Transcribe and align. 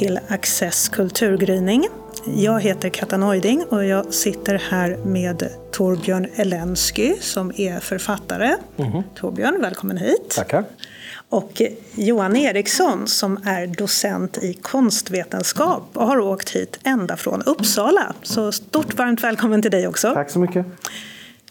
Till 0.00 0.20
Access 0.28 0.88
kulturgryning. 0.88 1.88
Jag 2.24 2.60
heter 2.60 2.88
Katta 2.88 3.16
Neuding 3.16 3.64
och 3.68 3.84
jag 3.84 4.14
sitter 4.14 4.62
här 4.70 4.96
med 4.96 5.48
Torbjörn 5.72 6.26
Elensky 6.34 7.14
som 7.20 7.52
är 7.56 7.80
författare. 7.80 8.56
Mhm. 8.76 9.02
Torbjörn, 9.14 9.60
välkommen 9.60 9.96
hit. 9.96 10.30
Tackar. 10.30 10.64
Och 11.28 11.62
Johan 11.94 12.36
Eriksson 12.36 13.06
som 13.06 13.38
är 13.44 13.66
docent 13.66 14.38
i 14.38 14.54
konstvetenskap 14.54 15.88
och 15.92 16.06
har 16.06 16.20
åkt 16.20 16.50
hit 16.50 16.78
ända 16.84 17.16
från 17.16 17.42
Uppsala. 17.42 18.14
Så 18.22 18.52
stort 18.52 18.94
varmt 18.94 19.24
välkommen 19.24 19.62
till 19.62 19.70
dig 19.70 19.88
också. 19.88 20.14
Tack 20.14 20.30
så 20.30 20.38
mycket. 20.38 20.66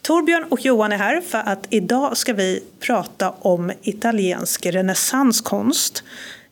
Torbjörn 0.01 0.43
och 0.49 0.65
Johan 0.65 0.91
är 0.91 0.97
här 0.97 1.21
för 1.21 1.37
att 1.37 1.67
idag 1.69 2.17
ska 2.17 2.33
vi 2.33 2.63
prata 2.79 3.29
om 3.29 3.71
italiensk 3.81 4.65
renässanskonst. 4.65 6.03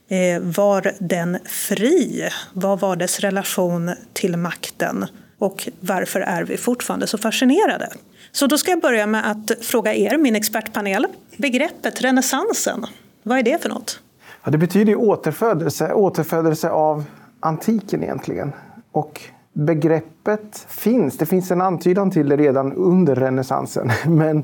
Eh, 0.09 0.41
var 0.41 0.91
den 0.99 1.37
fri? 1.45 2.29
Vad 2.53 2.79
var 2.79 2.95
dess 2.95 3.19
relation 3.19 3.91
till 4.13 4.37
makten? 4.37 5.05
Och 5.39 5.69
varför 5.79 6.19
är 6.19 6.43
vi 6.43 6.57
fortfarande 6.57 7.07
så 7.07 7.17
fascinerade? 7.17 7.89
Så 8.31 8.47
då 8.47 8.57
ska 8.57 8.71
jag 8.71 8.81
börja 8.81 9.07
med 9.07 9.31
att 9.31 9.51
fråga 9.65 9.93
er, 9.93 10.17
min 10.17 10.35
expertpanel. 10.35 11.07
Begreppet 11.37 12.01
renässansen, 12.01 12.85
vad 13.23 13.37
är 13.37 13.43
det 13.43 13.61
för 13.61 13.69
något? 13.69 13.99
Ja, 14.43 14.51
det 14.51 14.57
betyder 14.57 14.91
ju 14.91 14.95
återfödelse, 14.95 15.93
återfödelse 15.93 16.69
av 16.69 17.03
antiken 17.39 18.03
egentligen. 18.03 18.51
Och 18.91 19.21
begreppet 19.53 20.65
finns, 20.69 21.17
det 21.17 21.25
finns 21.25 21.51
en 21.51 21.61
antydan 21.61 22.11
till 22.11 22.29
det 22.29 22.37
redan 22.37 22.73
under 22.73 23.15
renässansen. 23.15 23.91
Men 24.07 24.43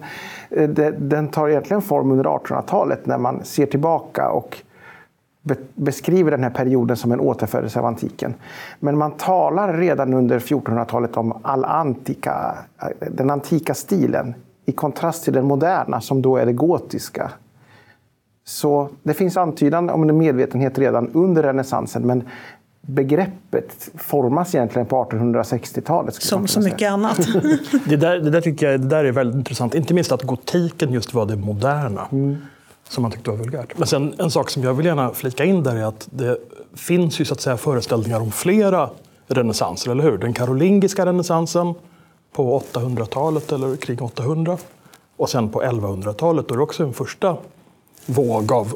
eh, 0.50 0.70
det, 0.70 0.92
den 0.92 1.28
tar 1.28 1.50
egentligen 1.50 1.82
form 1.82 2.12
under 2.12 2.26
1800-talet 2.26 3.06
när 3.06 3.18
man 3.18 3.46
ser 3.46 3.66
tillbaka 3.66 4.30
och 4.30 4.58
beskriver 5.76 6.32
den 6.32 6.44
här 6.44 6.50
perioden 6.50 6.98
som 6.98 7.12
en 7.12 7.20
återfödelse 7.20 7.80
av 7.80 7.86
antiken. 7.86 8.34
Men 8.80 8.98
man 8.98 9.12
talar 9.12 9.78
redan 9.78 10.14
under 10.14 10.40
1400-talet 10.40 11.18
om 11.18 11.40
all 11.42 11.66
antika, 11.66 12.58
den 13.12 13.30
antika 13.30 13.74
stilen 13.74 14.36
i 14.66 14.72
kontrast 14.72 15.24
till 15.24 15.34
den 15.34 15.46
moderna 15.46 16.02
som 16.02 16.22
då 16.22 16.38
är 16.38 16.46
det 16.46 16.54
gotiska. 16.54 17.32
Så 18.46 18.90
det 19.04 19.14
finns 19.14 19.38
antydan 19.38 19.90
om 19.90 20.10
en 20.10 20.18
medvetenhet 20.18 20.78
redan 20.78 21.10
under 21.14 21.44
renässansen 21.44 22.08
men 22.08 22.24
begreppet 22.82 23.90
formas 23.96 24.56
egentligen 24.56 24.86
på 24.86 25.04
1860-talet. 25.04 26.16
Som 26.16 26.48
så 26.48 26.60
mycket 26.60 26.92
annat. 26.92 27.18
det, 27.86 27.96
där, 27.96 28.20
det 28.20 28.30
där 28.30 28.42
tycker 28.42 28.72
jag 28.72 28.82
det 28.82 28.88
där 28.88 29.06
är 29.06 29.12
väldigt 29.12 29.36
intressant. 29.36 29.76
Inte 29.76 29.94
minst 29.94 30.12
att 30.12 30.24
gotiken 30.24 30.94
just 30.94 31.14
var 31.14 31.26
det 31.26 31.36
moderna. 31.36 32.08
Mm. 32.12 32.38
Som 32.90 33.02
man 33.02 33.12
tyckte 33.12 33.30
var 33.30 33.38
vulgärt. 33.38 33.78
Men 33.78 33.88
sen 33.88 34.16
en 34.18 34.32
sak 34.32 34.50
som 34.50 34.64
jag 34.64 34.74
vill 34.74 34.86
gärna 34.86 35.14
flika 35.14 35.46
in 35.46 35.64
där 35.64 35.76
är 35.76 35.84
att 35.84 36.08
det 36.12 36.38
finns 36.74 37.22
ju 37.22 37.26
så 37.26 37.34
att 37.34 37.42
säga 37.42 37.58
föreställningar 37.58 38.20
om 38.20 38.32
flera 38.32 38.90
renässanser, 39.28 39.92
eller 39.92 40.04
hur? 40.04 40.18
Den 40.18 40.34
karolingiska 40.34 41.06
renässansen 41.06 41.74
på 42.32 42.60
800-talet 42.74 43.52
eller 43.52 43.76
kring 43.76 44.02
800. 44.02 44.58
Och 45.18 45.30
sen 45.30 45.50
på 45.50 45.64
1100-talet 45.64 46.48
då 46.48 46.54
är 46.54 46.58
det 46.58 46.64
också 46.64 46.84
en 46.84 46.94
första 46.94 47.38
våg 48.06 48.52
av 48.52 48.74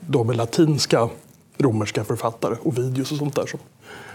då 0.00 0.24
med 0.24 0.36
latinska 0.36 1.08
romerska 1.58 2.04
författare, 2.04 2.56
Ovidius 2.62 3.12
och 3.12 3.18
sånt 3.18 3.34
där, 3.34 3.46
som 3.46 3.60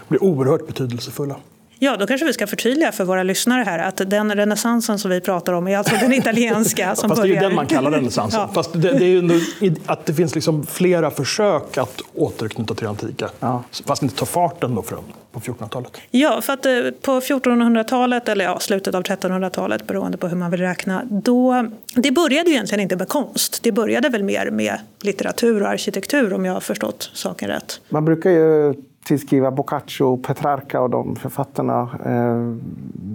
blir 0.08 0.22
oerhört 0.22 0.66
betydelsefulla. 0.66 1.36
Ja, 1.78 1.96
då 1.96 2.06
kanske 2.06 2.26
vi 2.26 2.32
ska 2.32 2.46
förtydliga 2.46 2.92
för 2.92 3.04
våra 3.04 3.22
lyssnare 3.22 3.62
här 3.62 3.78
att 3.78 4.10
den 4.10 4.34
renässansen 4.34 4.98
som 4.98 5.10
vi 5.10 5.20
pratar 5.20 5.52
om 5.52 5.68
är 5.68 5.78
alltså 5.78 5.94
den 6.00 6.12
italienska. 6.12 6.94
som 6.96 7.08
Fast 7.08 7.22
det 7.22 7.28
är 7.28 7.32
ju 7.32 7.40
den 7.40 7.54
man 7.54 7.66
kallar 7.66 7.90
renässansen. 7.90 8.40
ja. 8.46 8.50
Fast 8.54 8.72
det, 8.72 8.78
det, 8.78 9.04
är 9.04 9.08
ju 9.08 9.74
att 9.86 10.06
det 10.06 10.14
finns 10.14 10.34
liksom 10.34 10.66
flera 10.66 11.10
försök 11.10 11.78
att 11.78 12.02
återknyta 12.14 12.74
till 12.74 12.84
det 12.84 12.90
antika. 12.90 13.30
Ja. 13.40 13.64
Fast 13.86 14.02
inte 14.02 14.14
ta 14.14 14.26
farten 14.26 14.74
då 14.74 14.82
från 14.82 15.04
på 15.32 15.40
1400-talet. 15.40 15.92
Ja, 16.10 16.40
för 16.40 16.52
att 16.52 16.66
eh, 16.66 16.72
på 17.02 17.20
1400-talet, 17.20 18.28
eller 18.28 18.44
ja, 18.44 18.58
slutet 18.60 18.94
av 18.94 19.02
1300-talet 19.02 19.86
beroende 19.86 20.18
på 20.18 20.28
hur 20.28 20.36
man 20.36 20.50
vill 20.50 20.60
räkna, 20.60 21.02
då, 21.04 21.66
det 21.94 22.10
började 22.10 22.48
ju 22.48 22.54
egentligen 22.54 22.82
inte 22.82 22.96
med 22.96 23.08
konst. 23.08 23.62
Det 23.62 23.72
började 23.72 24.08
väl 24.08 24.22
mer 24.22 24.50
med 24.50 24.78
litteratur 25.00 25.62
och 25.62 25.68
arkitektur 25.68 26.32
om 26.32 26.44
jag 26.44 26.52
har 26.52 26.60
förstått 26.60 27.10
saken 27.14 27.48
rätt. 27.48 27.80
Man 27.88 28.04
brukar 28.04 28.30
ju 28.30 28.74
tillskriva 29.06 29.50
Boccaccio, 29.50 30.16
Petrarca 30.16 30.80
och 30.80 30.90
de 30.90 31.16
författarna 31.16 31.88
eh, 32.04 32.56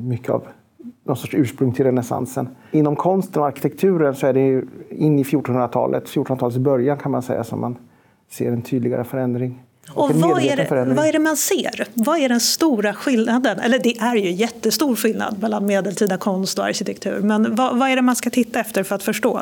mycket 0.08 0.30
av 0.30 0.48
någon 1.04 1.18
sorts 1.18 1.34
ursprung 1.34 1.74
till 1.74 1.86
renässansen. 1.86 2.50
Inom 2.72 2.96
konsten 2.96 3.42
och 3.42 3.48
arkitekturen 3.48 4.16
så 4.16 4.28
är 4.28 4.34
det 4.34 4.64
in 4.90 5.20
i 5.20 5.24
1400-talet, 5.24 6.06
1400-talets 6.06 6.58
början 6.58 6.98
kan 6.98 7.12
man 7.12 7.22
säga, 7.22 7.44
som 7.44 7.62
man 7.62 7.78
ser 8.30 8.52
en 8.52 8.62
tydligare 8.62 9.04
förändring. 9.04 9.64
Och, 9.94 10.04
och 10.04 10.16
vad, 10.16 10.44
är 10.44 10.58
det, 10.58 10.94
vad 10.96 11.08
är 11.08 11.14
det 11.14 11.20
man 11.20 11.38
ser? 11.38 11.88
Vad 11.94 12.20
är 12.20 12.30
den 12.30 12.40
stora 12.40 12.94
skillnaden? 12.94 13.60
Eller 13.60 13.80
det 13.80 13.98
är 13.98 14.16
ju 14.16 14.32
jättestor 14.32 14.96
skillnad 14.96 15.42
mellan 15.42 15.66
medeltida 15.66 16.18
konst 16.18 16.60
och 16.60 16.66
arkitektur. 16.66 17.20
Men 17.22 17.56
vad, 17.56 17.80
vad 17.80 17.90
är 17.90 17.96
det 17.96 18.02
man 18.02 18.16
ska 18.16 18.30
titta 18.30 18.60
efter 18.60 18.84
för 18.84 18.96
att 18.96 19.04
förstå? 19.04 19.42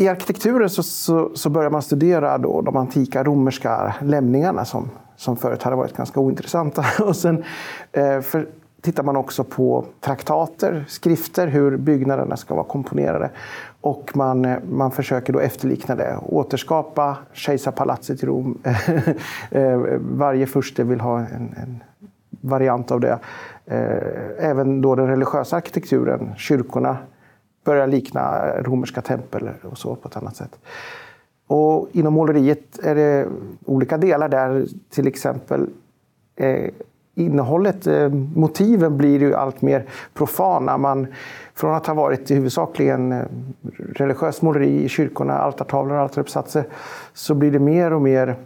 I 0.00 0.08
arkitekturen 0.08 0.70
så, 0.70 0.82
så, 0.82 1.30
så 1.34 1.50
börjar 1.50 1.70
man 1.70 1.82
studera 1.82 2.38
då 2.38 2.62
de 2.62 2.76
antika 2.76 3.24
romerska 3.24 3.94
lämningarna 4.00 4.64
som 4.64 4.90
som 5.20 5.36
förut 5.36 5.62
hade 5.62 5.76
varit 5.76 5.96
ganska 5.96 6.20
ointressanta. 6.20 6.84
Och 7.04 7.16
sen 7.16 7.44
eh, 7.92 8.20
för, 8.20 8.46
tittar 8.80 9.02
man 9.02 9.16
också 9.16 9.44
på 9.44 9.84
traktater, 10.00 10.84
skrifter, 10.88 11.46
hur 11.46 11.76
byggnaderna 11.76 12.36
ska 12.36 12.54
vara 12.54 12.64
komponerade. 12.64 13.30
Och 13.80 14.10
man, 14.14 14.44
eh, 14.44 14.58
man 14.70 14.90
försöker 14.90 15.32
då 15.32 15.40
efterlikna 15.40 15.94
det, 15.94 16.18
återskapa 16.22 17.16
kejsarpalatset 17.32 18.22
i 18.22 18.26
Rom. 18.26 18.58
Eh, 19.50 19.78
varje 20.00 20.46
furste 20.46 20.84
vill 20.84 21.00
ha 21.00 21.18
en, 21.18 21.54
en 21.62 21.82
variant 22.40 22.90
av 22.90 23.00
det. 23.00 23.18
Eh, 23.66 24.48
även 24.50 24.80
då 24.80 24.94
den 24.94 25.06
religiösa 25.06 25.56
arkitekturen, 25.56 26.34
kyrkorna, 26.36 26.96
börjar 27.64 27.86
likna 27.86 28.52
romerska 28.58 29.02
tempel 29.02 29.50
och 29.62 29.78
så 29.78 29.96
på 29.96 30.08
ett 30.08 30.16
annat 30.16 30.36
sätt. 30.36 30.58
Och 31.46 31.88
inom 31.92 32.14
måleriet 32.14 32.78
är 32.82 32.94
det 32.94 33.26
olika 33.64 33.98
delar 33.98 34.28
där, 34.28 34.66
till 34.90 35.06
exempel 35.06 35.66
eh, 36.36 36.70
innehållet, 37.14 37.86
eh, 37.86 38.08
motiven 38.34 38.96
blir 38.96 39.20
ju 39.20 39.34
allt 39.34 39.62
mer 39.62 39.84
profana. 40.14 40.78
Man, 40.78 41.06
från 41.54 41.74
att 41.74 41.86
ha 41.86 41.94
varit 41.94 42.30
i 42.30 42.34
huvudsakligen 42.34 43.12
eh, 43.12 43.24
religiöst 43.94 44.42
måleri 44.42 44.84
i 44.84 44.88
kyrkorna, 44.88 45.38
altartavlor 45.38 45.96
och 45.96 46.02
altaruppsatser, 46.02 46.64
så 47.12 47.34
blir 47.34 47.50
det 47.50 47.58
mer 47.58 47.92
och 47.92 48.02
mer 48.02 48.36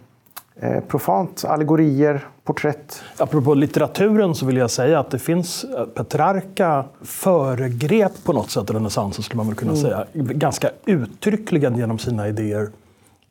eh, 0.60 0.80
profant. 0.80 1.44
Allegorier, 1.44 2.28
porträtt. 2.44 3.02
Apropå 3.18 3.54
litteraturen 3.54 4.34
så 4.34 4.46
vill 4.46 4.56
jag 4.56 4.70
säga 4.70 4.98
att 4.98 5.10
det 5.10 5.18
finns, 5.18 5.64
eh, 5.64 5.84
Petrarca 5.84 6.84
föregrep 7.02 8.24
på 8.24 8.32
något 8.32 8.50
sätt 8.50 8.70
renässansen 8.70 9.24
skulle 9.24 9.36
man 9.36 9.46
väl 9.46 9.56
kunna 9.56 9.72
mm. 9.72 9.82
säga, 9.82 10.06
ganska 10.12 10.70
uttryckligen 10.86 11.76
genom 11.76 11.98
sina 11.98 12.28
idéer 12.28 12.70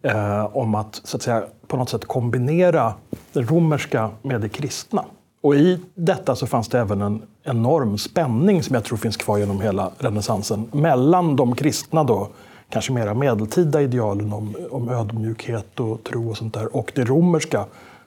eh, 0.02 0.58
om 0.58 0.76
att, 0.76 1.02
så 1.04 1.18
att 1.18 1.24
säga, 1.24 1.44
på 1.68 1.78
något 1.78 1.90
sätt 1.90 2.06
kombinera 2.06 2.94
det 3.34 3.42
romerska 3.42 4.10
med 4.22 4.42
det 4.42 4.50
kristna. 4.50 5.06
Och 5.42 5.56
i 5.56 5.80
detta 5.96 6.36
så 6.36 6.48
fanns 6.48 6.68
det 6.68 6.80
även 6.80 7.02
en 7.02 7.22
enorm 7.44 7.98
spänning 7.98 8.64
som 8.64 8.74
jag 8.74 8.84
tror 8.84 8.98
finns 8.98 9.18
kvar 9.18 9.38
genom 9.38 9.62
hela 9.62 9.92
renässansen 9.98 10.70
mellan 10.72 11.36
de 11.36 11.56
kristna 11.56 12.04
då, 12.04 12.30
kanske 12.74 12.94
mera 12.94 13.14
medeltida 13.14 13.82
idealen 13.82 14.34
om, 14.34 14.56
om 14.72 14.90
ödmjukhet 14.90 15.80
och 15.80 16.04
tro 16.04 16.30
och 16.30 16.38
sånt 16.38 16.54
där 16.54 16.76
och 16.76 16.92
det 16.96 17.04
romerska 17.04 17.66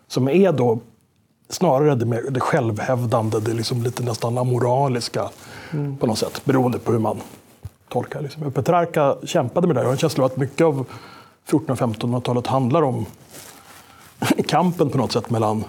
som 0.08 0.28
är 0.28 0.52
då 0.52 0.78
snarare 1.48 1.94
det, 1.94 2.06
mer, 2.06 2.22
det 2.30 2.40
självhävdande, 2.40 3.40
det 3.40 3.52
liksom 3.54 3.82
lite 3.82 4.02
nästan 4.02 4.38
amoraliska 4.38 5.28
mm. 5.72 5.96
på 5.96 6.06
något 6.06 6.18
sätt, 6.18 6.42
beroende 6.44 6.78
på 6.78 6.92
hur 6.92 6.98
man 6.98 7.20
tolkar. 7.88 8.20
Liksom. 8.20 8.52
Petrarca 8.52 9.16
kämpade 9.24 9.66
med 9.66 9.76
det. 9.76 9.80
Jag 9.80 9.86
har 9.86 9.92
en 9.92 9.98
känsla 9.98 10.24
av 10.24 10.30
att 10.30 10.36
mycket 10.36 10.64
av 10.64 10.86
1400 11.48 11.72
och 11.72 11.78
1500-talet 11.78 12.46
handlar 12.46 12.82
om 12.82 13.06
kampen 14.48 14.90
på 14.90 14.98
något 14.98 15.12
sätt 15.12 15.30
mellan 15.30 15.64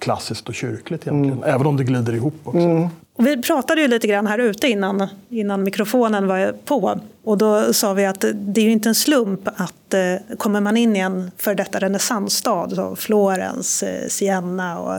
klassiskt 0.00 0.48
och 0.48 0.54
kyrkligt 0.54 1.06
egentligen. 1.06 1.38
Mm. 1.38 1.54
Även 1.54 1.66
om 1.66 1.76
det 1.76 1.84
glider 1.84 2.14
ihop 2.14 2.40
också. 2.44 2.58
Mm. 2.58 2.88
Vi 3.18 3.42
pratade 3.42 3.80
ju 3.80 3.88
lite 3.88 4.06
grann 4.06 4.26
här 4.26 4.38
ute 4.38 4.68
innan, 4.68 5.08
innan 5.28 5.62
mikrofonen 5.62 6.26
var 6.26 6.52
på. 6.64 7.00
Och 7.24 7.38
då 7.38 7.72
sa 7.72 7.92
vi 7.92 8.06
att 8.06 8.24
det 8.34 8.60
är 8.60 8.64
ju 8.64 8.72
inte 8.72 8.88
en 8.88 8.94
slump 8.94 9.48
att 9.56 9.94
eh, 9.94 10.36
kommer 10.38 10.60
man 10.60 10.76
in 10.76 10.96
i 10.96 10.98
en 10.98 11.30
för 11.36 11.54
detta 11.54 11.78
renässansstad, 11.78 12.70
som 12.70 12.96
Florens, 12.96 13.82
eh, 13.82 14.08
Siena 14.08 14.78
och 14.78 14.94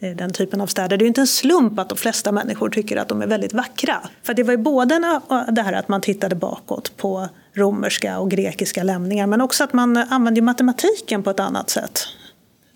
eh, 0.00 0.16
den 0.16 0.32
typen 0.32 0.60
av 0.60 0.66
städer. 0.66 0.96
Det 0.96 1.02
är 1.02 1.04
ju 1.04 1.08
inte 1.08 1.20
en 1.20 1.26
slump 1.26 1.78
att 1.78 1.88
de 1.88 1.98
flesta 1.98 2.32
människor 2.32 2.68
tycker 2.68 2.96
att 2.96 3.08
de 3.08 3.22
är 3.22 3.26
väldigt 3.26 3.52
vackra. 3.52 3.96
För 4.22 4.34
det 4.34 4.42
var 4.42 4.52
ju 4.52 4.56
både 4.56 4.94
eh, 5.30 5.52
det 5.52 5.62
här 5.62 5.72
att 5.72 5.88
man 5.88 6.00
tittade 6.00 6.34
bakåt 6.34 6.96
på 6.96 7.28
romerska 7.54 8.18
och 8.18 8.30
grekiska 8.30 8.82
lämningar. 8.82 9.26
Men 9.26 9.40
också 9.40 9.64
att 9.64 9.72
man 9.72 9.96
använder 9.96 10.42
matematiken 10.42 11.22
på 11.22 11.30
ett 11.30 11.40
annat 11.40 11.70
sätt. 11.70 12.00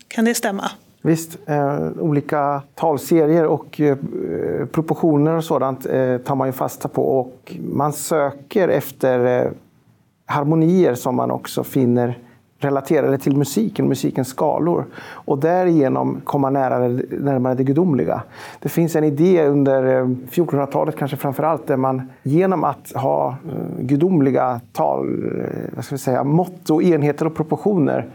Kan 0.07 0.25
det 0.25 0.35
stämma? 0.35 0.71
Visst, 1.05 1.37
eh, 1.45 1.87
olika 1.99 2.61
talserier 2.75 3.45
och 3.45 3.81
eh, 3.81 3.97
proportioner 4.71 5.37
och 5.37 5.43
sådant 5.43 5.85
eh, 5.85 6.17
tar 6.17 6.35
man 6.35 6.47
ju 6.47 6.51
fasta 6.51 6.87
på. 6.87 7.19
Och 7.19 7.55
man 7.73 7.93
söker 7.93 8.67
efter 8.67 9.45
eh, 9.45 9.51
harmonier 10.25 10.95
som 10.95 11.15
man 11.15 11.31
också 11.31 11.63
finner 11.63 12.17
relaterade 12.59 13.17
till 13.17 13.37
musiken, 13.37 13.87
musikens 13.87 14.27
skalor. 14.27 14.85
Och 15.07 15.37
därigenom 15.37 16.21
komma 16.23 16.49
nära, 16.49 16.79
närmare 17.09 17.55
det 17.55 17.63
gudomliga. 17.63 18.23
Det 18.59 18.69
finns 18.69 18.95
en 18.95 19.03
idé 19.03 19.45
under 19.45 19.97
eh, 19.97 20.05
1400-talet, 20.05 20.95
kanske 20.97 21.17
framför 21.17 21.43
allt, 21.43 21.67
där 21.67 21.77
man 21.77 22.09
genom 22.23 22.63
att 22.63 22.91
ha 22.95 23.29
eh, 23.29 23.83
gudomliga 23.85 24.61
tal, 24.71 25.23
eh, 25.39 25.75
vad 25.75 25.85
ska 25.85 25.95
vi 25.95 25.99
säga, 25.99 26.23
mått 26.23 26.69
och 26.69 26.83
enheter 26.83 27.25
och 27.25 27.35
proportioner 27.35 28.05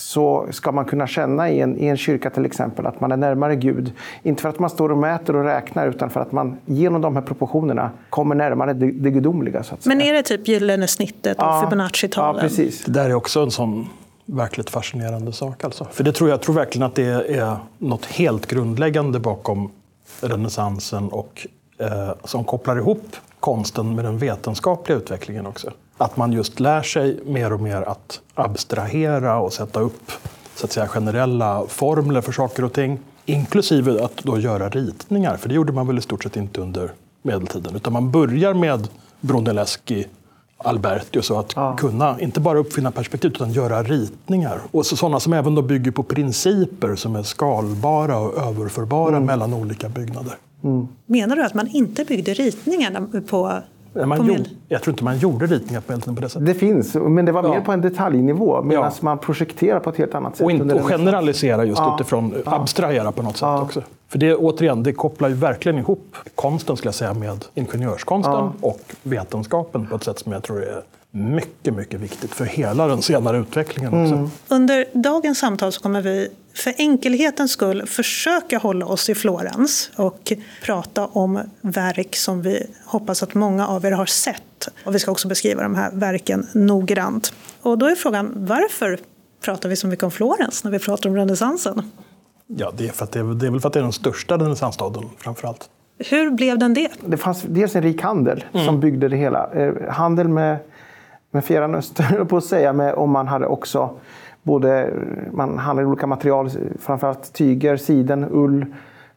så 0.00 0.46
ska 0.50 0.72
man 0.72 0.84
kunna 0.84 1.06
känna 1.06 1.50
i 1.50 1.60
en, 1.60 1.78
i 1.78 1.86
en 1.86 1.96
kyrka 1.96 2.30
till 2.30 2.46
exempel 2.46 2.86
att 2.86 3.00
man 3.00 3.12
är 3.12 3.16
närmare 3.16 3.56
Gud. 3.56 3.92
Inte 4.22 4.42
för 4.42 4.48
att 4.48 4.58
man 4.58 4.70
står 4.70 4.92
och 4.92 4.98
mäter 4.98 5.36
och 5.36 5.44
räknar 5.44 5.88
utan 5.88 6.10
för 6.10 6.20
att 6.20 6.32
man 6.32 6.56
genom 6.66 7.00
de 7.00 7.16
här 7.16 7.22
proportionerna 7.22 7.90
kommer 8.10 8.34
närmare 8.34 8.72
det, 8.72 8.92
det 8.92 9.10
gudomliga. 9.10 9.62
Så 9.62 9.74
att 9.74 9.86
Men 9.86 10.00
är 10.00 10.12
det 10.12 10.22
typ 10.22 10.48
gyllene 10.48 10.88
snittet 10.88 11.38
och 11.38 11.44
ja, 11.44 11.60
Fibonacci-talen? 11.60 12.42
Ja, 12.42 12.48
precis. 12.48 12.84
Det 12.84 12.92
där 12.92 13.10
är 13.10 13.14
också 13.14 13.40
en 13.40 13.50
sån 13.50 13.88
verkligt 14.26 14.70
fascinerande 14.70 15.32
sak. 15.32 15.64
Alltså. 15.64 15.86
För 15.92 16.04
det 16.04 16.12
tror 16.12 16.30
jag, 16.30 16.34
jag 16.34 16.42
tror 16.42 16.54
verkligen 16.54 16.86
att 16.86 16.94
det 16.94 17.36
är 17.36 17.56
något 17.78 18.04
helt 18.04 18.46
grundläggande 18.46 19.20
bakom 19.20 19.70
renässansen 20.20 21.08
och 21.08 21.46
eh, 21.78 22.10
som 22.24 22.44
kopplar 22.44 22.76
ihop 22.76 23.16
konsten 23.40 23.94
med 23.94 24.04
den 24.04 24.18
vetenskapliga 24.18 24.98
utvecklingen 24.98 25.46
också. 25.46 25.70
Att 26.00 26.16
man 26.16 26.32
just 26.32 26.60
lär 26.60 26.82
sig 26.82 27.20
mer 27.26 27.52
och 27.52 27.60
mer 27.60 27.82
att 27.82 28.20
abstrahera 28.34 29.38
och 29.38 29.52
sätta 29.52 29.80
upp 29.80 30.12
så 30.54 30.66
att 30.66 30.72
säga, 30.72 30.88
generella 30.88 31.64
formler 31.68 32.20
för 32.20 32.32
saker 32.32 32.64
och 32.64 32.72
ting. 32.72 32.98
Inklusive 33.26 34.04
att 34.04 34.16
då 34.16 34.38
göra 34.38 34.68
ritningar, 34.68 35.36
för 35.36 35.48
det 35.48 35.54
gjorde 35.54 35.72
man 35.72 35.86
väl 35.86 35.98
i 35.98 36.02
stort 36.02 36.22
sett 36.22 36.36
inte 36.36 36.60
under 36.60 36.92
medeltiden. 37.22 37.76
Utan 37.76 37.92
man 37.92 38.10
börjar 38.10 38.54
med 38.54 38.88
Brunelleschi, 39.20 40.06
Alberti 40.56 41.18
och 41.18 41.24
så, 41.24 41.38
att 41.38 41.52
ja. 41.56 41.76
kunna 41.76 42.20
inte 42.20 42.40
bara 42.40 42.58
uppfinna 42.58 42.90
perspektiv 42.90 43.30
utan 43.30 43.52
göra 43.52 43.82
ritningar. 43.82 44.60
Och 44.70 44.86
så, 44.86 44.96
sådana 44.96 45.20
som 45.20 45.32
även 45.32 45.54
då 45.54 45.62
bygger 45.62 45.90
på 45.90 46.02
principer 46.02 46.96
som 46.96 47.16
är 47.16 47.22
skalbara 47.22 48.18
och 48.18 48.42
överförbara 48.42 49.16
mm. 49.16 49.26
mellan 49.26 49.54
olika 49.54 49.88
byggnader. 49.88 50.34
Mm. 50.64 50.88
Menar 51.06 51.36
du 51.36 51.44
att 51.44 51.54
man 51.54 51.68
inte 51.68 52.04
byggde 52.04 52.34
ritningarna 52.34 53.08
på 53.30 53.62
man 53.92 54.26
gjorde, 54.26 54.44
jag 54.68 54.82
tror 54.82 54.92
inte 54.92 55.04
man 55.04 55.18
gjorde 55.18 55.46
ritningar 55.46 55.80
på 55.80 55.92
medeltiden 55.92 56.16
på 56.16 56.22
det 56.22 56.28
sättet. 56.28 56.46
Det 56.46 56.54
finns, 56.54 56.94
men 56.94 57.24
det 57.24 57.32
var 57.32 57.42
mer 57.42 57.60
på 57.60 57.72
en 57.72 57.80
detaljnivå. 57.80 58.62
Medan 58.62 58.84
ja. 58.84 58.92
man 59.00 59.18
projekterar 59.18 59.80
på 59.80 59.90
ett 59.90 59.96
helt 59.96 60.14
annat 60.14 60.36
sätt. 60.36 60.44
Och, 60.44 60.50
inte, 60.50 60.74
och 60.74 60.80
generalisera 60.80 61.64
just 61.64 61.78
ja. 61.78 61.94
utifrån, 61.94 62.34
abstrahera 62.44 63.12
på 63.12 63.22
något 63.22 63.36
sätt 63.36 63.48
också. 63.62 63.82
För 64.08 64.18
det, 64.18 64.34
återigen, 64.34 64.82
det 64.82 64.92
kopplar 64.92 65.28
ju 65.28 65.34
verkligen 65.34 65.78
ihop 65.78 66.16
konsten 66.34 66.76
skulle 66.76 66.88
jag 66.88 66.94
säga, 66.94 67.14
med 67.14 67.44
ingenjörskonsten 67.54 68.50
och 68.60 68.80
vetenskapen 69.02 69.86
på 69.86 69.96
ett 69.96 70.04
sätt 70.04 70.18
som 70.18 70.32
jag 70.32 70.42
tror 70.42 70.62
är 70.62 70.82
mycket, 71.10 71.74
mycket 71.74 72.00
viktigt 72.00 72.34
för 72.34 72.44
hela 72.44 72.86
den 72.86 73.02
senare 73.02 73.38
utvecklingen. 73.38 74.02
Också. 74.02 74.14
Mm. 74.14 74.30
Under 74.48 74.84
dagens 74.92 75.38
samtal 75.38 75.72
så 75.72 75.80
kommer 75.80 76.02
vi 76.02 76.28
för 76.54 76.74
enkelhetens 76.78 77.50
skull 77.50 77.86
försöka 77.86 78.58
hålla 78.58 78.86
oss 78.86 79.10
i 79.10 79.14
Florens 79.14 79.90
och 79.96 80.32
prata 80.64 81.06
om 81.06 81.40
verk 81.60 82.16
som 82.16 82.42
vi 82.42 82.66
hoppas 82.84 83.22
att 83.22 83.34
många 83.34 83.66
av 83.66 83.84
er 83.84 83.92
har 83.92 84.06
sett. 84.06 84.68
Och 84.84 84.94
vi 84.94 84.98
ska 84.98 85.10
också 85.10 85.28
beskriva 85.28 85.62
de 85.62 85.74
här 85.74 85.90
verken 85.92 86.46
noggrant. 86.52 87.32
Och 87.62 87.78
då 87.78 87.86
är 87.86 87.94
frågan, 87.94 88.32
varför 88.36 88.98
pratar 89.44 89.68
vi 89.68 89.76
så 89.76 89.86
mycket 89.86 90.02
om 90.02 90.10
Florens 90.10 90.64
när 90.64 90.70
vi 90.70 90.78
pratar 90.78 91.10
om 91.10 91.16
renässansen? 91.16 91.90
Ja, 92.46 92.72
det 92.76 92.88
är, 92.88 92.92
för 92.92 93.04
att 93.04 93.12
det, 93.12 93.20
är, 93.20 93.34
det 93.34 93.46
är 93.46 93.50
väl 93.50 93.60
för 93.60 93.68
att 93.68 93.72
det 93.72 93.80
är 93.80 93.82
den 93.82 93.92
största 93.92 94.38
renässansstaden 94.38 95.04
framför 95.18 95.48
allt. 95.48 95.68
Hur 95.98 96.30
blev 96.30 96.58
den 96.58 96.74
det? 96.74 96.88
Det 97.06 97.16
fanns 97.16 97.42
dels 97.42 97.76
en 97.76 97.82
rik 97.82 98.02
handel 98.02 98.44
mm. 98.52 98.66
som 98.66 98.80
byggde 98.80 99.08
det 99.08 99.16
hela. 99.16 99.50
Eh, 99.52 99.90
handel 99.90 100.28
med 100.28 100.58
med 101.30 101.44
Fjärran 101.44 101.74
Östern, 101.74 102.26
på 102.28 102.36
att 102.36 102.44
säga, 102.44 102.72
med, 102.72 102.94
om 102.94 103.10
man 103.10 103.28
hade 103.28 103.46
också 103.46 103.90
både, 104.42 104.90
man 105.32 105.58
handlade 105.58 105.88
olika 105.88 106.06
material, 106.06 106.50
framförallt 106.78 107.32
tyger, 107.32 107.76
siden, 107.76 108.26
ull, 108.30 108.66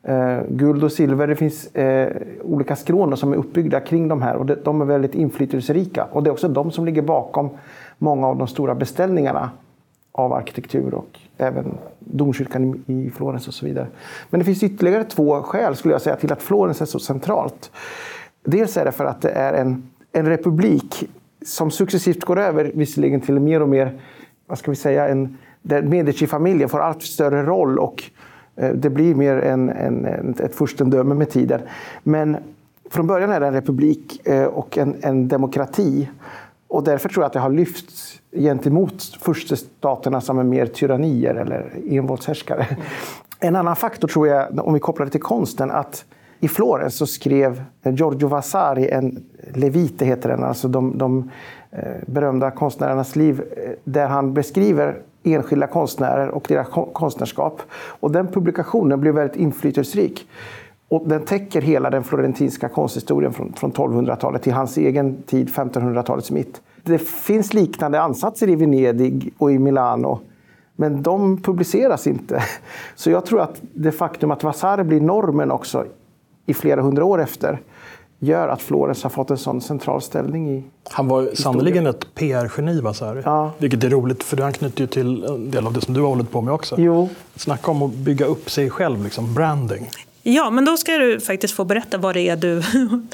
eh, 0.03 0.39
guld 0.49 0.83
och 0.83 0.91
silver. 0.91 1.27
Det 1.27 1.35
finns 1.35 1.75
eh, 1.75 2.13
olika 2.41 2.75
skrån 2.75 3.17
som 3.17 3.33
är 3.33 3.37
uppbyggda 3.37 3.79
kring 3.79 4.07
de 4.07 4.21
här 4.21 4.35
och 4.35 4.45
de, 4.45 4.55
de 4.63 4.81
är 4.81 4.85
väldigt 4.85 5.15
inflytelserika. 5.15 6.07
Och 6.11 6.23
det 6.23 6.29
är 6.29 6.31
också 6.31 6.47
de 6.47 6.71
som 6.71 6.85
ligger 6.85 7.01
bakom 7.01 7.49
många 7.97 8.27
av 8.27 8.37
de 8.37 8.47
stora 8.47 8.75
beställningarna 8.75 9.51
av 10.11 10.33
arkitektur 10.33 10.93
och 10.93 11.19
även 11.37 11.77
domkyrkan 11.99 12.83
i 12.87 13.09
Florens 13.09 13.47
och 13.47 13.53
så 13.53 13.65
vidare. 13.65 13.87
Men 14.29 14.39
det 14.39 14.45
finns 14.45 14.63
ytterligare 14.63 15.03
två 15.03 15.41
skäl 15.41 15.75
skulle 15.75 15.93
jag 15.93 16.01
säga 16.01 16.15
till 16.15 16.33
att 16.33 16.41
Florens 16.41 16.81
är 16.81 16.85
så 16.85 16.99
centralt. 16.99 17.71
Dels 18.43 18.77
är 18.77 18.85
det 18.85 18.91
för 18.91 19.05
att 19.05 19.21
det 19.21 19.29
är 19.29 19.53
en, 19.53 19.89
en 20.11 20.25
republik 20.25 21.09
som 21.45 21.71
successivt 21.71 22.23
går 22.23 22.39
över 22.39 22.71
visserligen 22.75 23.21
till 23.21 23.39
mer 23.39 23.61
och 23.61 23.69
mer, 23.69 23.99
vad 24.47 24.57
ska 24.57 24.71
vi 24.71 24.77
säga, 24.77 25.07
en, 25.07 25.37
där 25.61 25.81
Medici-familjen 25.81 26.69
får 26.69 26.79
allt 26.79 27.01
större 27.01 27.43
roll 27.43 27.79
och 27.79 28.03
eh, 28.55 28.71
det 28.71 28.89
blir 28.89 29.15
mer 29.15 29.35
en, 29.35 29.69
en, 29.69 30.35
ett 30.39 30.55
furstendöme 30.55 31.15
med 31.15 31.29
tiden. 31.29 31.61
Men 32.03 32.37
från 32.89 33.07
början 33.07 33.31
är 33.31 33.39
det 33.39 33.47
en 33.47 33.53
republik 33.53 34.27
eh, 34.27 34.45
och 34.45 34.77
en, 34.77 34.95
en 35.01 35.27
demokrati. 35.27 36.09
Och 36.67 36.83
därför 36.83 37.09
tror 37.09 37.23
jag 37.23 37.27
att 37.27 37.33
det 37.33 37.39
har 37.39 37.49
lyfts 37.49 38.21
gentemot 38.31 39.03
furstestaterna 39.03 40.21
som 40.21 40.39
är 40.39 40.43
mer 40.43 40.65
tyrannier 40.65 41.35
eller 41.35 41.71
envåldshärskare. 41.89 42.67
En 43.39 43.55
annan 43.55 43.75
faktor 43.75 44.07
tror 44.07 44.27
jag, 44.27 44.67
om 44.67 44.73
vi 44.73 44.79
kopplar 44.79 45.05
det 45.05 45.11
till 45.11 45.21
konsten, 45.21 45.71
att 45.71 46.05
i 46.43 46.47
Florens 46.47 46.95
så 46.95 47.05
skrev 47.05 47.63
Giorgio 47.83 48.27
Vasari 48.27 48.89
en 48.89 49.23
Levite, 49.53 50.05
heter 50.05 50.29
den, 50.29 50.43
alltså 50.43 50.67
de, 50.67 50.97
de 50.97 51.31
eh, 51.71 51.79
berömda 52.05 52.51
konstnärernas 52.51 53.15
liv, 53.15 53.43
eh, 53.57 53.71
där 53.83 54.07
han 54.07 54.33
beskriver 54.33 55.01
enskilda 55.23 55.67
konstnärer 55.67 56.29
och 56.29 56.45
deras 56.47 56.67
konstnärskap. 56.93 57.61
Och 57.73 58.11
den 58.11 58.27
publikationen 58.27 59.01
blev 59.01 59.13
väldigt 59.13 59.35
inflytelserik. 59.35 60.27
Och 60.87 61.03
den 61.07 61.25
täcker 61.25 61.61
hela 61.61 61.89
den 61.89 62.03
florentinska 62.03 62.69
konsthistorien 62.69 63.33
från, 63.33 63.53
från 63.53 63.71
1200-talet 63.71 64.41
till 64.41 64.53
hans 64.53 64.77
egen 64.77 65.23
tid, 65.23 65.49
1500-talets 65.49 66.31
mitt. 66.31 66.61
Det 66.83 66.97
finns 66.97 67.53
liknande 67.53 68.01
ansatser 68.01 68.49
i 68.49 68.55
Venedig 68.55 69.33
och 69.37 69.51
i 69.51 69.59
Milano. 69.59 70.19
Men 70.75 71.03
de 71.03 71.37
publiceras 71.37 72.07
inte. 72.07 72.43
Så 72.95 73.09
jag 73.11 73.25
tror 73.25 73.41
att 73.41 73.61
det 73.73 73.91
faktum 73.91 74.31
att 74.31 74.43
Vasari 74.43 74.83
blir 74.83 75.01
normen 75.01 75.51
också 75.51 75.85
i 76.45 76.53
flera 76.53 76.81
hundra 76.81 77.05
år 77.05 77.21
efter 77.21 77.59
gör 78.19 78.47
att 78.47 78.61
Florens 78.61 79.03
har 79.03 79.09
fått 79.09 79.29
en 79.29 79.37
sån 79.37 79.61
central 79.61 80.01
ställning 80.01 80.49
i 80.49 80.63
Han 80.89 81.07
var 81.07 81.29
sannerligen 81.33 81.87
ett 81.87 82.15
PR-geni, 82.15 82.81
Vasari. 82.81 83.21
Ja. 83.25 83.51
Vilket 83.57 83.83
är 83.83 83.89
roligt, 83.89 84.23
för 84.23 84.37
det 84.37 84.45
anknyter 84.45 84.81
ju 84.81 84.87
till 84.87 85.23
en 85.23 85.51
del 85.51 85.67
av 85.67 85.73
det 85.73 85.81
som 85.81 85.93
du 85.93 86.01
har 86.01 86.07
hållit 86.07 86.31
på 86.31 86.41
med 86.41 86.53
också. 86.53 86.75
Jo. 86.77 87.09
Snacka 87.35 87.71
om 87.71 87.81
att 87.81 87.93
bygga 87.93 88.25
upp 88.25 88.51
sig 88.51 88.69
själv, 88.69 89.03
liksom 89.03 89.33
branding. 89.33 89.89
Ja, 90.23 90.49
men 90.49 90.65
då 90.65 90.77
ska 90.77 90.91
du 90.91 91.19
faktiskt 91.19 91.53
få 91.53 91.65
berätta 91.65 91.97
vad 91.97 92.15
det 92.15 92.29
är 92.29 92.35
du 92.35 92.63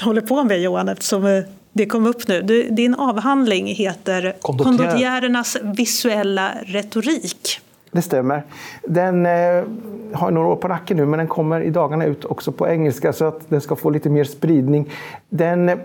håller 0.04 0.20
på 0.20 0.44
med, 0.44 0.60
Johan, 0.60 0.88
eftersom 0.88 1.26
eh, 1.26 1.42
det 1.72 1.86
kom 1.86 2.06
upp 2.06 2.28
nu. 2.28 2.42
din 2.70 2.94
avhandling 2.94 3.66
heter 3.66 4.36
Kondottierernas 4.40 5.56
visuella 5.62 6.52
retorik. 6.66 7.60
Det 7.92 8.02
stämmer. 8.02 8.42
Den 8.82 9.26
eh, 9.26 9.64
har 10.12 10.30
några 10.30 10.48
år 10.48 10.56
på 10.56 10.68
nacken 10.68 10.96
nu, 10.96 11.06
men 11.06 11.18
den 11.18 11.28
kommer 11.28 11.60
i 11.60 11.70
dagarna 11.70 12.04
ut 12.04 12.24
också 12.24 12.52
på 12.52 12.68
engelska 12.68 13.12
så 13.12 13.24
att 13.24 13.50
den 13.50 13.60
ska 13.60 13.76
få 13.76 13.90
lite 13.90 14.10
mer 14.10 14.24
spridning. 14.24 14.90
Den, 15.28 15.68
eh, 15.68 15.76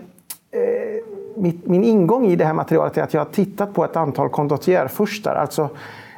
mitt, 1.36 1.66
min 1.66 1.84
ingång 1.84 2.26
i 2.26 2.36
det 2.36 2.44
här 2.44 2.52
materialet 2.52 2.98
är 2.98 3.02
att 3.02 3.14
jag 3.14 3.20
har 3.20 3.32
tittat 3.32 3.74
på 3.74 3.84
ett 3.84 3.96
antal 3.96 4.28
kondottierfurstar, 4.28 5.34
alltså 5.34 5.68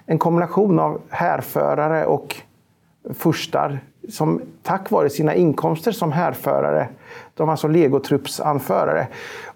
en 0.07 0.19
kombination 0.19 0.79
av 0.79 1.01
härförare 1.09 2.07
och 2.07 2.37
furstar 3.15 3.81
som 4.09 4.41
tack 4.63 4.91
vare 4.91 5.11
sina 5.11 5.35
inkomster 5.35 5.93
som 5.93 6.13
härförare, 6.13 6.89
de 7.35 7.47
var 7.47 7.53
alltså 7.53 7.69
legotruppsanförare, 7.69 9.07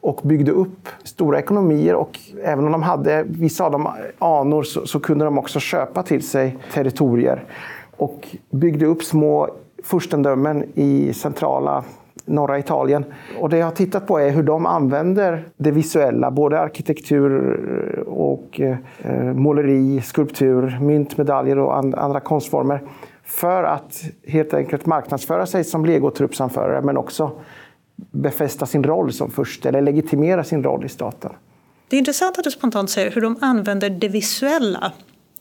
och 0.01 0.21
byggde 0.23 0.53
upp 0.53 0.89
stora 1.05 1.39
ekonomier 1.39 1.95
och 1.95 2.19
även 2.45 2.65
om 2.65 2.73
de 2.73 2.83
hade 2.83 3.25
vissa 3.27 3.65
av 3.65 3.73
dem 3.73 3.89
anor 4.19 4.63
så, 4.63 4.87
så 4.87 5.01
kunde 5.01 5.25
de 5.25 5.39
också 5.39 5.61
köpa 5.61 6.03
till 6.03 6.23
sig 6.23 6.59
territorier 6.73 7.45
och 7.97 8.37
byggde 8.51 8.87
upp 8.87 9.03
små 9.03 9.49
furstendömen 9.85 10.65
i 10.75 11.13
centrala 11.15 11.85
norra 12.25 12.59
Italien. 12.59 13.05
Och 13.41 13.49
det 13.49 13.59
jag 13.59 13.67
har 13.67 13.73
tittat 13.73 14.07
på 14.07 14.19
är 14.19 14.31
hur 14.31 14.43
de 14.43 14.67
använder 14.67 15.45
det 15.57 15.71
visuella, 15.71 16.31
både 16.31 16.61
arkitektur 16.61 17.59
och 18.07 18.61
eh, 18.61 18.77
eh 18.99 19.35
måleri, 19.35 20.01
skulptur, 20.01 20.79
mynt, 20.81 21.17
medaljer 21.17 21.59
och 21.59 21.77
andra 21.77 22.21
konstformer 22.21 22.81
för 23.33 23.65
att 23.65 24.03
helt 24.27 24.55
enkelt 24.55 24.87
marknadsföra 24.87 25.47
sig 25.47 25.65
som 25.65 25.85
legotruppsanförare 25.85 26.83
men 26.83 26.97
också 26.97 27.33
befästa 27.97 28.67
sin 28.67 28.85
roll 28.85 29.13
som 29.13 29.31
först 29.31 29.67
eller 29.67 29.81
legitimera 29.81 30.45
sin 30.45 30.65
roll 30.65 30.85
i 30.85 30.89
staten. 30.89 31.33
Det 31.89 31.97
är 31.97 31.99
intressant 31.99 32.39
att 32.39 32.45
du 32.45 32.51
spontant 32.51 32.91
säger 32.91 33.11
hur 33.11 33.21
de 33.21 33.37
använder 33.41 33.91
det 33.91 34.09
visuella. 34.09 34.93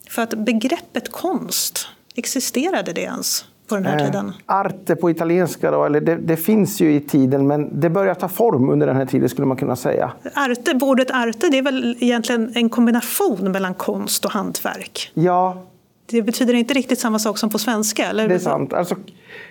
För 0.09 0.21
att 0.21 0.33
begreppet 0.33 1.11
konst, 1.11 1.87
existerade 2.15 2.93
det 2.93 3.01
ens 3.01 3.45
på 3.67 3.75
den 3.75 3.85
här 3.85 3.99
Eh, 3.99 4.05
tiden? 4.05 4.33
Arte 4.45 4.95
på 4.95 5.09
italienska, 5.09 5.71
då, 5.71 5.85
eller 5.85 6.01
det, 6.01 6.15
det 6.15 6.37
finns 6.37 6.81
ju 6.81 6.93
i 6.93 6.99
tiden 6.99 7.47
men 7.47 7.79
det 7.79 7.89
börjar 7.89 8.13
ta 8.13 8.29
form 8.29 8.69
under 8.69 8.87
den 8.87 8.95
här 8.95 9.05
tiden 9.05 9.29
skulle 9.29 9.47
man 9.47 9.57
kunna 9.57 9.75
säga. 9.75 10.11
Arte, 10.33 10.79
ordet 10.81 11.11
arte 11.11 11.49
det 11.49 11.57
är 11.57 11.61
väl 11.61 11.97
egentligen 11.99 12.51
en 12.55 12.69
kombination 12.69 13.51
mellan 13.51 13.73
konst 13.73 14.25
och 14.25 14.31
hantverk? 14.31 15.11
Ja, 15.13 15.63
Det 16.11 16.21
betyder 16.21 16.53
inte 16.53 16.73
riktigt 16.73 16.99
samma 16.99 17.19
sak 17.19 17.37
som 17.37 17.49
på 17.49 17.59
svenska? 17.59 18.05
Eller? 18.05 18.27
det 18.27 18.35
är 18.35 18.39
sant. 18.39 18.73
Alltså, 18.73 18.95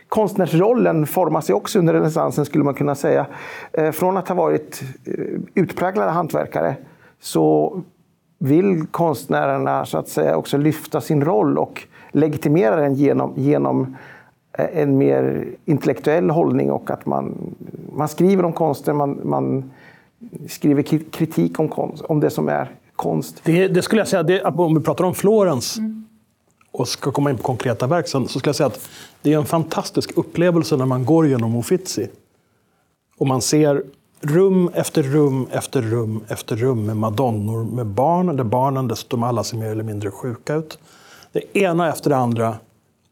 konstnärsrollen 0.09 1.07
formas 1.07 1.51
ju 1.51 1.55
också 1.55 1.79
under 1.79 1.95
renässansen 1.95 2.45
skulle 2.45 2.65
man 2.65 2.75
kunna 2.75 2.95
säga. 2.95 3.27
Eh, 3.73 3.91
Från 3.91 4.17
att 4.17 4.29
ha 4.29 4.35
varit 4.35 4.83
eh, 5.05 5.15
utpräglade 5.55 6.11
hantverkare 6.11 6.77
så 7.21 7.77
vill 8.39 8.87
konstnärerna 8.87 9.87
så 9.87 9.99
att 9.99 10.09
säga 10.09 10.37
också 10.37 10.57
lyfta 10.59 11.01
sin 11.01 11.25
roll 11.25 11.59
och 11.59 11.83
legitimera 12.13 12.77
den 12.77 12.95
genom, 12.95 13.33
genom 13.37 13.97
eh, 14.53 14.83
en 14.83 14.99
mer 14.99 15.47
intellektuell 15.65 16.31
hållning 16.31 16.71
och 16.73 16.91
att 16.91 17.07
man, 17.07 17.55
man 17.93 18.09
skriver 18.09 18.45
om 18.45 18.53
konsten, 18.53 18.97
man, 18.97 19.21
man 19.25 19.71
skriver 20.49 20.83
kritik 21.11 21.59
om, 21.61 21.69
konst, 21.69 22.05
om 22.05 22.21
det 22.21 22.31
som 22.31 22.49
är 22.49 22.71
konst. 22.97 23.41
Det, 23.45 23.69
det 23.69 23.83
skulle 23.83 24.01
jag 24.01 24.09
säga, 24.09 24.23
det, 24.23 24.43
om 24.43 24.75
vi 24.75 24.81
pratar 24.81 25.05
om 25.05 25.15
Florens 25.15 25.79
och 26.73 26.89
ska 26.89 27.13
komma 27.13 27.31
in 27.31 27.37
på 27.37 27.43
konkreta 27.43 27.87
verk 27.87 28.09
sen, 28.09 28.29
så 28.29 28.39
skulle 28.39 28.49
jag 28.49 28.57
säga 28.57 28.67
att 28.67 28.89
det 29.23 29.33
är 29.33 29.39
en 29.39 29.47
fantastisk 29.47 30.11
upplevelse 30.17 30.77
när 30.77 30.87
man 30.87 31.05
går 31.05 31.27
genom 31.27 31.57
Uffizi. 31.57 32.09
Och 33.19 33.27
man 33.27 33.43
ser 33.43 33.83
rum 34.21 34.71
efter 34.75 35.03
rum 35.03 35.49
efter 35.51 35.83
rum 35.83 36.25
efter 36.29 36.57
rum 36.57 36.87
med 36.87 36.97
madonnor 36.97 37.65
med 37.65 37.87
barn, 37.87 38.37
där 38.37 38.45
barnen 38.45 38.89
dessutom 38.89 39.23
alla 39.23 39.45
ser 39.45 39.57
mer 39.57 39.71
eller 39.71 39.85
mindre 39.85 40.11
sjuka 40.11 40.55
ut. 40.55 40.79
Det 41.33 41.59
ena 41.59 41.89
efter 41.89 42.11
det 42.11 42.17
andra 42.17 42.57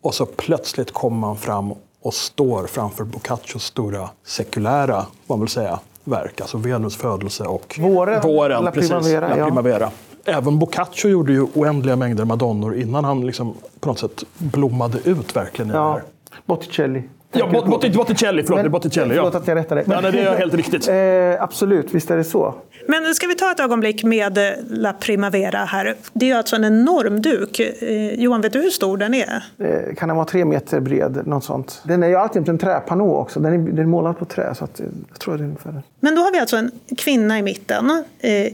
och 0.02 0.14
så 0.14 0.26
plötsligt 0.26 0.92
kommer 0.92 1.16
man 1.16 1.36
fram 1.36 1.72
och 2.02 2.14
står 2.14 2.66
framför 2.66 3.04
Boccaccios 3.04 3.64
stora 3.64 4.10
sekulära, 4.24 5.06
vad 5.26 5.38
man 5.38 5.40
vill 5.40 5.48
säga, 5.48 5.80
verk. 6.04 6.40
Alltså 6.40 6.58
Venus 6.58 6.96
födelse 6.96 7.44
och 7.44 7.78
Våren, 7.80 8.22
våren 8.22 8.64
La 8.64 8.70
precis, 8.70 8.90
Primavera, 8.90 9.50
La 9.52 9.80
ja. 9.80 9.90
Även 10.28 10.58
Boccaccio 10.58 11.08
gjorde 11.10 11.32
ju 11.32 11.40
oändliga 11.54 11.96
mängder 11.96 12.24
madonnor 12.24 12.76
innan 12.76 13.04
han 13.04 13.26
liksom 13.26 13.54
på 13.80 13.88
något 13.88 13.98
sätt 13.98 14.24
blommade 14.38 14.98
ut 15.04 15.36
verkligen 15.36 15.70
i 15.70 15.72
det 15.72 15.78
Ja, 15.78 15.92
här. 15.92 16.02
Botticelli. 16.46 17.02
Ja, 17.32 17.46
Bot- 17.46 17.66
Bot- 17.66 17.94
Botticelli, 17.96 18.42
förlåt. 18.42 18.64
är 18.64 18.68
Botticelli, 18.68 19.14
ja. 19.14 19.20
Förlåt 19.22 19.34
att 19.34 19.48
jag 19.48 19.56
rättade. 19.56 19.84
Ja, 19.86 20.00
nej, 20.00 20.12
det 20.12 20.20
är 20.20 20.36
helt 20.36 20.54
riktigt. 20.62 20.88
Eh, 20.88 21.42
absolut, 21.42 21.94
visst 21.94 22.10
är 22.10 22.16
det 22.16 22.24
så. 22.24 22.54
Men 22.88 23.14
ska 23.14 23.26
vi 23.26 23.34
ta 23.34 23.50
ett 23.50 23.60
ögonblick 23.60 24.04
med 24.04 24.38
eh, 24.38 24.44
La 24.70 24.92
Primavera 24.92 25.58
här. 25.58 25.94
Det 26.12 26.24
är 26.26 26.30
ju 26.30 26.34
alltså 26.36 26.56
en 26.56 26.64
enorm 26.64 27.22
duk. 27.22 27.60
Eh, 27.60 28.14
Johan, 28.14 28.40
vet 28.40 28.52
du 28.52 28.60
hur 28.60 28.70
stor 28.70 28.96
den 28.96 29.14
är? 29.14 29.42
Eh, 29.58 29.94
kan 29.96 30.08
den 30.08 30.16
vara 30.16 30.26
tre 30.26 30.44
meter 30.44 30.80
bred? 30.80 31.26
Något 31.26 31.44
sånt. 31.44 31.80
Den 31.84 32.02
är 32.02 32.08
ju 32.08 32.14
alltid 32.16 32.48
en 32.48 32.58
träpanå 32.58 33.16
också. 33.16 33.40
Den 33.40 33.52
är, 33.52 33.58
den 33.58 33.78
är 33.78 33.84
målad 33.86 34.18
på 34.18 34.24
trä. 34.24 34.54
Så 34.54 34.64
att, 34.64 34.80
eh, 34.80 34.86
jag 35.10 35.20
tror 35.20 35.36
det 35.36 35.42
är 35.42 35.44
ungefär. 35.44 35.82
Men 36.00 36.14
då 36.14 36.20
har 36.22 36.32
vi 36.32 36.38
alltså 36.38 36.56
en 36.56 36.70
kvinna 36.98 37.38
i 37.38 37.42
mitten 37.42 38.04
eh, 38.20 38.52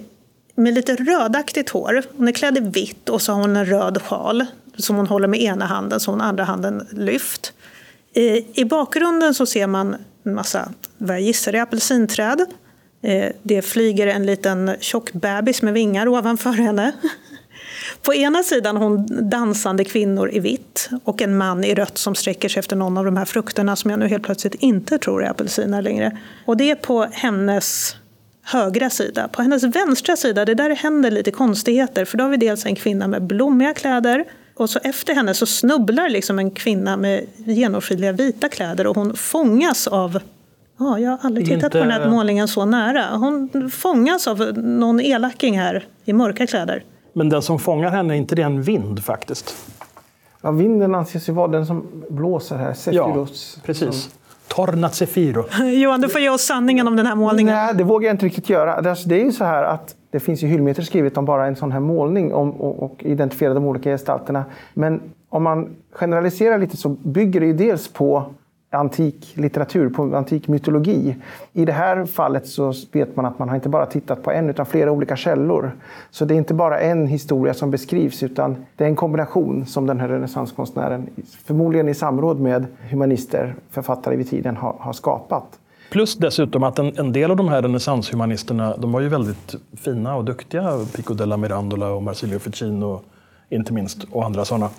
med 0.55 0.75
lite 0.75 0.97
rödaktigt 0.97 1.71
hår. 1.71 2.03
Hon 2.17 2.29
är 2.29 2.33
klädd 2.33 2.59
i 2.59 2.61
vitt 2.61 3.09
och 3.09 3.23
så 3.23 3.33
har 3.33 3.41
hon 3.41 3.57
en 3.57 3.67
röd 3.67 4.03
sjal 4.03 4.47
som 4.77 4.97
hon 4.97 5.07
håller 5.07 5.29
med 5.29 5.41
ena 5.41 5.67
handen, 5.67 6.01
så 6.01 6.11
hon 6.11 6.21
andra 6.21 6.45
handen 6.45 6.89
lyft. 6.93 7.53
I, 8.13 8.61
I 8.61 8.65
bakgrunden 8.65 9.35
så 9.35 9.47
ser 9.47 9.67
man 9.67 9.97
en 10.25 10.35
massa, 10.35 10.73
vad 10.99 11.17
jag 11.17 11.23
gissar 11.23 11.53
är 11.53 11.63
apelsinträd. 11.63 12.47
Eh, 13.03 13.33
det 13.43 13.63
flyger 13.63 14.07
en 14.07 14.27
liten 14.27 14.77
tjock 14.81 15.13
bebis 15.13 15.63
med 15.63 15.75
vingar 15.75 16.09
ovanför 16.09 16.51
henne. 16.53 16.93
På 18.03 18.15
ena 18.15 18.43
sidan 18.43 18.77
har 18.77 18.85
hon 18.85 19.31
dansande 19.31 19.85
kvinnor 19.85 20.31
i 20.33 20.41
vitt 20.41 20.91
och 21.05 21.23
en 21.23 21.37
man 21.37 21.65
i 21.65 21.75
rött 21.75 21.99
som 21.99 22.15
sträcker 22.15 22.49
sig 22.49 22.61
efter 22.61 22.77
någon 22.77 22.99
av 22.99 23.05
de 23.05 23.17
här 23.17 23.25
frukterna 23.25 23.77
som 23.77 23.91
jag 23.91 24.01
nu 24.01 24.09
helt 24.09 24.23
plötsligt 24.23 24.55
inte 24.55 24.99
tror 24.99 25.25
är 25.25 25.31
apelsiner 25.31 25.83
längre. 25.83 26.19
Och 26.47 26.57
det 26.57 26.71
är 26.71 26.75
på 26.75 27.07
hennes 27.13 27.97
högra 28.45 28.91
sida. 28.91 29.29
På 29.29 29.43
hennes 29.43 29.63
vänstra 29.65 30.17
sida, 30.17 30.45
det 30.45 30.55
där 30.55 30.71
händer 30.71 31.11
lite 31.11 31.31
konstigheter 31.31 32.05
för 32.05 32.19
då 32.19 32.25
har 32.25 32.29
vi 32.31 32.37
dels 32.37 32.67
en 32.67 32.75
kvinna 32.75 33.09
med 33.09 33.23
blommiga 33.23 33.75
kläder 33.75 34.25
och 34.55 34.71
så 34.71 34.79
efter 34.83 35.15
henne 35.15 35.35
så 35.35 35.47
snubblar 35.47 36.09
liksom 36.09 36.39
en 36.39 36.51
kvinna 36.51 36.97
med 36.97 37.27
genomskinliga 37.37 38.13
vita 38.13 38.49
kläder 38.49 38.87
och 38.87 38.97
hon 38.97 39.17
fångas 39.17 39.87
av 39.87 40.19
Ja, 40.79 40.99
jag 40.99 41.11
har 41.11 41.19
aldrig 41.23 41.47
tittat 41.47 41.73
på 41.73 41.79
den 41.79 41.91
här 41.91 41.99
inte- 42.01 42.11
målningen 42.11 42.49
så 42.49 42.65
nära. 42.65 43.17
Hon 43.17 43.71
fångas 43.71 44.27
av 44.29 44.39
någon 44.59 45.01
elaking 45.01 45.59
här 45.59 45.87
i 46.05 46.13
mörka 46.13 46.47
kläder. 46.47 46.85
Men 47.13 47.29
den 47.29 47.43
som 47.43 47.59
fångar 47.59 47.91
henne, 47.91 48.15
är 48.15 48.19
inte 48.19 48.35
det 48.35 48.43
en 48.43 48.63
vind 48.63 49.05
faktiskt? 49.05 49.57
Ja, 50.43 50.51
vinden 50.51 50.95
anses 50.95 51.29
ju 51.29 51.33
vara 51.33 51.49
den 51.49 51.67
som 51.67 51.87
blåser 52.11 52.57
här. 52.57 52.67
Ja, 52.69 52.75
Sephiros. 52.75 53.59
precis. 53.65 54.11
Torna 54.49 54.89
Zefiro. 54.91 55.45
Johan, 55.83 56.01
du 56.01 56.09
får 56.09 56.21
ge 56.21 56.29
oss 56.31 56.43
sanningen 56.43 56.89
om 56.89 56.97
den 56.97 57.07
här 57.07 57.15
målningen. 57.15 57.55
Nej, 57.55 57.75
det 57.75 57.85
vågar 57.85 58.07
jag 58.09 58.15
inte 58.15 58.27
riktigt 58.27 58.49
göra. 58.49 58.81
Det 58.81 58.91
är- 58.91 59.09
Det 59.09 59.21
är 59.21 59.25
ju 59.25 59.33
så 59.33 59.45
här 59.45 59.65
att 59.65 59.95
det 60.11 60.21
finns 60.21 60.43
ju 60.43 60.47
hyllmeter 60.49 60.83
skrivet 60.83 61.17
om 61.17 61.25
bara 61.25 61.47
en 61.47 61.57
sån 61.57 61.73
här 61.73 61.81
målning 61.81 62.35
om, 62.35 62.51
och, 62.51 62.83
och 62.83 62.97
identifiera 63.05 63.55
de 63.55 63.65
olika 63.65 63.91
gestalterna. 63.91 64.45
Men 64.75 65.01
om 65.29 65.43
man 65.43 65.77
generaliserar 65.93 66.59
lite 66.59 66.77
så 66.77 66.89
bygger 66.89 67.41
det 67.41 67.47
ju 67.47 67.53
dels 67.53 67.89
på 67.89 68.25
antik 68.75 69.33
litteratur, 69.37 69.89
på 69.89 70.17
antik 70.17 70.49
mytologi. 70.49 71.17
I 71.53 71.65
det 71.65 71.73
här 71.73 72.05
fallet 72.05 72.47
så 72.47 72.73
vet 72.93 73.17
man 73.17 73.27
att 73.27 73.39
man 73.39 73.49
har 73.49 73.57
inte 73.57 73.69
bara 73.69 73.87
tittat 73.87 74.23
på 74.23 74.31
en 74.31 74.51
utan 74.51 74.67
flera 74.67 74.93
olika 74.93 75.17
källor. 75.17 75.73
Så 76.11 76.25
det 76.25 76.35
är 76.35 76.39
inte 76.39 76.55
bara 76.55 76.81
en 76.81 77.07
historia 77.07 77.55
som 77.55 77.71
beskrivs 77.71 78.23
utan 78.23 78.57
det 78.77 78.85
är 78.85 78.89
en 78.89 78.97
kombination 78.97 79.67
som 79.67 79.87
den 79.87 80.01
här 80.01 80.09
renässanskonstnären, 80.09 81.09
förmodligen 81.45 81.89
i 81.89 81.95
samråd 81.95 82.41
med 82.41 82.67
humanister, 82.91 83.55
författare 83.71 84.17
vid 84.17 84.31
tiden, 84.31 84.57
har, 84.57 84.77
har 84.79 84.93
skapat. 84.93 85.59
Plus 85.91 86.17
dessutom 86.17 86.63
att 86.63 86.79
en, 86.79 86.99
en 86.99 87.13
del 87.13 87.31
av 87.31 87.37
de 87.37 87.49
här 87.49 87.63
renässanshumanisterna, 87.63 88.77
de 88.77 88.93
var 88.93 89.01
ju 89.01 89.09
väldigt 89.09 89.55
fina 89.77 90.17
och 90.17 90.25
duktiga. 90.25 90.79
Pico 90.97 91.15
della 91.15 91.37
Mirandola 91.37 91.91
och 91.91 92.03
Marsilio 92.03 92.39
Ficino, 92.39 93.01
inte 93.49 93.73
minst, 93.73 94.05
och 94.11 94.25
andra 94.25 94.45
sådana. 94.45 94.71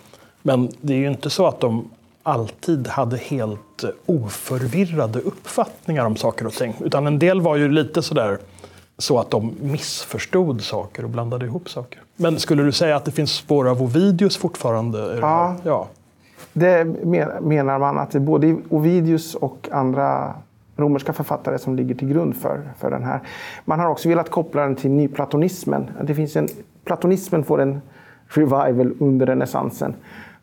Men 0.41 0.69
det 0.81 0.93
är 0.93 0.97
ju 0.97 1.07
inte 1.07 1.29
så 1.29 1.47
att 1.47 1.59
de 1.59 1.89
alltid 2.25 2.87
hade 2.87 3.17
helt 3.17 3.83
oförvirrade 4.05 5.19
uppfattningar 5.19 6.05
om 6.05 6.15
saker 6.15 6.47
och 6.47 6.53
ting. 6.53 6.75
Utan 6.83 7.07
en 7.07 7.19
del 7.19 7.41
var 7.41 7.55
ju 7.55 7.69
lite 7.71 8.01
sådär 8.01 8.37
så 8.97 9.19
att 9.19 9.29
de 9.29 9.53
missförstod 9.61 10.61
saker 10.61 11.03
och 11.03 11.09
blandade 11.09 11.45
ihop 11.45 11.69
saker. 11.69 12.01
Men 12.15 12.39
skulle 12.39 12.63
du 12.63 12.71
säga 12.71 12.95
att 12.95 13.05
det 13.05 13.11
finns 13.11 13.31
spår 13.31 13.67
av 13.69 13.83
Ovidius 13.83 14.37
fortfarande? 14.37 15.17
Ja. 15.21 15.55
ja. 15.63 15.87
Det 16.53 16.85
men- 16.85 17.29
menar 17.41 17.79
man 17.79 17.97
att 17.97 18.11
det 18.11 18.17
är 18.17 18.19
både 18.19 18.57
Ovidius 18.69 19.35
och 19.35 19.69
andra 19.71 20.33
romerska 20.77 21.13
författare 21.13 21.59
som 21.59 21.75
ligger 21.75 21.95
till 21.95 22.07
grund 22.07 22.35
för, 22.35 22.61
för 22.79 22.91
den 22.91 23.03
här. 23.03 23.19
Man 23.65 23.79
har 23.79 23.87
också 23.89 24.09
velat 24.09 24.29
koppla 24.29 24.61
den 24.61 24.75
till 24.75 24.91
nyplatonismen. 24.91 25.89
Det 26.03 26.15
finns 26.15 26.35
en, 26.35 26.47
platonismen 26.85 27.43
får 27.43 27.61
en 27.61 27.81
revival 28.27 28.93
under 28.99 29.25
renässansen. 29.25 29.93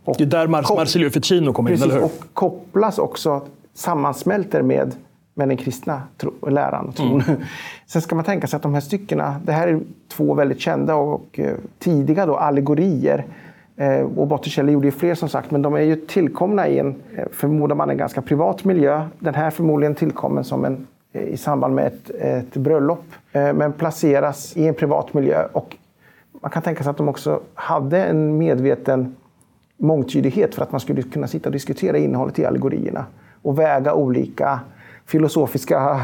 Och 0.04 0.14
Det 0.18 0.25
är 0.25 0.26
där 0.26 0.47
Mar- 0.47 0.76
Marsilio 0.76 1.11
Ficino 1.11 1.52
kom 1.52 1.68
in, 1.68 1.82
eller 1.82 1.94
hur? 1.94 2.04
och 2.04 2.23
kopplas 2.32 2.99
också, 2.99 3.42
sammansmälter 3.75 4.62
med, 4.62 4.94
med 5.35 5.49
den 5.49 5.56
kristna 5.56 6.02
tro, 6.18 6.32
läran 6.49 6.88
och 6.88 6.97
tron. 6.97 7.21
Mm. 7.21 7.40
Sen 7.87 8.02
ska 8.02 8.14
man 8.14 8.25
tänka 8.25 8.47
sig 8.47 8.56
att 8.56 8.62
de 8.62 8.75
här 8.75 8.80
styckena, 8.80 9.37
det 9.44 9.52
här 9.52 9.68
är 9.68 9.80
två 10.09 10.35
väldigt 10.35 10.61
kända 10.61 10.94
och 10.94 11.38
eh, 11.38 11.54
tidiga 11.78 12.26
då, 12.26 12.37
allegorier. 12.37 13.25
Eh, 13.76 14.00
och 14.16 14.26
Botticelli 14.26 14.73
gjorde 14.73 14.87
ju 14.87 14.92
fler 14.92 15.14
som 15.14 15.28
sagt, 15.28 15.50
men 15.50 15.62
de 15.62 15.75
är 15.75 15.80
ju 15.80 15.97
tillkomna 15.97 16.68
i 16.68 16.78
en, 16.78 16.94
eh, 17.16 17.25
förmodar 17.32 17.76
man, 17.76 17.90
en 17.90 17.97
ganska 17.97 18.23
privat 18.23 18.64
miljö. 18.64 19.04
Den 19.18 19.35
här 19.35 19.50
förmodligen 19.50 19.94
tillkommen 19.94 20.44
som 20.44 20.64
en, 20.64 20.87
i 21.12 21.37
samband 21.37 21.75
med 21.75 21.87
ett, 21.87 22.11
ett 22.11 22.56
bröllop, 22.56 23.04
men 23.32 23.73
placeras 23.73 24.56
i 24.56 24.68
en 24.68 24.75
privat 24.75 25.14
miljö. 25.14 25.47
Och 25.52 25.76
man 26.40 26.50
kan 26.50 26.62
tänka 26.62 26.82
sig 26.82 26.90
att 26.90 26.97
de 26.97 27.09
också 27.09 27.40
hade 27.54 28.04
en 28.04 28.38
medveten 28.38 29.14
mångtydighet 29.83 30.55
för 30.55 30.62
att 30.62 30.73
man 30.73 30.81
skulle 30.81 31.03
kunna 31.03 31.29
sitta 31.29 31.49
och 31.49 31.53
diskutera 31.53 31.99
innehållet 31.99 32.39
i 32.39 32.45
allegorierna 32.45 33.05
och 33.43 33.59
väga 33.59 33.95
olika 33.95 34.61
filosofiska 35.07 36.03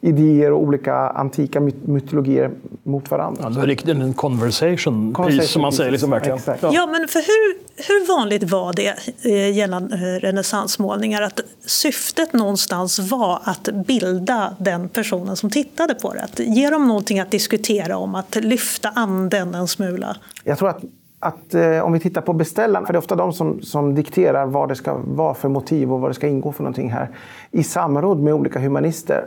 idéer 0.00 0.52
och 0.52 0.62
olika 0.62 0.94
antika 0.94 1.60
my- 1.60 1.72
mytologier 1.84 2.50
mot 2.82 3.10
varandra. 3.10 3.42
Ja, 3.42 3.50
det 3.50 3.60
är 3.60 3.66
riktigt 3.66 3.88
en 3.88 4.14
conversation 4.14 5.14
piece 5.14 5.42
som 5.48 5.62
man 5.62 5.72
säger. 5.72 5.90
Liksom, 5.90 6.10
verkligen. 6.10 6.38
Exakt. 6.38 6.62
Ja. 6.62 6.70
Ja, 6.74 6.86
men 6.86 7.08
för 7.08 7.18
hur, 7.18 7.58
hur 7.88 8.16
vanligt 8.16 8.50
var 8.50 8.72
det 8.72 8.94
eh, 9.22 9.56
gällande 9.56 9.94
eh, 9.94 10.20
renässansmålningar 10.20 11.22
att 11.22 11.40
syftet 11.66 12.32
någonstans 12.32 12.98
var 12.98 13.40
att 13.44 13.68
bilda 13.86 14.56
den 14.58 14.88
personen 14.88 15.36
som 15.36 15.50
tittade 15.50 15.94
på 15.94 16.14
det? 16.14 16.20
Att 16.22 16.38
ge 16.38 16.70
dem 16.70 16.88
någonting 16.88 17.20
att 17.20 17.30
diskutera 17.30 17.96
om, 17.96 18.14
att 18.14 18.36
lyfta 18.36 18.88
anden 18.88 19.54
en 19.54 19.68
smula? 19.68 20.16
Jag 20.44 20.58
tror 20.58 20.68
att, 20.68 20.82
att 21.20 21.54
eh, 21.54 21.80
om 21.80 21.92
vi 21.92 22.00
tittar 22.00 22.20
på 22.20 22.32
beställarna, 22.32 22.86
för 22.86 22.92
det 22.92 22.96
är 22.96 23.00
ofta 23.00 23.16
de 23.16 23.32
som, 23.32 23.62
som 23.62 23.94
dikterar 23.94 24.46
vad 24.46 24.68
det 24.68 24.74
ska 24.74 24.96
vara 25.04 25.34
för 25.34 25.48
motiv 25.48 25.92
och 25.92 26.00
vad 26.00 26.10
det 26.10 26.14
ska 26.14 26.26
ingå 26.26 26.52
för 26.52 26.62
någonting 26.62 26.90
här, 26.90 27.08
i 27.50 27.62
samråd 27.62 28.20
med 28.20 28.34
olika 28.34 28.60
humanister. 28.60 29.24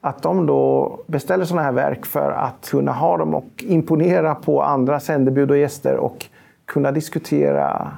att 0.00 0.22
de 0.22 0.46
då 0.46 0.98
beställer 1.06 1.44
sådana 1.44 1.62
här 1.62 1.72
verk 1.72 2.06
för 2.06 2.32
att 2.32 2.68
kunna 2.70 2.92
ha 2.92 3.16
dem 3.16 3.34
och 3.34 3.48
imponera 3.58 4.34
på 4.34 4.62
andra 4.62 5.00
sändebud 5.00 5.50
och 5.50 5.58
gäster 5.58 5.96
och 5.96 6.26
kunna 6.64 6.92
diskutera 6.92 7.90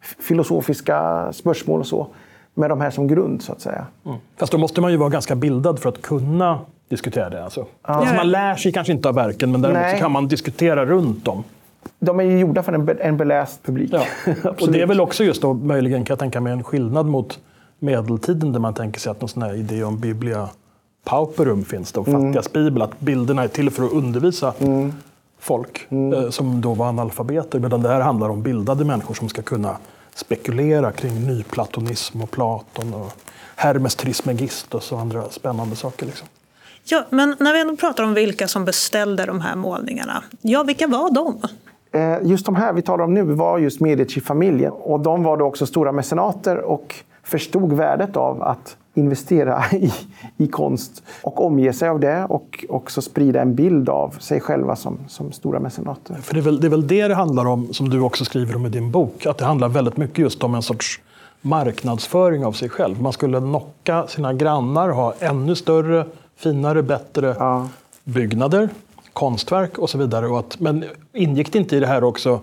filosofiska 0.00 1.28
spörsmål 1.32 1.80
och 1.80 1.86
så 1.86 2.06
med 2.54 2.70
de 2.70 2.80
här 2.80 2.90
som 2.90 3.08
grund 3.08 3.42
så 3.42 3.52
att 3.52 3.60
säga. 3.60 3.86
Mm. 4.06 4.18
Fast 4.36 4.52
då 4.52 4.58
måste 4.58 4.80
man 4.80 4.90
ju 4.90 4.96
vara 4.96 5.08
ganska 5.08 5.34
bildad 5.34 5.78
för 5.78 5.88
att 5.88 6.02
kunna 6.02 6.58
diskutera 6.88 7.30
det. 7.30 7.44
Alltså. 7.44 7.60
Ja. 7.60 7.94
Alltså 7.94 8.14
man 8.14 8.30
lär 8.30 8.54
sig 8.54 8.72
kanske 8.72 8.92
inte 8.92 9.08
av 9.08 9.14
verken 9.14 9.52
men 9.52 9.62
däremot 9.62 9.90
så 9.90 9.96
kan 9.96 10.12
man 10.12 10.28
diskutera 10.28 10.86
runt 10.86 11.24
dem. 11.24 11.44
De 11.98 12.20
är 12.20 12.24
ju 12.24 12.38
gjorda 12.38 12.62
för 12.62 12.72
en, 12.72 12.98
en 13.00 13.16
beläst 13.16 13.62
publik. 13.62 13.90
Ja. 13.92 14.04
och 14.60 14.72
det 14.72 14.80
är 14.80 14.86
väl 14.86 15.00
också 15.00 15.24
just 15.24 15.42
då 15.42 15.54
möjligen 15.54 16.04
kan 16.04 16.14
jag 16.14 16.18
tänka 16.18 16.40
mig 16.40 16.52
en 16.52 16.64
skillnad 16.64 17.06
mot 17.06 17.38
medeltiden 17.78 18.52
där 18.52 18.60
man 18.60 18.74
tänker 18.74 19.00
sig 19.00 19.10
att 19.10 19.20
någon 19.20 19.28
sån 19.28 19.42
här 19.42 19.54
idé 19.54 19.84
om 19.84 20.00
biblia 20.00 20.48
pauperum 21.04 21.64
finns 21.64 21.92
det, 21.92 22.00
och 22.00 22.08
mm. 22.08 22.22
fattigas 22.22 22.52
bibel, 22.52 22.82
att 22.82 23.00
bilderna 23.00 23.42
är 23.42 23.48
till 23.48 23.70
för 23.70 23.84
att 23.84 23.92
undervisa 23.92 24.54
mm. 24.58 24.92
folk 25.38 25.86
mm. 25.88 26.12
Eh, 26.12 26.30
som 26.30 26.60
då 26.60 26.74
var 26.74 26.86
analfabeter, 26.86 27.58
medan 27.58 27.82
det 27.82 27.88
här 27.88 28.00
handlar 28.00 28.28
om 28.28 28.42
bildade 28.42 28.84
människor 28.84 29.14
som 29.14 29.28
ska 29.28 29.42
kunna 29.42 29.76
spekulera 30.14 30.92
kring 30.92 31.26
nyplatonism 31.26 32.22
och 32.22 32.30
Platon 32.30 32.94
och 32.94 33.12
Hermes 33.56 33.96
Trismegistus 33.96 34.92
och 34.92 35.00
andra 35.00 35.30
spännande 35.30 35.76
saker. 35.76 36.06
Liksom. 36.06 36.28
Ja, 36.84 37.04
men 37.10 37.36
när 37.40 37.52
vi 37.52 37.60
ändå 37.60 37.76
pratar 37.76 38.04
om 38.04 38.14
vilka 38.14 38.48
som 38.48 38.64
beställde 38.64 39.26
de 39.26 39.40
här 39.40 39.56
målningarna, 39.56 40.24
ja, 40.40 40.62
vilka 40.62 40.86
var 40.86 41.10
de? 41.10 41.40
Eh, 41.94 42.16
just 42.22 42.46
de 42.46 42.54
här 42.54 42.72
vi 42.72 42.82
talar 42.82 43.04
om 43.04 43.14
nu 43.14 43.22
var 43.22 43.58
just 43.58 43.80
Medici-familjen 43.80 44.72
och 44.72 45.00
de 45.00 45.22
var 45.22 45.36
då 45.36 45.44
också 45.44 45.66
stora 45.66 45.92
mecenater 45.92 46.58
och 46.58 46.94
förstod 47.22 47.72
värdet 47.72 48.16
av 48.16 48.42
att 48.42 48.76
investera 48.94 49.64
i, 49.72 49.92
i 50.36 50.46
konst 50.46 51.02
och 51.22 51.46
omge 51.46 51.72
sig 51.72 51.88
av 51.88 52.00
det 52.00 52.26
och 52.28 52.64
också 52.68 53.02
sprida 53.02 53.42
en 53.42 53.54
bild 53.54 53.88
av 53.88 54.10
sig 54.10 54.40
själva 54.40 54.76
som, 54.76 54.98
som 55.08 55.32
stora 55.32 55.60
mecenater. 55.60 56.14
För 56.14 56.34
det 56.34 56.40
är, 56.40 56.42
väl, 56.42 56.60
det 56.60 56.66
är 56.66 56.70
väl 56.70 56.86
det 56.86 57.08
det 57.08 57.14
handlar 57.14 57.46
om, 57.46 57.72
som 57.72 57.88
du 57.88 58.00
också 58.00 58.24
skriver 58.24 58.56
om 58.56 58.66
i 58.66 58.68
din 58.68 58.90
bok, 58.90 59.26
att 59.26 59.38
det 59.38 59.44
handlar 59.44 59.68
väldigt 59.68 59.96
mycket 59.96 60.18
just 60.18 60.44
om 60.44 60.54
en 60.54 60.62
sorts 60.62 61.00
marknadsföring 61.40 62.44
av 62.44 62.52
sig 62.52 62.68
själv. 62.68 63.02
Man 63.02 63.12
skulle 63.12 63.38
knocka 63.38 64.06
sina 64.06 64.32
grannar, 64.32 64.88
ha 64.88 65.14
ännu 65.18 65.54
större, 65.54 66.06
finare, 66.36 66.82
bättre 66.82 67.36
ja. 67.38 67.68
byggnader, 68.04 68.68
konstverk 69.14 69.78
och 69.78 69.90
så 69.90 69.98
vidare. 69.98 70.26
Och 70.26 70.38
att, 70.38 70.60
men 70.60 70.84
ingick 71.12 71.52
det 71.52 71.58
inte 71.58 71.76
i 71.76 71.80
det 71.80 71.86
här 71.86 72.04
också 72.04 72.40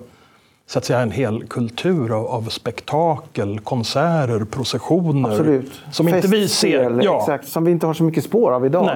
så 0.67 0.77
att 0.77 0.85
säga, 0.85 0.99
en 0.99 1.11
hel 1.11 1.43
kultur 1.47 2.11
av, 2.11 2.27
av 2.27 2.41
spektakel, 2.41 3.59
konserter, 3.59 4.45
processioner. 4.45 5.29
Absolut. 5.29 5.71
Som 5.91 6.07
inte 6.07 6.27
vi 6.27 6.47
ser. 6.47 6.99
Ja. 7.03 7.19
Exakt, 7.19 7.47
som 7.47 7.65
vi 7.65 7.71
inte 7.71 7.85
har 7.87 7.93
så 7.93 8.03
mycket 8.03 8.23
spår 8.23 8.51
av 8.51 8.65
idag. 8.65 8.89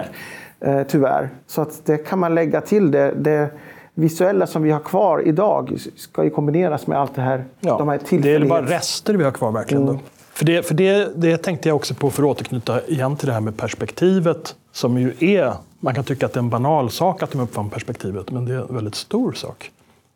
Eh, 0.60 0.82
tyvärr. 0.88 1.30
Så 1.48 1.62
att 1.62 1.86
det 1.86 1.98
kan 1.98 2.20
man 2.20 2.36
lägga 2.36 2.62
till. 2.62 2.92
Det, 2.92 3.14
det 3.18 3.50
visuella 3.94 4.48
som 4.48 4.64
vi 4.64 4.72
har 4.72 4.80
kvar 4.80 5.28
idag 5.28 5.78
ska 5.96 6.24
ju 6.24 6.30
kombineras 6.30 6.88
med 6.88 7.00
allt 7.00 7.16
det 7.16 7.22
här. 7.22 7.46
Ja, 7.60 7.78
de 7.78 7.88
här 7.88 8.00
det 8.10 8.34
är 8.34 8.46
bara 8.46 8.66
rester 8.66 9.14
vi 9.14 9.24
har 9.24 9.32
kvar 9.32 9.52
verkligen. 9.52 9.84
Mm. 9.84 10.00
För, 10.34 10.46
det, 10.46 10.64
för 10.68 10.74
det, 10.74 11.12
det 11.16 11.38
tänkte 11.38 11.70
jag 11.70 11.76
också 11.76 11.94
på 11.94 12.10
för 12.10 12.24
att 12.24 12.30
återknyta 12.30 12.82
igen 12.88 13.16
till 13.16 13.28
det 13.28 13.34
här 13.34 13.42
med 13.42 13.58
perspektivet. 13.58 14.56
Som 14.72 14.98
ju 14.98 15.14
är, 15.20 15.54
man 15.86 15.96
kan 15.96 16.04
tycka 16.04 16.26
att 16.26 16.34
det 16.34 16.38
är 16.38 16.44
en 16.44 16.50
banal 16.50 16.92
sak 16.92 17.24
att 17.24 17.32
de 17.32 17.42
uppfann 17.42 17.70
perspektivet, 17.70 18.32
men 18.32 18.46
det 18.46 18.54
är 18.54 18.60
en 18.70 18.76
väldigt 18.76 18.96
stor 18.96 19.34
sak. 19.34 19.72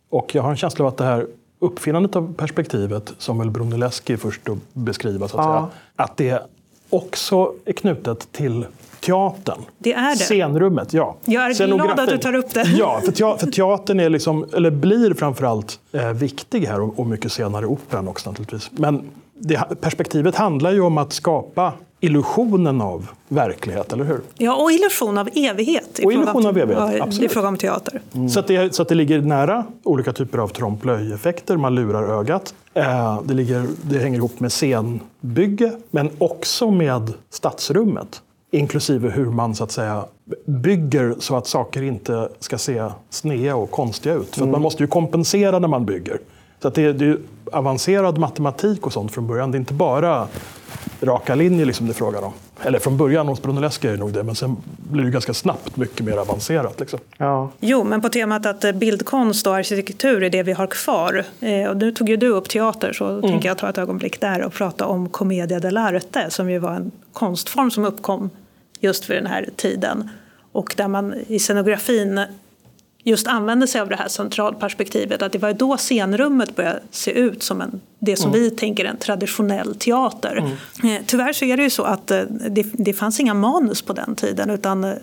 Och 0.09 0.35
jag 0.35 0.43
har 0.43 0.49
en 0.49 0.57
känsla 0.57 0.85
av 0.85 0.89
att 0.89 0.97
det 0.97 1.03
här 1.03 1.27
uppfinnandet 1.59 2.15
av 2.15 2.33
perspektivet, 2.33 3.13
som 3.17 3.39
väl 3.39 3.51
Brunelleschi 3.51 4.17
först 4.17 4.41
beskriva, 4.73 5.27
så 5.27 5.37
att, 5.37 5.45
ja. 5.45 5.53
säga, 5.53 5.69
att 5.95 6.17
det 6.17 6.43
också 6.89 7.53
är 7.65 7.73
knutet 7.73 8.31
till 8.31 8.65
teatern. 8.99 9.59
Det 9.77 9.93
är 9.93 10.09
det. 10.09 10.23
Scenrummet, 10.23 10.93
ja. 10.93 11.15
Jag 11.25 11.45
är 11.45 11.67
glad 11.67 11.99
att 11.99 12.09
du 12.09 12.17
tar 12.17 12.35
upp 12.35 12.53
det. 12.53 12.63
Ja, 12.77 13.01
för, 13.05 13.11
te 13.11 13.45
för 13.45 13.51
teatern 13.51 13.99
är 13.99 14.09
liksom, 14.09 14.45
eller 14.53 14.71
blir 14.71 15.13
framförallt 15.13 15.79
eh, 15.91 16.11
viktig 16.11 16.65
här 16.65 16.81
och, 16.81 16.99
och 16.99 17.07
mycket 17.07 17.31
senare 17.31 17.65
operan 17.65 18.07
också 18.07 18.29
naturligtvis. 18.29 18.69
Men 18.71 19.09
det, 19.33 19.81
perspektivet 19.81 20.35
handlar 20.35 20.71
ju 20.71 20.81
om 20.81 20.97
att 20.97 21.13
skapa 21.13 21.73
illusionen 21.99 22.81
av 22.81 23.07
verklighet, 23.27 23.93
eller 23.93 24.03
hur? 24.03 24.21
Ja, 24.37 24.55
och 24.55 24.71
illusion 24.71 25.17
av 25.17 25.29
evighet. 25.35 25.99
Och 26.03 26.13
illusion 26.13 26.45
av 26.45 26.57
evighet, 26.57 27.01
absolut. 27.01 27.31
I 27.31 27.33
fråga 27.33 27.47
om 27.47 27.57
teater. 27.57 28.01
Mm. 28.13 28.29
Så, 28.29 28.39
att 28.39 28.47
det, 28.47 28.75
så 28.75 28.81
att 28.81 28.87
det 28.87 28.95
ligger 28.95 29.21
nära 29.21 29.65
olika 29.83 30.13
typer 30.13 30.37
av 30.37 30.51
trompe-l'œil-effekter, 30.51 31.57
man 31.57 31.75
lurar 31.75 32.19
ögat. 32.19 32.53
Eh, 32.73 33.21
det, 33.23 33.33
ligger, 33.33 33.67
det 33.81 33.99
hänger 33.99 34.17
ihop 34.17 34.39
med 34.39 34.51
scenbygge, 34.51 35.71
men 35.91 36.09
också 36.17 36.71
med 36.71 37.13
stadsrummet. 37.29 38.21
Inklusive 38.51 39.09
hur 39.09 39.25
man 39.25 39.55
så 39.55 39.63
att 39.63 39.71
säga 39.71 40.05
bygger 40.45 41.15
så 41.19 41.35
att 41.35 41.47
saker 41.47 41.81
inte 41.81 42.29
ska 42.39 42.57
se 42.57 42.83
snea 43.09 43.55
och 43.55 43.71
konstiga 43.71 44.15
ut. 44.15 44.35
För 44.35 44.41
mm. 44.41 44.51
man 44.51 44.61
måste 44.61 44.83
ju 44.83 44.87
kompensera 44.87 45.59
när 45.59 45.67
man 45.67 45.85
bygger. 45.85 46.19
Så 46.61 46.69
det, 46.69 46.93
det 46.93 47.05
är 47.05 47.17
avancerad 47.51 48.17
matematik 48.17 48.85
och 48.85 48.93
sånt 48.93 49.11
från 49.11 49.27
början. 49.27 49.51
Det 49.51 49.55
är 49.55 49.59
inte 49.59 49.73
bara 49.73 50.27
raka 51.01 51.35
linjer 51.35 51.65
liksom 51.65 51.85
det 51.85 51.91
är 51.91 51.93
frågan 51.93 52.23
om. 52.23 52.33
Eller 52.63 52.79
från 52.79 52.97
början 52.97 53.27
hos 53.27 53.41
Brunelleschi 53.41 53.87
är 53.87 53.91
det 53.91 53.97
nog 53.97 54.13
det, 54.13 54.23
men 54.23 54.35
sen 54.35 54.57
blir 54.91 55.03
det 55.03 55.11
ganska 55.11 55.33
snabbt 55.33 55.77
mycket 55.77 56.05
mer 56.05 56.17
avancerat. 56.17 56.79
Liksom. 56.79 56.99
Ja. 57.17 57.51
Jo, 57.59 57.83
men 57.83 58.01
på 58.01 58.09
temat 58.09 58.45
att 58.45 58.63
eh, 58.63 58.71
bildkonst 58.71 59.47
och 59.47 59.55
arkitektur 59.55 60.23
är 60.23 60.29
det 60.29 60.43
vi 60.43 60.51
har 60.51 60.67
kvar. 60.67 61.25
Eh, 61.39 61.69
och 61.69 61.77
nu 61.77 61.91
tog 61.91 62.09
ju 62.09 62.17
du 62.17 62.27
upp 62.27 62.49
teater, 62.49 62.93
så 62.93 63.05
mm. 63.05 63.21
tänker 63.21 63.49
jag 63.49 63.57
ta 63.57 63.69
ett 63.69 63.77
ögonblick 63.77 64.21
där 64.21 64.43
och 64.43 64.53
prata 64.53 64.85
om 64.85 65.09
Commedia 65.09 65.59
dell'arte, 65.59 66.29
som 66.29 66.49
ju 66.49 66.59
var 66.59 66.73
en 66.73 66.91
konstform 67.13 67.71
som 67.71 67.85
uppkom 67.85 68.29
just 68.79 69.09
vid 69.09 69.17
den 69.17 69.27
här 69.27 69.49
tiden. 69.55 70.09
Och 70.51 70.73
där 70.77 70.87
man 70.87 71.13
i 71.27 71.39
scenografin 71.39 72.21
just 73.03 73.27
använde 73.27 73.67
sig 73.67 73.81
av 73.81 73.89
det 73.89 73.95
här 73.95 74.07
centralperspektivet. 74.07 75.21
Att 75.21 75.31
det 75.31 75.37
var 75.37 75.53
då 75.53 75.77
scenrummet 75.77 76.55
började 76.55 76.79
se 76.91 77.11
ut 77.11 77.43
som 77.43 77.61
en, 77.61 77.81
det 77.99 78.15
som 78.15 78.29
mm. 78.29 78.41
vi 78.41 78.51
tänker 78.51 78.85
en 78.85 78.97
traditionell 78.97 79.75
teater. 79.75 80.37
Mm. 80.37 80.95
Eh, 80.95 81.01
tyvärr 81.05 81.33
så 81.33 81.45
är 81.45 81.57
det 81.57 81.63
ju 81.63 81.69
så 81.69 81.83
att 81.83 82.11
eh, 82.11 82.21
det, 82.49 82.65
det 82.73 82.93
fanns 82.93 83.19
inga 83.19 83.33
manus 83.33 83.81
på 83.81 83.93
den 83.93 84.15
tiden 84.15 84.49
utan 84.49 84.83
eh, 84.83 84.95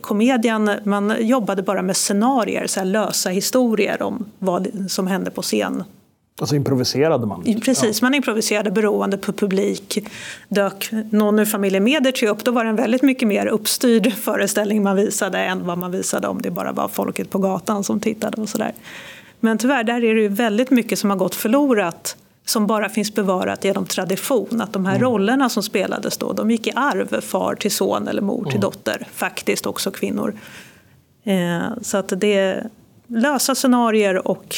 komedian, 0.00 0.70
man 0.84 1.14
jobbade 1.18 1.62
bara 1.62 1.82
med 1.82 1.96
scenarier, 1.96 2.66
så 2.66 2.84
lösa 2.84 3.30
historier 3.30 4.02
om 4.02 4.30
vad 4.38 4.68
som 4.88 5.06
hände 5.06 5.30
på 5.30 5.42
scen 5.42 5.84
Alltså 6.40 6.56
improviserade 6.56 7.26
man? 7.26 7.60
Precis, 7.64 8.00
ja. 8.00 8.06
man 8.06 8.14
improviserade 8.14 8.70
beroende 8.70 9.18
på 9.18 9.32
publik. 9.32 10.08
Dök 10.48 10.90
någon 11.10 11.38
ur 11.38 11.44
familjen 11.44 11.84
Medici 11.84 12.26
upp, 12.26 12.44
då 12.44 12.50
var 12.50 12.64
det 12.64 12.70
en 12.70 12.76
väldigt 12.76 13.02
mycket 13.02 13.28
mer 13.28 13.46
uppstyrd 13.46 14.12
föreställning 14.16 14.82
man 14.82 14.96
visade 14.96 15.38
än 15.38 15.66
vad 15.66 15.78
man 15.78 15.90
visade 15.90 16.28
om 16.28 16.42
det 16.42 16.50
bara 16.50 16.72
var 16.72 16.88
folket 16.88 17.30
på 17.30 17.38
gatan 17.38 17.84
som 17.84 18.00
tittade 18.00 18.42
och 18.42 18.48
sådär. 18.48 18.72
Men 19.40 19.58
tyvärr, 19.58 19.84
där 19.84 20.04
är 20.04 20.14
det 20.14 20.20
ju 20.20 20.28
väldigt 20.28 20.70
mycket 20.70 20.98
som 20.98 21.10
har 21.10 21.16
gått 21.16 21.34
förlorat 21.34 22.16
som 22.44 22.66
bara 22.66 22.88
finns 22.88 23.14
bevarat 23.14 23.64
genom 23.64 23.86
tradition. 23.86 24.60
Att 24.60 24.72
de 24.72 24.86
här 24.86 24.96
mm. 24.96 25.02
rollerna 25.02 25.48
som 25.48 25.62
spelades 25.62 26.16
då, 26.18 26.32
de 26.32 26.50
gick 26.50 26.66
i 26.66 26.72
arv, 26.74 27.20
far 27.20 27.54
till 27.54 27.70
son 27.70 28.08
eller 28.08 28.22
mor 28.22 28.44
till 28.44 28.50
mm. 28.50 28.60
dotter. 28.60 29.06
Faktiskt 29.12 29.66
också 29.66 29.90
kvinnor. 29.90 30.34
Eh, 31.24 31.60
så 31.82 31.96
att 31.96 32.12
det 32.20 32.34
är 32.34 32.68
lösa 33.06 33.54
scenarier 33.54 34.28
och 34.28 34.54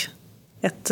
ett 0.60 0.90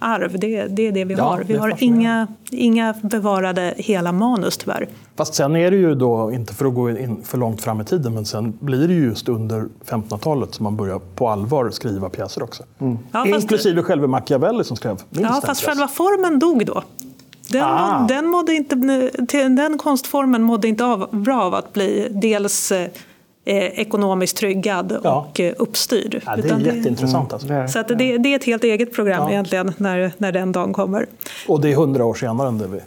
arv. 0.00 0.38
Det, 0.38 0.66
det 0.66 0.86
är 0.86 0.92
det 0.92 1.04
vi 1.04 1.14
ja, 1.14 1.24
har. 1.24 1.44
Vi 1.46 1.56
har 1.56 1.74
inga, 1.78 2.26
inga 2.50 2.94
bevarade 3.02 3.74
hela 3.76 4.12
manus 4.12 4.56
tyvärr. 4.56 4.88
Fast 5.16 5.34
sen 5.34 5.56
är 5.56 5.70
det 5.70 5.76
ju 5.76 5.94
då, 5.94 6.32
inte 6.32 6.54
för 6.54 6.66
att 6.66 6.74
gå 6.74 6.90
in 6.90 7.22
för 7.24 7.38
långt 7.38 7.62
fram 7.62 7.80
i 7.80 7.84
tiden, 7.84 8.14
men 8.14 8.24
sen 8.24 8.58
blir 8.60 8.88
det 8.88 8.94
ju 8.94 9.04
just 9.04 9.28
under 9.28 9.66
1500-talet 9.86 10.54
som 10.54 10.64
man 10.64 10.76
börjar 10.76 10.98
på 10.98 11.28
allvar 11.28 11.70
skriva 11.70 12.08
pjäser 12.08 12.42
också. 12.42 12.62
Mm. 12.78 12.98
Ja, 13.12 13.26
Inklusive 13.26 13.82
själva 13.82 14.06
Machiavelli 14.06 14.64
som 14.64 14.76
skrev 14.76 14.96
minst 15.10 15.30
Ja, 15.30 15.40
fast 15.46 15.64
själva 15.64 15.88
formen 15.88 16.38
dog 16.38 16.66
då. 16.66 16.82
Den, 17.48 17.62
ah. 17.64 18.06
den, 18.08 18.26
mådde 18.26 18.54
inte, 18.54 18.74
den 19.48 19.78
konstformen 19.78 20.42
mådde 20.42 20.68
inte 20.68 20.84
av, 20.84 21.08
bra 21.10 21.42
av 21.42 21.54
att 21.54 21.72
bli 21.72 22.08
dels 22.10 22.72
Eh, 22.72 22.88
ekonomiskt 23.56 24.36
tryggad 24.36 25.00
ja. 25.04 25.28
och 25.28 25.40
eh, 25.40 25.54
uppstyrd. 25.58 26.22
Ja, 26.26 26.36
det 26.36 26.50
är 26.50 26.58
jätteintressant. 26.58 27.32
Alltså. 27.32 27.48
Mm. 27.48 27.68
Så 27.68 27.78
att 27.78 27.88
det, 27.88 28.18
det, 28.18 28.32
är 28.32 28.36
ett 28.36 28.44
helt 28.44 28.64
eget 28.64 28.92
program 28.92 29.22
ja. 29.22 29.30
egentligen 29.30 29.72
när, 29.76 30.12
när 30.18 30.32
den 30.32 30.52
dagen 30.52 30.72
kommer. 30.72 31.06
Och 31.48 31.60
det 31.60 31.72
är 31.72 31.76
hundra 31.76 32.04
år 32.04 32.14
senare 32.14 32.48
än 32.48 32.58
det 32.58 32.66
vi 32.66 32.80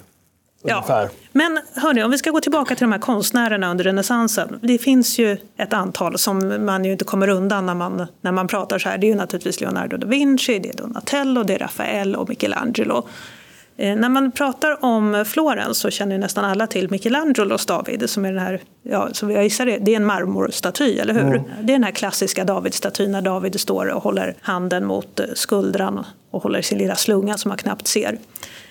Ungefär. 0.64 1.04
Ja. 1.04 1.10
Men 1.32 1.60
hörni, 1.76 2.04
om 2.04 2.12
vi 2.12 2.18
ska 2.18 2.32
gå 2.32 2.40
tillbaka 2.40 2.76
till 2.76 2.84
de 2.84 2.92
här 2.92 3.00
konstnärerna 3.00 3.72
under 3.72 3.84
renässansen. 3.84 4.60
Det 4.62 4.78
finns 4.78 5.20
ju 5.20 5.38
ett 5.58 5.74
antal 5.74 6.18
som 6.18 6.66
man 6.66 6.86
ju 6.86 6.92
inte 6.92 7.06
kommer 7.06 7.28
undan 7.28 7.66
när 7.66 7.76
man, 7.76 8.08
när 8.22 8.32
man 8.32 8.48
pratar 8.48 8.80
så 8.80 8.90
här. 8.90 8.98
Det 8.98 9.06
är 9.06 9.10
ju 9.10 9.16
naturligtvis 9.16 9.62
Leonardo 9.62 9.98
da 9.98 10.08
Vinci, 10.08 10.60
det 10.60 10.70
är 10.70 10.74
Donatello, 10.74 11.44
det 11.44 11.54
är 11.54 11.60
Rafael 11.60 12.16
och 12.16 12.30
Michelangelo. 12.30 13.08
Eh, 13.78 13.96
när 13.96 14.10
man 14.10 14.32
pratar 14.32 14.86
om 14.86 15.26
Florens 15.28 15.78
så 15.78 15.90
känner 15.90 16.18
nästan 16.18 16.46
alla 16.46 16.68
till 16.68 16.92
Michelangelos 16.92 17.66
David 17.66 18.10
som 18.10 18.26
är 18.26 18.34
den 18.34 18.42
här, 18.42 18.62
ja, 18.84 19.10
som 19.12 19.32
jag 19.32 19.44
gissar 19.44 19.66
det, 19.66 19.78
det 19.78 19.92
är 19.92 19.96
en 19.96 20.06
marmorstaty, 20.06 20.98
eller 20.98 21.14
hur? 21.14 21.22
Mm. 21.22 21.44
Det 21.62 21.74
är 21.74 21.76
den 21.76 21.84
här 21.84 21.92
klassiska 21.92 22.44
Davidstatyn 22.44 23.12
när 23.12 23.22
David 23.22 23.60
står 23.60 23.86
och 23.86 24.04
håller 24.04 24.36
handen 24.42 24.86
mot 24.86 25.20
eh, 25.20 25.26
skuldran 25.36 26.06
och 26.32 26.44
håller 26.44 26.62
sin 26.62 26.78
lilla 26.78 26.96
slunga 26.96 27.38
som 27.38 27.50
man 27.50 27.58
knappt 27.58 27.88
ser. 27.88 28.18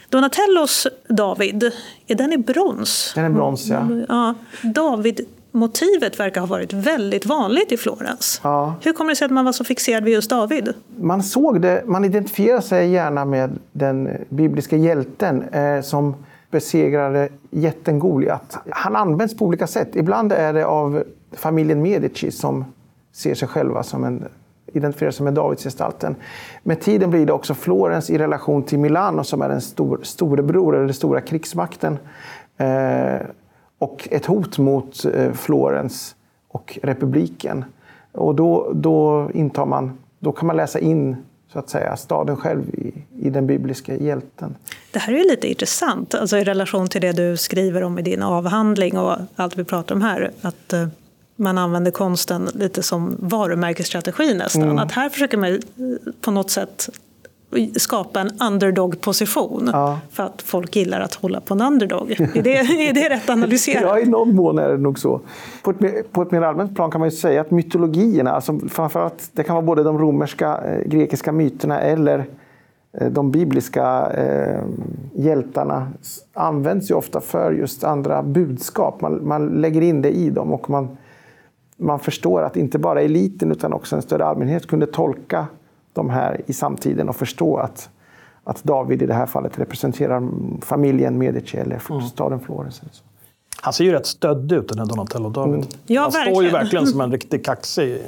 Donatellos 0.09 0.87
David, 1.09 1.73
är 2.07 2.15
den 2.15 2.33
i 2.33 2.39
brons? 2.39 3.13
Den 3.15 3.25
är 3.25 3.31
brons, 3.31 3.67
ja. 3.67 3.89
ja 4.09 4.35
David 4.63 5.27
motivet 5.53 6.21
verkar 6.21 6.41
ha 6.41 6.47
varit 6.47 6.73
väldigt 6.73 7.27
vanligt 7.27 7.73
i 7.73 7.77
Florens. 7.77 8.41
Ja. 8.45 8.75
Hur 8.81 8.93
kommer 8.93 9.11
det 9.11 9.17
sig 9.17 9.25
att 9.25 9.31
man 9.31 9.45
var 9.45 9.53
så 9.53 9.65
fixerad 9.65 10.05
vid 10.05 10.15
just 10.15 10.31
David? 10.31 10.75
Man 10.97 11.23
såg 11.23 11.61
det, 11.61 11.83
man 11.87 12.05
identifierar 12.05 12.61
sig 12.61 12.91
gärna 12.91 13.25
med 13.25 13.59
den 13.73 14.09
bibliska 14.29 14.77
hjälten 14.77 15.43
eh, 15.43 15.81
som 15.81 16.15
besegrade 16.51 17.29
jätten 17.51 17.99
Goliat. 17.99 18.59
Han 18.71 18.97
används 18.97 19.37
på 19.37 19.45
olika 19.45 19.67
sätt. 19.67 19.97
Ibland 19.97 20.33
är 20.33 20.53
det 20.53 20.67
av 20.67 21.05
familjen 21.33 21.83
Medici 21.83 22.31
som 22.31 22.65
ser 23.13 23.35
sig 23.35 23.49
själva 23.49 23.83
som 23.83 24.05
en 24.05 24.25
identifierar 24.73 25.11
sig 25.11 25.25
med 25.25 25.35
Davidsgestalten. 25.35 26.15
Med 26.63 26.81
tiden 26.81 27.11
blir 27.11 27.27
det 27.27 27.33
också 27.33 27.55
Florens 27.55 28.11
i 28.11 28.19
relation 28.19 28.63
till 28.63 28.79
Milano 28.79 29.25
som 29.25 29.43
är 29.43 29.49
den 29.49 29.61
stor, 29.61 30.01
storebror, 30.03 30.75
eller 30.75 30.85
den 30.85 30.95
stora 30.95 31.21
krigsmakten. 31.21 31.99
Eh, 32.57 33.27
och 33.83 34.09
ett 34.11 34.27
hot 34.27 34.59
mot 34.59 35.05
eh, 35.05 35.33
Florens 35.33 36.15
och 36.49 36.79
republiken. 36.83 37.65
Och 38.13 38.35
då, 38.35 38.73
då, 38.75 39.31
intar 39.35 39.67
man, 39.67 39.99
då 40.19 40.33
kan 40.33 40.47
man 40.47 40.57
läsa 40.57 40.79
in 40.79 41.17
så 41.53 41.59
att 41.59 41.71
säga, 41.71 41.97
staden 41.97 42.37
själv 42.37 42.75
i, 42.75 42.93
i 43.21 43.31
den 43.31 43.47
bibliska 43.47 43.97
hjälten. 43.97 44.55
Det 44.91 44.99
här 44.99 45.13
är 45.13 45.31
lite 45.31 45.49
intressant, 45.49 46.15
alltså 46.15 46.37
i 46.37 46.45
relation 46.45 46.89
till 46.89 47.01
det 47.01 47.13
du 47.13 47.37
skriver 47.37 47.83
om 47.83 47.99
i 47.99 48.03
din 48.03 48.23
avhandling 48.23 48.99
och 48.99 49.17
allt 49.37 49.57
vi 49.59 49.65
pratar 49.65 49.95
om 49.95 50.03
här. 50.03 50.31
Att 50.43 50.73
eh, 50.73 50.87
man 51.37 51.59
använder 51.59 51.91
konsten 51.91 52.49
lite 52.55 52.83
som 52.83 53.17
varumärkesstrategi 53.21 54.35
nästan. 54.35 54.63
Mm. 54.63 54.79
Att 54.79 54.93
här 54.93 55.09
försöker 55.09 55.39
man 55.39 55.61
på 56.21 56.31
något 56.31 56.51
sätt 56.51 56.89
skapa 57.77 58.21
en 58.21 58.31
underdog-position 58.41 59.71
ja. 59.73 60.01
för 60.11 60.23
att 60.23 60.43
folk 60.43 60.77
gillar 60.77 61.01
att 61.01 61.15
hålla 61.15 61.41
på 61.41 61.55
en 61.55 61.61
underdog. 61.61 62.11
Är 62.11 62.43
det, 62.43 62.57
är 62.89 62.93
det 62.95 63.09
rätt 63.09 63.31
analyserat? 63.31 63.83
ja, 63.83 63.99
i 63.99 64.07
någon 64.07 64.35
mån 64.35 64.59
är 64.59 64.69
det 64.69 64.79
nog 64.79 64.99
så. 64.99 65.21
På 65.63 65.71
ett, 65.71 66.13
på 66.13 66.23
ett 66.23 66.31
mer 66.31 66.43
allmänt 66.43 66.75
plan 66.75 66.91
kan 66.91 66.99
man 66.99 67.09
ju 67.11 67.17
säga 67.17 67.41
att 67.41 67.51
mytologierna, 67.51 68.33
alltså 68.33 68.59
framförallt, 68.69 69.31
det 69.33 69.43
kan 69.43 69.55
vara 69.55 69.67
både 69.67 69.83
de 69.83 69.99
romerska, 69.99 70.61
eh, 70.65 70.89
grekiska 70.89 71.33
myterna 71.33 71.81
eller 71.81 72.25
eh, 72.93 73.11
de 73.11 73.31
bibliska 73.31 74.11
eh, 74.11 74.63
hjältarna 75.15 75.89
används 76.33 76.91
ju 76.91 76.95
ofta 76.95 77.21
för 77.21 77.53
just 77.53 77.85
andra 77.85 78.23
budskap. 78.23 79.01
Man, 79.01 79.29
man 79.29 79.47
lägger 79.47 79.81
in 79.81 80.03
det 80.03 80.11
i 80.11 80.31
dem 80.31 80.53
och 80.53 80.71
man, 80.71 80.97
man 81.77 81.99
förstår 81.99 82.43
att 82.43 82.57
inte 82.57 82.79
bara 82.79 83.01
eliten 83.01 83.53
utan 83.53 83.73
också 83.73 83.97
en 83.97 84.03
större 84.03 84.25
allmänhet 84.25 84.67
kunde 84.67 84.87
tolka 84.87 85.47
de 85.93 86.11
här 86.11 86.41
i 86.47 86.53
samtiden 86.53 87.09
och 87.09 87.17
förstå 87.17 87.57
att, 87.57 87.91
att 88.45 88.65
David 88.65 89.03
i 89.03 89.07
det 89.07 89.15
här 89.15 89.27
fallet 89.27 89.59
representerar 89.59 90.29
familjen 90.63 91.19
Medici 91.19 91.57
eller 91.57 91.83
mm. 91.91 92.03
staden 92.03 92.41
Florens. 92.41 92.83
Han 93.61 93.73
ser 93.73 93.85
ju 93.85 93.93
rätt 93.93 94.07
stöddig 94.07 94.57
ut 94.57 94.69
den 94.69 94.79
här 94.79 94.87
Donatello 94.87 95.31
David. 95.31 95.55
Mm. 95.55 95.69
Ja, 95.87 96.03
Han 96.03 96.11
verkligen. 96.11 96.35
står 96.35 96.45
ju 96.45 96.51
verkligen 96.51 96.87
som 96.87 97.01
en 97.01 97.13
riktig 97.13 97.45
kaxig 97.45 98.03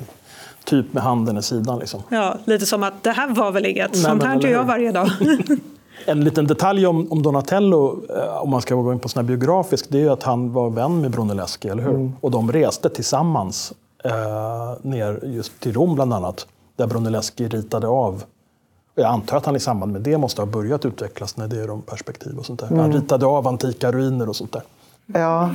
typ 0.64 0.92
med 0.92 1.02
handen 1.02 1.38
i 1.38 1.42
sidan. 1.42 1.78
Liksom. 1.78 2.02
Ja, 2.08 2.36
lite 2.44 2.66
som 2.66 2.82
att 2.82 3.02
det 3.02 3.10
här 3.10 3.28
var 3.34 3.52
väl 3.52 3.66
inget, 3.66 3.96
sånt 3.96 4.22
här 4.22 4.40
gör 4.40 4.50
jag 4.50 4.64
varje 4.64 4.92
dag. 4.92 5.10
en 6.06 6.24
liten 6.24 6.46
detalj 6.46 6.86
om, 6.86 7.12
om 7.12 7.22
Donatello, 7.22 8.04
eh, 8.16 8.42
om 8.42 8.50
man 8.50 8.62
ska 8.62 8.74
gå 8.74 8.92
in 8.92 8.98
på 8.98 9.08
sån 9.08 9.26
biografisk, 9.26 9.86
det 9.88 9.98
är 9.98 10.02
ju 10.02 10.10
att 10.10 10.22
han 10.22 10.52
var 10.52 10.70
vän 10.70 11.00
med 11.00 11.10
Brunelleschi, 11.10 11.68
eller 11.68 11.82
hur? 11.82 11.94
Mm. 11.94 12.12
Och 12.20 12.30
de 12.30 12.52
reste 12.52 12.88
tillsammans 12.88 13.72
eh, 14.04 14.12
ner 14.82 15.20
just 15.22 15.60
till 15.60 15.72
Rom 15.72 15.94
bland 15.94 16.14
annat 16.14 16.46
där 16.76 16.86
Brunelleschi 16.86 17.48
ritade 17.48 17.86
av 17.86 18.24
jag 18.94 19.06
antar 19.06 19.36
att 19.36 19.46
han 19.46 19.56
i 19.56 19.60
samband 19.60 19.92
med 19.92 20.02
det 20.02 20.18
måste 20.18 20.42
ha 20.42 20.46
börjat 20.46 20.84
utvecklas 20.84 21.36
när 21.36 21.48
det 21.48 21.62
är 21.62 21.68
de 21.68 21.82
perspektiv 21.82 22.38
och 22.38 22.46
sånt 22.46 22.60
där. 22.60 22.66
Mm. 22.66 22.78
Han 22.78 22.92
ritade 22.92 23.26
av 23.26 23.48
antika 23.48 23.92
ruiner 23.92 24.28
och 24.28 24.36
sånt 24.36 24.52
där. 24.52 24.62
Ja, 25.06 25.50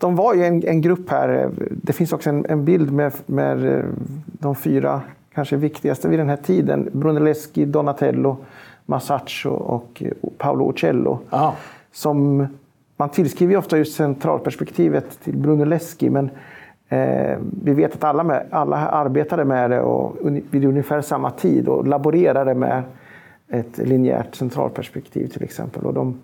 de 0.00 0.16
var 0.16 0.34
ju 0.34 0.44
en, 0.44 0.66
en 0.66 0.80
grupp 0.80 1.10
här. 1.10 1.50
Det 1.70 1.92
finns 1.92 2.12
också 2.12 2.30
en, 2.30 2.46
en 2.46 2.64
bild 2.64 2.92
med, 2.92 3.12
med 3.26 3.84
de 4.24 4.54
fyra 4.54 5.02
kanske 5.34 5.56
viktigaste 5.56 6.08
vid 6.08 6.18
den 6.18 6.28
här 6.28 6.36
tiden. 6.36 6.90
Brunelleschi, 6.92 7.64
Donatello, 7.64 8.36
Masaccio 8.86 9.50
och 9.50 10.02
Paolo 10.38 10.70
Uccello. 10.70 11.18
Aha. 11.30 11.54
Som, 11.92 12.46
man 12.96 13.08
tillskriver 13.08 13.56
ofta 13.56 13.78
just 13.78 13.96
centralperspektivet 13.96 15.20
till 15.24 15.36
Brunelleschi 15.36 16.10
men 16.10 16.30
Eh, 16.92 17.38
vi 17.64 17.72
vet 17.72 17.94
att 17.94 18.04
alla, 18.04 18.22
med, 18.22 18.46
alla 18.50 18.76
arbetade 18.76 19.44
med 19.44 19.70
det 19.70 19.80
och, 19.80 20.16
vid 20.50 20.64
ungefär 20.64 21.00
samma 21.00 21.30
tid 21.30 21.68
och 21.68 21.86
laborerade 21.86 22.54
med 22.54 22.82
ett 23.48 23.78
linjärt 23.78 24.34
centralperspektiv 24.34 25.26
till 25.26 25.42
exempel. 25.42 25.84
Och 25.84 25.94
de 25.94 26.18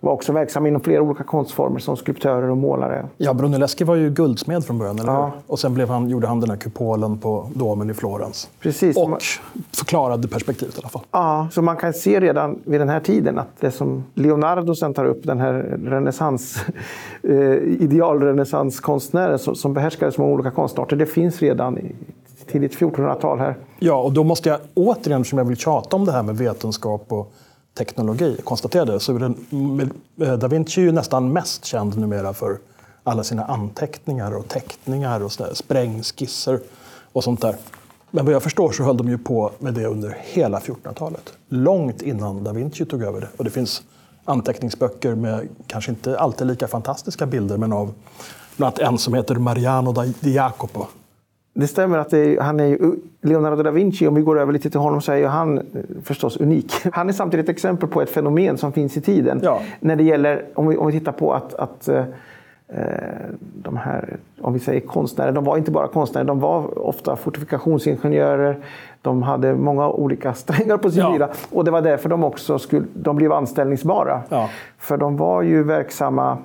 var 0.00 0.12
också 0.12 0.32
verksamma 0.32 0.68
inom 0.68 0.80
flera 0.80 1.02
olika 1.02 1.24
konstformer 1.24 1.78
som 1.78 1.96
skulptörer 1.96 2.50
och 2.50 2.56
målare. 2.56 3.06
Ja, 3.16 3.34
Brunelleschi 3.34 3.84
var 3.84 3.94
ju 3.94 4.10
guldsmed 4.10 4.64
från 4.64 4.78
början, 4.78 4.98
eller 4.98 5.12
ja. 5.12 5.32
Och 5.46 5.58
sen 5.58 5.74
blev 5.74 5.88
han, 5.88 6.08
gjorde 6.08 6.26
han 6.26 6.40
den 6.40 6.50
här 6.50 6.56
kupolen 6.56 7.18
på 7.18 7.50
domen 7.54 7.90
i 7.90 7.94
Florens. 7.94 8.50
Precis. 8.60 8.96
Och 8.96 9.22
förklarade 9.72 10.28
perspektivet 10.28 10.76
i 10.76 10.78
alla 10.80 10.88
fall. 10.88 11.02
Ja, 11.10 11.48
så 11.52 11.62
man 11.62 11.76
kan 11.76 11.92
se 11.92 12.20
redan 12.20 12.58
vid 12.64 12.80
den 12.80 12.88
här 12.88 13.00
tiden 13.00 13.38
att 13.38 13.48
det 13.60 13.70
som 13.70 14.04
Leonardo 14.14 14.74
sen 14.74 14.94
tar 14.94 15.04
upp, 15.04 15.20
den 15.24 15.40
här 15.40 15.52
renässans, 15.84 16.64
eh, 17.22 17.32
idealrenässanskonstnären 17.58 19.38
som, 19.38 19.54
som 19.54 19.74
behärskade 19.74 20.12
så 20.12 20.20
många 20.20 20.34
olika 20.34 20.50
konstarter, 20.50 20.96
det 20.96 21.06
finns 21.06 21.42
redan 21.42 21.78
i 21.78 21.94
tidigt 22.46 22.78
1400-tal 22.78 23.38
här. 23.38 23.56
Ja, 23.78 24.02
och 24.02 24.12
då 24.12 24.24
måste 24.24 24.48
jag 24.48 24.58
återigen, 24.74 25.24
som 25.24 25.38
jag 25.38 25.44
vill 25.44 25.56
tjata 25.56 25.96
om 25.96 26.04
det 26.04 26.12
här 26.12 26.22
med 26.22 26.36
vetenskap 26.36 27.04
och 27.08 27.32
teknologi, 27.78 28.36
konstaterade, 28.44 29.00
så 29.00 29.14
är 29.14 29.18
den, 29.18 29.90
eh, 30.20 30.32
Da 30.32 30.48
Vinci 30.48 30.80
är 30.80 30.84
ju 30.84 30.92
nästan 30.92 31.32
mest 31.32 31.64
känd 31.64 31.98
numera 31.98 32.34
för 32.34 32.58
alla 33.04 33.24
sina 33.24 33.44
anteckningar 33.44 34.36
och 34.36 34.48
teckningar 34.48 35.20
och 35.20 35.32
sprängskisser 35.52 36.60
och 37.12 37.24
sånt 37.24 37.40
där. 37.40 37.56
Men 38.10 38.24
vad 38.24 38.34
jag 38.34 38.42
förstår 38.42 38.72
så 38.72 38.82
höll 38.82 38.96
de 38.96 39.08
ju 39.08 39.18
på 39.18 39.50
med 39.58 39.74
det 39.74 39.86
under 39.86 40.18
hela 40.20 40.58
1400-talet. 40.58 41.32
Långt 41.48 42.02
innan 42.02 42.44
Da 42.44 42.52
Vinci 42.52 42.84
tog 42.84 43.02
över 43.02 43.20
det. 43.20 43.28
Och 43.36 43.44
det 43.44 43.50
finns 43.50 43.82
anteckningsböcker 44.24 45.14
med 45.14 45.48
kanske 45.66 45.90
inte 45.90 46.18
alltid 46.18 46.46
lika 46.46 46.68
fantastiska 46.68 47.26
bilder 47.26 47.56
men 47.56 47.72
av 47.72 47.94
bland 48.56 48.74
annat 48.74 48.92
en 48.92 48.98
som 48.98 49.14
heter 49.14 49.34
Mariano 49.34 49.92
di 50.20 50.34
Jacopo 50.34 50.86
det 51.60 51.66
stämmer 51.66 51.98
att 51.98 52.12
är, 52.12 52.40
han 52.40 52.60
är 52.60 52.78
Leonardo 53.20 53.62
da 53.62 53.70
Vinci, 53.70 54.06
om 54.06 54.14
vi 54.14 54.22
går 54.22 54.40
över 54.40 54.52
lite 54.52 54.70
till 54.70 54.80
honom 54.80 55.00
så 55.00 55.12
är 55.12 55.26
han 55.26 55.58
eh, 55.58 55.64
förstås 56.02 56.36
unik. 56.36 56.72
Han 56.92 57.08
är 57.08 57.12
samtidigt 57.12 57.46
ett 57.46 57.50
exempel 57.50 57.88
på 57.88 58.02
ett 58.02 58.10
fenomen 58.10 58.58
som 58.58 58.72
finns 58.72 58.96
i 58.96 59.00
tiden. 59.00 59.40
Ja. 59.42 59.60
När 59.80 59.96
det 59.96 60.02
gäller, 60.02 60.44
om 60.54 60.68
vi, 60.68 60.76
om 60.76 60.86
vi 60.86 60.92
tittar 60.92 61.12
på 61.12 61.32
att, 61.32 61.54
att 61.54 61.88
eh, 61.88 62.04
de 63.62 63.76
här, 63.76 64.16
om 64.40 64.52
vi 64.52 64.58
säger 64.58 64.80
konstnärer, 64.80 65.32
de 65.32 65.44
var 65.44 65.56
inte 65.56 65.70
bara 65.70 65.88
konstnärer, 65.88 66.24
de 66.24 66.40
var 66.40 66.78
ofta 66.78 67.16
fortifikationsingenjörer. 67.16 68.58
De 69.02 69.22
hade 69.22 69.54
många 69.54 69.88
olika 69.88 70.34
strängar 70.34 70.76
på 70.76 70.90
sin 70.90 71.12
lyra. 71.12 71.28
Och 71.50 71.64
det 71.64 71.70
var 71.70 71.82
därför 71.82 72.08
de 72.08 72.24
också 72.24 72.58
skulle, 72.58 72.86
de 72.94 73.16
blev 73.16 73.32
anställningsbara. 73.32 74.22
Ja. 74.28 74.50
För 74.78 74.96
de 74.96 75.16
var 75.16 75.42
ju 75.42 75.62
verksamma 75.62 76.38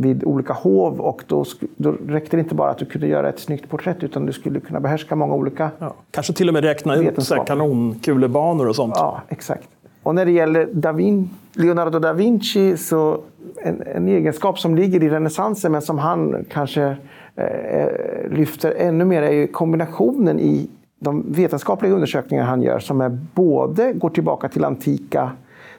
vid 0.00 0.24
olika 0.24 0.52
hov 0.52 1.00
och 1.00 1.22
då, 1.26 1.44
då 1.76 1.94
räckte 2.08 2.36
det 2.36 2.40
inte 2.40 2.54
bara 2.54 2.70
att 2.70 2.78
du 2.78 2.84
kunde 2.84 3.06
göra 3.06 3.28
ett 3.28 3.38
snyggt 3.38 3.68
porträtt 3.68 4.02
utan 4.02 4.26
du 4.26 4.32
skulle 4.32 4.60
kunna 4.60 4.80
behärska 4.80 5.16
många 5.16 5.34
olika 5.34 5.70
ja, 5.78 5.94
Kanske 6.10 6.32
till 6.32 6.48
och 6.48 6.54
med 6.54 6.64
räkna 6.64 6.96
ut 6.96 7.32
kanonkulebanor 7.46 8.68
och 8.68 8.76
sånt. 8.76 8.94
Ja, 8.96 9.22
exakt. 9.28 9.68
Och 10.02 10.14
när 10.14 10.24
det 10.24 10.30
gäller 10.30 10.68
da 10.72 10.92
Vin 10.92 11.30
Leonardo 11.52 11.98
da 11.98 12.12
Vinci 12.12 12.76
så 12.76 13.20
en, 13.62 13.82
en, 13.82 14.08
egenskap 14.08 14.58
som 14.58 14.74
ligger 14.74 15.02
i 15.02 15.08
renässansen 15.08 15.72
men 15.72 15.82
som 15.82 15.98
han 15.98 16.44
kanske 16.50 16.96
eh, 17.36 17.88
lyfter 18.30 18.74
ännu 18.78 19.04
mer 19.04 19.22
är 19.22 19.46
kombinationen 19.46 20.40
i 20.40 20.70
de 20.98 21.32
vetenskapliga 21.32 21.92
undersökningar 21.92 22.44
han 22.44 22.62
gör 22.62 22.78
som 22.78 23.00
är 23.00 23.18
både 23.34 23.92
går 23.92 24.10
tillbaka 24.10 24.48
till 24.48 24.64
antika 24.64 25.30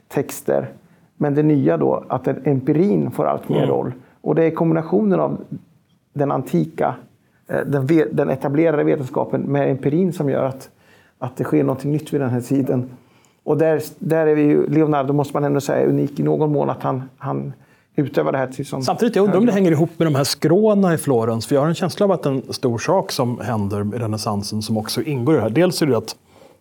texter 0.07 0.69
men 1.17 1.35
det 1.35 1.43
nya 1.43 1.77
då 1.77 2.03
att 2.07 2.27
empirin 2.27 3.11
får 3.11 3.25
allt 3.25 3.49
mer 3.49 3.63
mm. 3.63 3.91
Och 4.21 4.35
det 4.35 4.43
är 4.43 4.51
kombinationen 4.51 5.19
av 5.19 5.37
den 6.13 6.31
antika, 6.31 6.95
eh, 7.47 7.59
den, 7.65 7.87
den 8.11 8.29
etablerade 8.29 8.83
vetenskapen 8.83 9.41
med 9.41 9.71
empirin 9.71 10.13
som 10.13 10.29
gör 10.29 10.43
att, 10.43 10.69
att 11.19 11.37
det 11.37 11.43
sker 11.43 11.63
något 11.63 11.83
nytt 11.83 12.13
vid 12.13 12.21
den 12.21 12.29
här 12.29 12.41
tiden. 12.41 12.89
Och 13.43 13.57
där, 13.57 13.81
där 13.99 14.27
är 14.27 14.35
vi 14.35 14.41
ju, 14.41 14.67
Leonardo 14.67 15.13
måste 15.13 15.33
man 15.33 15.43
ändå 15.43 15.61
säga 15.61 15.87
unik 15.87 16.19
i 16.19 16.23
någon 16.23 16.51
mån 16.51 16.69
att 16.69 16.83
han, 16.83 17.03
han 17.17 17.53
utövar 17.95 18.31
det 18.31 18.37
här 18.37 18.47
till 18.47 18.65
som 18.65 18.81
Samtidigt, 18.81 19.15
jag 19.15 19.23
undrar 19.23 19.39
om 19.39 19.45
det 19.45 19.51
hänger 19.51 19.71
ihop 19.71 19.89
med 19.97 20.07
de 20.07 20.15
här 20.15 20.23
skråna 20.23 20.93
i 20.93 20.97
Florens. 20.97 21.47
För 21.47 21.55
jag 21.55 21.61
har 21.61 21.67
en 21.67 21.75
känsla 21.75 22.05
av 22.05 22.11
att 22.11 22.25
en 22.25 22.53
stor 22.53 22.77
sak 22.77 23.11
som 23.11 23.39
händer 23.39 23.95
i 23.95 23.99
renässansen 23.99 24.61
som 24.61 24.77
också 24.77 25.01
ingår 25.01 25.33
i 25.33 25.37
det 25.37 25.43
här. 25.43 25.49
Dels 25.49 25.81
är 25.81 25.85
det 25.85 25.97
att 25.97 26.15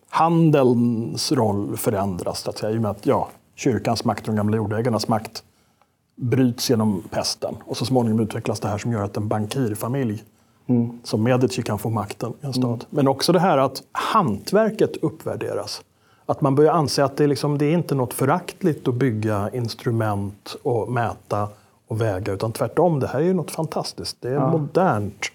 handelns 0.09 1.31
roll 1.31 1.77
förändras, 1.77 2.39
så 2.39 2.49
att 2.49 2.57
säga, 2.57 2.71
i 2.71 2.77
och 2.77 2.81
med 2.81 2.91
att 2.91 3.05
ja, 3.05 3.29
kyrkans 3.55 4.05
makt 4.05 4.21
och 4.21 4.27
de 4.27 4.35
gamla 4.35 4.57
jordägarnas 4.57 5.07
makt 5.07 5.43
bryts 6.19 6.69
genom 6.69 7.03
pesten. 7.09 7.55
Och 7.65 7.77
så 7.77 7.85
småningom 7.85 8.19
utvecklas 8.19 8.59
det 8.59 8.67
här 8.67 8.77
som 8.77 8.91
gör 8.91 9.03
att 9.03 9.17
en 9.17 9.27
bankirfamilj 9.27 10.23
mm. 10.67 10.99
som 11.03 11.23
Medici 11.23 11.61
kan 11.61 11.79
få 11.79 11.89
makten 11.89 12.33
i 12.41 12.45
en 12.45 12.53
stad. 12.53 12.65
Mm. 12.65 12.85
Men 12.89 13.07
också 13.07 13.33
det 13.33 13.39
här 13.39 13.57
att 13.57 13.83
hantverket 13.91 14.97
uppvärderas. 14.97 15.81
Att 16.25 16.41
man 16.41 16.55
börjar 16.55 16.73
anse 16.73 17.03
att 17.03 17.17
det, 17.17 17.27
liksom, 17.27 17.57
det 17.57 17.65
är 17.65 17.73
inte 17.73 17.95
något 17.95 18.13
föraktligt 18.13 18.87
att 18.87 18.95
bygga 18.95 19.49
instrument 19.53 20.55
och 20.63 20.91
mäta 20.91 21.47
och 21.87 22.01
väga. 22.01 22.33
Utan 22.33 22.51
tvärtom, 22.51 22.99
det 22.99 23.07
här 23.07 23.19
är 23.19 23.23
ju 23.23 23.33
något 23.33 23.51
fantastiskt. 23.51 24.17
Det 24.19 24.29
är 24.29 24.33
ja. 24.33 24.51
modernt. 24.51 25.25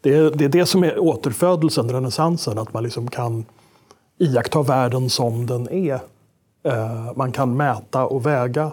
Det 0.00 0.14
är, 0.14 0.30
det 0.30 0.44
är, 0.44 0.48
det 0.48 0.66
som 0.66 0.84
är 0.84 0.98
återfödelsen, 0.98 1.92
renässansen. 1.92 2.58
Att 2.58 2.72
man 2.72 2.82
liksom 2.82 3.08
kan 3.08 3.44
iaktta 4.18 4.62
världen 4.62 5.10
som 5.10 5.46
den 5.46 5.68
är. 5.68 6.00
Eh, 6.62 7.12
man 7.16 7.32
kan 7.32 7.56
mäta 7.56 8.06
och 8.06 8.26
väga 8.26 8.72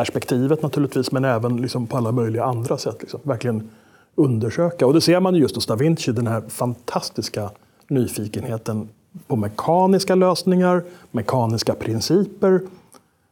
perspektivet 0.00 0.62
naturligtvis, 0.62 1.12
men 1.12 1.24
även 1.24 1.56
liksom 1.56 1.86
på 1.86 1.96
alla 1.96 2.12
möjliga 2.12 2.44
andra 2.44 2.78
sätt. 2.78 2.96
Liksom. 3.00 3.20
Verkligen 3.22 3.70
undersöka. 4.14 4.86
Och 4.86 4.94
det 4.94 5.00
ser 5.00 5.20
man 5.20 5.34
just 5.34 5.54
hos 5.54 5.66
da 5.66 5.76
Vinci, 5.76 6.12
den 6.12 6.26
här 6.26 6.42
fantastiska 6.48 7.50
nyfikenheten 7.88 8.88
på 9.26 9.36
mekaniska 9.36 10.14
lösningar, 10.14 10.82
mekaniska 11.10 11.74
principer, 11.74 12.60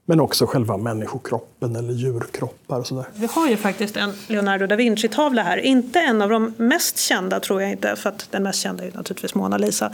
men 0.07 0.21
också 0.21 0.47
själva 0.47 0.77
människokroppen 0.77 1.77
eller 1.77 1.93
djurkroppar. 1.93 2.79
Och 2.79 2.87
sådär. 2.87 3.05
Vi 3.15 3.27
har 3.27 3.49
ju 3.49 3.57
faktiskt 3.57 3.97
en 3.97 4.13
Leonardo 4.27 4.67
da 4.67 4.77
Vinci-tavla 4.77 5.43
här. 5.43 5.59
Inte 5.59 6.01
en 6.01 6.23
av 6.23 6.31
de 6.31 6.55
mest 6.57 6.99
kända, 6.99 7.41
tror 7.41 7.63
jag 7.63 7.71
inte, 7.71 7.97
för 7.97 8.09
att 8.09 8.29
den 8.31 8.43
mest 8.43 8.61
kända 8.61 8.85
är 8.85 8.93
naturligtvis 8.95 9.35
Mona 9.35 9.57
Lisa. 9.59 9.91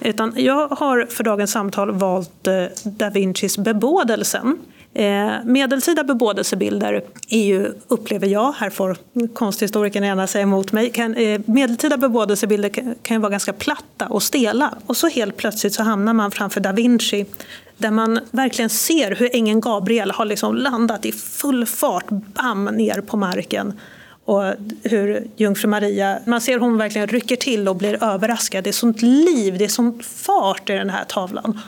Utan 0.00 0.32
jag 0.36 0.68
har 0.68 1.06
för 1.10 1.24
dagens 1.24 1.50
samtal 1.50 1.90
valt 1.90 2.46
eh, 2.46 2.64
da 2.84 3.10
Vincis 3.10 3.58
Bebådelsen. 3.58 4.58
Eh, 4.94 5.32
medeltida 5.44 6.04
bebådelsebilder 6.04 7.02
är 7.28 7.44
ju, 7.44 7.72
upplever 7.88 8.26
jag, 8.26 8.52
här 8.52 8.70
får 8.70 8.96
konsthistorikern 9.34 10.04
gärna 10.04 10.26
säga 10.26 10.42
emot 10.42 10.72
mig, 10.72 10.90
kan, 10.90 11.14
eh, 11.14 11.40
medeltida 11.46 11.96
bebådelsebilder 11.96 12.68
kan, 12.68 12.94
kan 13.02 13.16
ju 13.16 13.20
vara 13.20 13.30
ganska 13.30 13.52
platta 13.52 14.06
och 14.06 14.22
stela. 14.22 14.74
Och 14.86 14.96
så 14.96 15.08
helt 15.08 15.36
plötsligt 15.36 15.74
så 15.74 15.82
hamnar 15.82 16.12
man 16.12 16.30
framför 16.30 16.60
da 16.60 16.72
Vinci 16.72 17.26
där 17.76 17.90
man 17.90 18.20
verkligen 18.30 18.70
ser 18.70 19.14
hur 19.14 19.36
ängeln 19.36 19.60
Gabriel 19.60 20.10
har 20.10 20.24
liksom 20.24 20.56
landat 20.56 21.04
i 21.04 21.12
full 21.12 21.66
fart, 21.66 22.08
bam, 22.08 22.64
ner 22.64 23.00
på 23.00 23.16
marken 23.16 23.80
och 24.24 24.54
hur 24.82 25.26
jungfru 25.36 25.68
Maria, 25.68 26.18
man 26.26 26.40
ser 26.40 26.58
hon 26.58 26.78
verkligen 26.78 27.06
rycker 27.06 27.36
till 27.36 27.68
och 27.68 27.76
blir 27.76 28.04
överraskad. 28.04 28.64
Det 28.64 28.70
är 28.70 28.72
sånt 28.72 29.02
liv, 29.02 29.58
det 29.58 29.64
är 29.64 29.68
sån 29.68 30.02
fart 30.02 30.70
i 30.70 30.72
den 30.72 30.90
här 30.90 31.04
tavlan. 31.04 31.60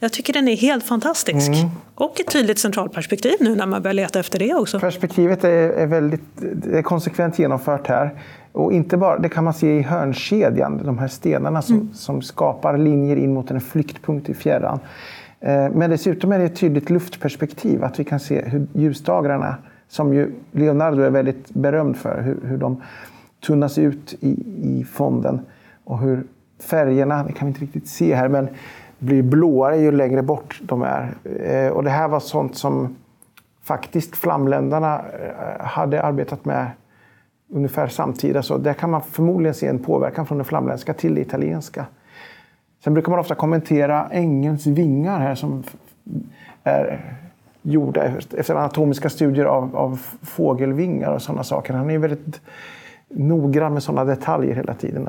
Jag 0.00 0.12
tycker 0.12 0.32
den 0.32 0.48
är 0.48 0.56
helt 0.56 0.84
fantastisk. 0.84 1.48
Mm. 1.48 1.70
Och 1.94 2.20
ett 2.20 2.32
tydligt 2.32 2.58
centralperspektiv 2.58 3.32
nu 3.40 3.56
när 3.56 3.66
man 3.66 3.82
börjar 3.82 3.94
leta 3.94 4.20
efter 4.20 4.38
det 4.38 4.54
också. 4.54 4.80
Perspektivet 4.80 5.44
är, 5.44 5.50
är 5.50 5.86
väldigt 5.86 6.42
är 6.72 6.82
konsekvent 6.82 7.38
genomfört 7.38 7.86
här. 7.86 8.10
Och 8.52 8.72
inte 8.72 8.96
bara, 8.96 9.18
det 9.18 9.28
kan 9.28 9.44
man 9.44 9.54
se 9.54 9.78
i 9.78 9.82
hörnkedjan, 9.82 10.80
de 10.84 10.98
här 10.98 11.08
stenarna 11.08 11.62
som, 11.62 11.74
mm. 11.74 11.94
som 11.94 12.22
skapar 12.22 12.78
linjer 12.78 13.16
in 13.16 13.34
mot 13.34 13.50
en 13.50 13.60
flyktpunkt 13.60 14.28
i 14.28 14.34
fjärran. 14.34 14.80
Eh, 15.40 15.70
men 15.74 15.90
dessutom 15.90 16.32
är 16.32 16.38
det 16.38 16.44
ett 16.44 16.56
tydligt 16.56 16.90
luftperspektiv, 16.90 17.84
att 17.84 18.00
vi 18.00 18.04
kan 18.04 18.20
se 18.20 18.42
hur 18.44 18.66
ljusdagarna, 18.72 19.56
som 19.88 20.14
ju 20.14 20.32
Leonardo 20.52 21.02
är 21.02 21.10
väldigt 21.10 21.50
berömd 21.50 21.96
för, 21.96 22.22
hur, 22.22 22.48
hur 22.48 22.56
de 22.56 22.82
tunnas 23.46 23.78
ut 23.78 24.14
i, 24.20 24.30
i 24.62 24.86
fonden 24.92 25.40
och 25.84 25.98
hur 25.98 26.24
färgerna, 26.60 27.24
det 27.24 27.32
kan 27.32 27.46
vi 27.46 27.50
inte 27.50 27.60
riktigt 27.60 27.88
se 27.88 28.14
här, 28.14 28.28
men 28.28 28.48
blir 28.98 29.22
blåare 29.22 29.76
ju 29.76 29.92
längre 29.92 30.22
bort 30.22 30.60
de 30.62 30.82
är. 30.82 31.14
Eh, 31.40 31.72
och 31.72 31.84
det 31.84 31.90
här 31.90 32.08
var 32.08 32.20
sånt 32.20 32.56
som 32.56 32.96
faktiskt 33.62 34.16
flamländarna 34.16 34.98
eh, 34.98 35.66
hade 35.66 36.02
arbetat 36.02 36.44
med 36.44 36.70
ungefär 37.48 37.88
samtida. 37.88 38.42
Så 38.42 38.54
alltså, 38.54 38.64
där 38.64 38.72
kan 38.74 38.90
man 38.90 39.02
förmodligen 39.02 39.54
se 39.54 39.66
en 39.66 39.78
påverkan 39.78 40.26
från 40.26 40.38
det 40.38 40.44
flamländska 40.44 40.94
till 40.94 41.14
det 41.14 41.20
italienska. 41.20 41.86
Sen 42.84 42.94
brukar 42.94 43.10
man 43.10 43.18
ofta 43.18 43.34
kommentera 43.34 44.08
ängens 44.10 44.66
vingar 44.66 45.20
här 45.20 45.34
som 45.34 45.62
är 46.64 47.00
gjorda 47.62 48.04
efter 48.36 48.54
anatomiska 48.54 49.10
studier 49.10 49.44
av, 49.44 49.76
av 49.76 50.00
fågelvingar 50.22 51.12
och 51.12 51.22
sådana 51.22 51.44
saker. 51.44 51.74
Han 51.74 51.90
är 51.90 51.98
väldigt 51.98 52.40
noggrann 53.08 53.72
med 53.72 53.82
sådana 53.82 54.04
detaljer 54.04 54.54
hela 54.54 54.74
tiden 54.74 55.08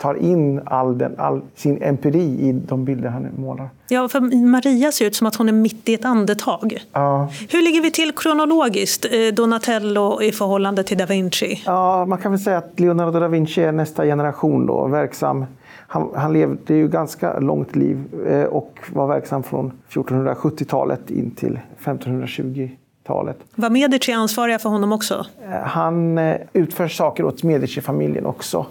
tar 0.00 0.14
in 0.14 0.60
all, 0.66 0.98
den, 0.98 1.14
all 1.18 1.40
sin 1.54 1.82
empiri 1.82 2.48
i 2.48 2.52
de 2.52 2.84
bilder 2.84 3.08
han 3.08 3.28
målar. 3.36 3.68
Ja, 3.88 4.08
för 4.08 4.46
Maria 4.46 4.92
ser 4.92 5.06
ut 5.06 5.14
som 5.14 5.26
att 5.26 5.36
hon 5.36 5.48
är 5.48 5.52
mitt 5.52 5.88
i 5.88 5.94
ett 5.94 6.04
andetag. 6.04 6.78
Ja. 6.92 7.28
Hur 7.48 7.62
ligger 7.62 7.80
vi 7.80 7.90
till 7.90 8.12
kronologiskt, 8.12 9.04
eh, 9.04 9.34
Donatello 9.34 10.22
i 10.22 10.32
förhållande 10.32 10.82
till 10.82 10.98
da 10.98 11.06
Vinci? 11.06 11.62
Ja, 11.66 12.06
man 12.06 12.18
kan 12.18 12.32
väl 12.32 12.40
säga 12.40 12.58
att 12.58 12.80
Leonardo 12.80 13.20
da 13.20 13.28
Vinci 13.28 13.62
är 13.62 13.72
nästa 13.72 14.04
generation 14.04 14.66
då, 14.66 14.86
verksam. 14.86 15.44
Han, 15.86 16.10
han 16.14 16.32
levde 16.32 16.74
ju 16.74 16.88
ganska 16.88 17.38
långt 17.38 17.76
liv 17.76 18.04
eh, 18.26 18.44
och 18.44 18.78
var 18.92 19.06
verksam 19.06 19.42
från 19.42 19.72
1470-talet 19.90 21.10
in 21.10 21.30
till 21.30 21.60
1520 21.78 22.70
talet. 23.04 23.38
Var 23.54 23.70
Medici 23.70 24.12
ansvariga 24.12 24.58
för 24.58 24.68
honom 24.68 24.92
också? 24.92 25.26
Eh, 25.44 25.50
han 25.50 26.18
utför 26.52 26.88
saker 26.88 27.24
åt 27.24 27.42
Medici-familjen 27.42 28.26
också. 28.26 28.66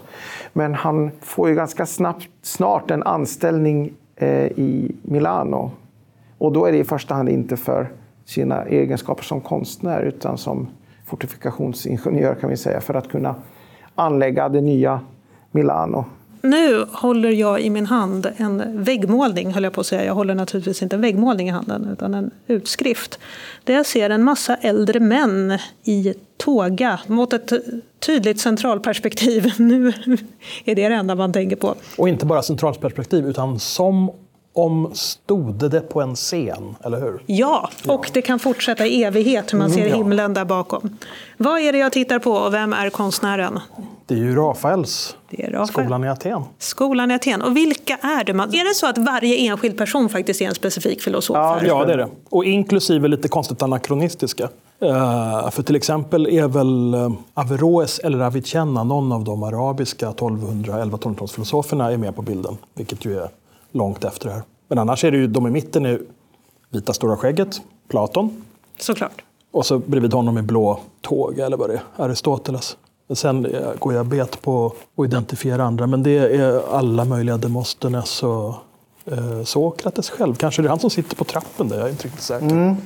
Men 0.52 0.74
han 0.74 1.10
får 1.20 1.48
ju 1.48 1.54
ganska 1.54 1.86
snabbt, 1.86 2.28
snart 2.42 2.90
en 2.90 3.02
anställning 3.02 3.92
eh, 4.16 4.46
i 4.46 4.96
Milano. 5.02 5.70
Och 6.38 6.52
då 6.52 6.66
är 6.66 6.72
det 6.72 6.78
i 6.78 6.84
första 6.84 7.14
hand 7.14 7.28
inte 7.28 7.56
för 7.56 7.90
sina 8.24 8.64
egenskaper 8.64 9.24
som 9.24 9.40
konstnär 9.40 10.02
utan 10.02 10.38
som 10.38 10.68
fortifikationsingenjör 11.06 12.34
kan 12.34 12.50
vi 12.50 12.56
säga, 12.56 12.80
för 12.80 12.94
att 12.94 13.08
kunna 13.08 13.34
anlägga 13.94 14.48
det 14.48 14.60
nya 14.60 15.00
Milano. 15.50 16.04
Nu 16.42 16.86
håller 16.92 17.30
jag 17.30 17.60
i 17.60 17.70
min 17.70 17.86
hand 17.86 18.26
en 18.36 18.84
väggmålning, 18.84 19.52
höll 19.54 19.64
jag 19.64 19.72
på 19.72 19.80
att 19.80 19.86
säga. 19.86 20.04
Jag 20.04 20.14
håller 20.14 20.34
naturligtvis 20.34 20.82
inte 20.82 20.96
en 20.96 21.02
väggmålning 21.02 21.48
i 21.48 21.50
handen, 21.50 21.88
utan 21.92 22.14
en 22.14 22.30
utskrift. 22.46 23.18
Där 23.64 23.74
jag 23.74 23.86
ser 23.86 24.10
en 24.10 24.24
massa 24.24 24.56
äldre 24.56 25.00
män 25.00 25.58
i 25.84 26.14
tåga 26.36 27.00
mot 27.06 27.32
ett 27.32 27.52
tydligt 27.98 28.40
centralperspektiv. 28.40 29.52
Nu 29.58 29.88
är 30.64 30.74
det 30.74 30.88
det 30.88 30.94
enda 30.94 31.14
man 31.14 31.32
tänker 31.32 31.56
på. 31.56 31.74
Och 31.98 32.08
inte 32.08 32.26
bara 32.26 32.42
centralperspektiv, 32.42 33.26
utan 33.26 33.58
som 33.58 34.10
om 34.52 34.90
stode 34.94 35.68
det 35.68 35.80
på 35.80 36.00
en 36.00 36.14
scen, 36.14 36.76
eller 36.84 37.00
hur? 37.00 37.22
Ja, 37.26 37.70
och 37.88 38.06
ja. 38.06 38.10
det 38.12 38.22
kan 38.22 38.38
fortsätta 38.38 38.86
i 38.86 39.04
evighet 39.04 39.52
hur 39.52 39.58
man 39.58 39.70
ser 39.70 39.86
mm, 39.86 39.98
himlen 39.98 40.34
där 40.34 40.44
bakom. 40.44 40.96
Vad 41.36 41.60
är 41.60 41.72
det 41.72 41.78
jag 41.78 41.92
tittar 41.92 42.18
på 42.18 42.32
och 42.32 42.54
vem 42.54 42.72
är 42.72 42.90
konstnären? 42.90 43.60
Det 44.06 44.14
är 44.14 44.18
ju 44.18 44.34
Rafaels 44.34 45.16
det 45.30 45.44
är 45.44 45.50
Rafael. 45.50 45.68
Skolan 45.68 46.04
i 46.04 46.08
Aten. 46.08 46.42
Skolan 46.58 47.10
i 47.10 47.14
Aten. 47.14 47.42
Och 47.42 47.56
vilka 47.56 47.96
är 47.96 48.24
det? 48.24 48.32
Är 48.32 48.68
det 48.68 48.74
så 48.74 48.86
att 48.86 48.98
varje 48.98 49.36
enskild 49.36 49.78
person 49.78 50.08
faktiskt 50.08 50.40
är 50.40 50.46
en 50.46 50.54
specifik 50.54 51.02
filosof? 51.02 51.36
Ja, 51.36 51.60
ja 51.64 51.84
det 51.84 51.92
är 51.92 51.96
det. 51.96 52.08
Och 52.28 52.44
inklusive 52.44 53.08
lite 53.08 53.28
konstigt 53.28 53.62
anakronistiska. 53.62 54.48
Uh, 54.82 55.50
för 55.50 55.62
till 55.62 55.76
exempel 55.76 56.26
är 56.26 56.48
väl 56.48 56.94
uh, 56.94 57.12
Averroes 57.34 57.98
eller 57.98 58.18
Avicenna, 58.18 58.84
någon 58.84 59.12
av 59.12 59.24
de 59.24 59.42
arabiska 59.42 60.10
1211-1200-talsfilosoferna, 60.10 61.92
är 61.92 61.96
med 61.96 62.16
på 62.16 62.22
bilden. 62.22 62.56
Vilket 62.74 63.04
ju 63.04 63.18
är 63.18 63.28
långt 63.72 64.04
efter 64.04 64.28
det 64.28 64.34
här. 64.34 64.42
Men 64.68 64.78
annars 64.78 65.04
är 65.04 65.10
det 65.10 65.16
ju 65.16 65.26
de 65.26 65.46
i 65.46 65.50
mitten 65.50 65.86
är 65.86 66.00
vita 66.70 66.92
stora 66.92 67.16
skägget, 67.16 67.60
Platon. 67.88 68.44
Såklart. 68.78 69.22
Och 69.50 69.66
så 69.66 69.78
bredvid 69.78 70.12
honom 70.12 70.38
i 70.38 70.42
blå 70.42 70.80
tåg, 71.00 71.38
eller 71.38 71.56
vad 71.56 71.70
det 71.70 71.74
är, 71.74 72.04
Aristoteles. 72.04 72.76
Sen 73.14 73.46
går 73.78 73.94
jag 73.94 74.06
bet 74.06 74.42
på 74.42 74.72
att 74.96 75.04
identifiera 75.04 75.64
andra, 75.64 75.86
men 75.86 76.02
det 76.02 76.36
är 76.36 76.74
alla 76.74 77.04
möjliga 77.04 77.36
Demosthenes 77.36 78.22
och 78.22 78.54
eh, 79.04 79.42
Sokrates 79.44 80.10
själv. 80.10 80.34
Kanske 80.34 80.62
det 80.62 80.66
är 80.66 80.70
han 80.70 80.78
som 80.78 80.90
sitter 80.90 81.16
på 81.16 81.24
trappen 81.24 81.68
där, 81.68 81.76
jag 81.76 81.86
är 81.86 81.90
inte 81.90 82.04
riktigt 82.04 82.22
säker. 82.22 82.46
Mm. 82.46 82.76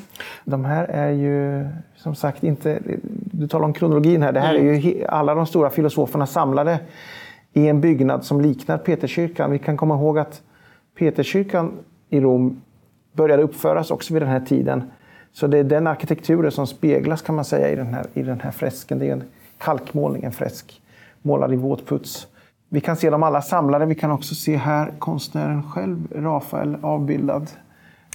De 0.45 0.65
här 0.65 0.85
är 0.85 1.11
ju 1.11 1.67
som 1.97 2.15
sagt 2.15 2.45
inte... 2.45 2.83
Du 3.33 3.49
talar 3.49 3.65
om 3.65 3.73
kronologin 3.73 4.23
här. 4.23 4.33
Det 4.33 4.41
här 4.41 4.55
mm. 4.55 4.75
är 4.75 4.79
ju 4.79 5.07
alla 5.07 5.35
de 5.35 5.47
stora 5.47 5.71
filosoferna 5.71 6.27
samlade 6.27 6.79
i 7.53 7.69
en 7.69 7.81
byggnad 7.81 8.25
som 8.25 8.41
liknar 8.41 8.79
Peterskyrkan. 8.79 9.51
Vi 9.51 9.59
kan 9.59 9.77
komma 9.77 9.95
ihåg 9.95 10.19
att 10.19 10.43
Peterskyrkan 10.95 11.73
i 12.11 12.21
Rom 12.21 12.63
började 13.13 13.43
uppföras 13.43 13.91
också 13.91 14.15
vid 14.15 14.23
den 14.23 14.29
här 14.31 14.41
tiden. 14.41 14.83
Så 15.33 15.47
det 15.47 15.59
är 15.59 15.65
den 15.65 15.87
arkitekturen 15.87 16.51
som 16.53 16.67
speglas 16.67 17.23
kan 17.23 17.35
man 17.35 17.45
säga 17.45 17.71
i 17.71 17.77
den 17.77 17.95
här, 17.95 18.07
i 18.15 18.23
den 18.23 18.41
här 18.41 18.51
fresken. 18.51 18.99
Det 18.99 19.09
är 19.09 19.13
en 19.13 19.25
kalkmålning, 19.59 20.25
en 20.25 20.33
fresk 20.33 20.83
målad 21.23 21.53
i 21.53 21.57
våtputs. 21.57 22.27
Vi 22.69 22.81
kan 22.81 22.97
se 22.97 23.11
dem 23.11 23.23
alla 23.23 23.43
samlade. 23.43 23.87
Vi 23.87 23.95
kan 23.95 24.11
också 24.11 24.35
se 24.35 24.57
här 24.57 24.93
konstnären 24.99 25.63
själv, 25.63 26.07
Rafael, 26.15 26.77
avbildad. 26.83 27.51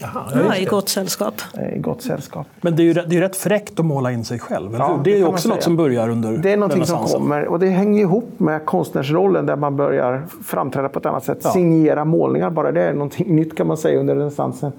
Jaha, 0.01 0.31
ja, 0.33 0.55
I 0.55 0.65
gott 0.65 0.89
sällskap. 0.89 1.33
I 1.75 1.79
gott 1.79 2.01
sällskap. 2.01 2.47
Men 2.61 2.75
det 2.75 2.81
är 2.81 2.85
ju 2.85 2.93
det 2.93 3.17
är 3.17 3.21
rätt 3.21 3.35
fräckt 3.35 3.79
att 3.79 3.85
måla 3.85 4.11
in 4.11 4.25
sig 4.25 4.39
själv, 4.39 4.75
eller 4.75 4.85
ja, 4.85 5.01
Det 5.03 5.13
är 5.13 5.17
ju 5.17 5.25
också 5.25 5.49
något 5.49 5.63
som 5.63 5.75
börjar 5.75 6.09
under 6.09 6.37
Det 6.37 6.53
är 6.53 6.57
någonting 6.57 6.85
som 6.85 7.05
kommer 7.05 7.45
och 7.45 7.59
det 7.59 7.69
hänger 7.69 8.01
ihop 8.01 8.29
med 8.37 8.65
konstnärsrollen 8.65 9.45
där 9.45 9.55
man 9.55 9.75
börjar 9.75 10.23
framträda 10.43 10.89
på 10.89 10.99
ett 10.99 11.05
annat 11.05 11.23
sätt. 11.23 11.39
Ja. 11.43 11.49
Signera 11.49 12.05
målningar, 12.05 12.49
bara 12.49 12.71
det 12.71 12.81
är 12.81 12.93
någonting 12.93 13.35
nytt 13.35 13.57
kan 13.57 13.67
man 13.67 13.77
säga 13.77 13.99
under 13.99 14.15
renässansen. 14.15 14.71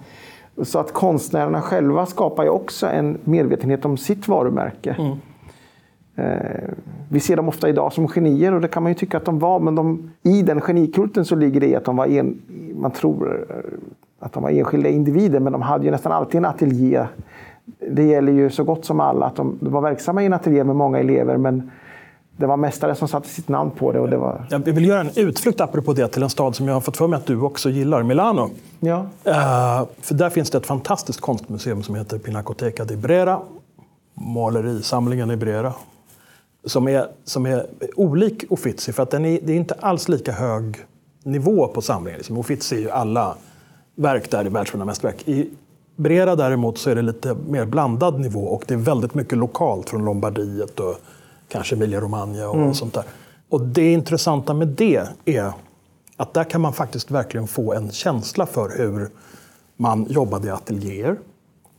Så 0.63 0.79
att 0.79 0.93
konstnärerna 0.93 1.63
själva 1.63 2.07
skapar 2.07 2.45
ju 2.45 2.51
också 2.51 2.87
en 2.87 3.19
medvetenhet 3.25 3.85
om 3.85 3.97
sitt 3.97 4.29
varumärke. 4.29 4.97
Mm. 4.99 5.17
Eh, 6.17 6.71
vi 7.09 7.21
ser 7.21 7.37
dem 7.37 7.49
ofta 7.49 7.69
idag 7.69 7.93
som 7.93 8.09
genier 8.09 8.55
och 8.55 8.61
det 8.61 8.69
kan 8.69 8.83
man 8.83 8.93
ju 8.93 8.99
tycka 8.99 9.17
att 9.17 9.25
de 9.25 9.39
var, 9.39 9.61
men 9.61 9.75
de, 9.75 10.11
i 10.23 10.43
den 10.43 10.61
genikulten 10.61 11.25
så 11.25 11.35
ligger 11.35 11.61
det 11.61 11.67
i 11.67 11.77
att 11.77 11.85
de 11.85 11.97
var 11.97 12.07
en, 12.07 12.43
man 12.75 12.91
tror 12.91 13.47
eh, 13.51 13.57
att 14.21 14.33
de 14.33 14.43
var 14.43 14.51
enskilda 14.51 14.89
individer, 14.89 15.41
men 15.41 15.53
de 15.53 15.63
hade 15.63 15.85
ju 15.85 15.91
nästan 15.91 16.13
alltid 16.13 16.39
en 16.39 16.45
ateljé. 16.45 17.07
Det 17.91 18.03
gäller 18.03 18.33
ju 18.33 18.51
så 18.51 18.65
gott 18.65 18.85
som 18.85 19.01
alla 19.01 19.27
att 19.27 19.37
de, 19.37 19.59
de 19.61 19.73
var 19.73 19.81
verksamma 19.81 20.23
i 20.23 20.27
en 20.27 20.33
ateljé 20.33 20.65
med 20.65 20.77
många 20.77 20.99
elever 20.99 21.37
men 21.37 21.71
det 22.41 22.47
var 22.47 22.57
mästaren 22.57 22.97
som 22.97 23.09
satte 23.09 23.29
sitt 23.29 23.49
namn 23.49 23.71
på 23.71 23.93
det. 23.93 24.01
Och 24.01 24.09
det 24.11 24.17
var... 24.17 24.47
Jag 24.51 24.59
vill 24.59 24.85
göra 24.85 25.01
en 25.01 25.11
utflykt 25.17 25.61
apropå 25.61 25.93
det 25.93 26.09
till 26.09 26.23
en 26.23 26.31
stad 26.31 26.57
som 26.57 26.69
jag 26.69 26.75
har 26.75 26.81
fått 26.81 26.97
för 26.97 27.09
mig 27.09 27.17
att 27.17 27.27
du 27.27 27.41
också 27.41 27.71
gillar, 27.71 28.03
Milano. 28.03 28.51
Ja. 28.81 28.97
Uh, 29.27 29.89
för 30.01 30.15
där 30.15 30.31
finns 30.31 30.51
det 30.51 30.59
ett 30.59 30.67
fantastiskt 30.67 31.21
konstmuseum 31.21 31.83
som 31.83 31.95
heter 31.95 32.19
Pinacoteca 32.19 32.85
di 32.85 32.97
Brera. 32.97 33.41
Målerisamlingen 34.15 35.31
i 35.31 35.37
Brera. 35.37 35.73
Som 36.65 36.89
är, 36.89 37.07
som 37.25 37.47
är 37.47 37.67
olik 37.97 38.45
Uffizi, 38.51 38.93
för 38.93 39.03
att 39.03 39.11
den 39.11 39.25
är, 39.25 39.41
det 39.43 39.53
är 39.53 39.57
inte 39.57 39.75
alls 39.81 40.09
lika 40.09 40.33
hög 40.33 40.77
nivå 41.23 41.69
på 41.69 41.83
samlingen. 41.83 42.19
Liksom 42.19 42.39
Uffizi 42.39 42.77
är 42.77 42.81
ju 42.81 42.91
alla 42.91 43.37
verk 44.01 44.31
där 44.31 44.47
i 44.47 44.49
världsvunna 44.49 44.85
mästerverk. 44.85 45.29
I 45.29 45.51
Brera 45.97 46.37
däremot 46.37 46.79
så 46.79 46.91
är 46.91 46.95
det 46.95 47.03
lite 47.03 47.37
mer 47.49 47.65
blandad 47.65 48.21
nivå 48.21 48.41
och 48.41 48.65
det 48.67 48.75
är 48.75 48.79
väldigt 48.79 49.15
mycket 49.15 49.39
lokalt 49.39 49.91
från 49.91 50.05
Lombardiet 50.05 50.81
och 50.81 50.97
kanske 51.49 51.75
Emilia-Romagna 51.77 52.49
och 52.49 52.55
mm. 52.55 52.75
sånt 52.75 52.95
där. 52.95 53.05
Och 53.49 53.61
det 53.61 53.93
intressanta 53.93 54.55
med 54.55 54.69
det 54.69 55.07
är 55.25 55.53
att 56.17 56.35
där 56.35 56.45
kan 56.45 56.61
man 56.61 56.73
faktiskt 56.73 57.11
verkligen 57.11 57.47
få 57.47 57.73
en 57.73 57.91
känsla 57.91 58.47
för 58.47 58.79
hur 58.79 59.09
man 59.77 60.07
jobbade 60.09 60.49
i 60.49 60.51
ateljéer. 60.51 61.17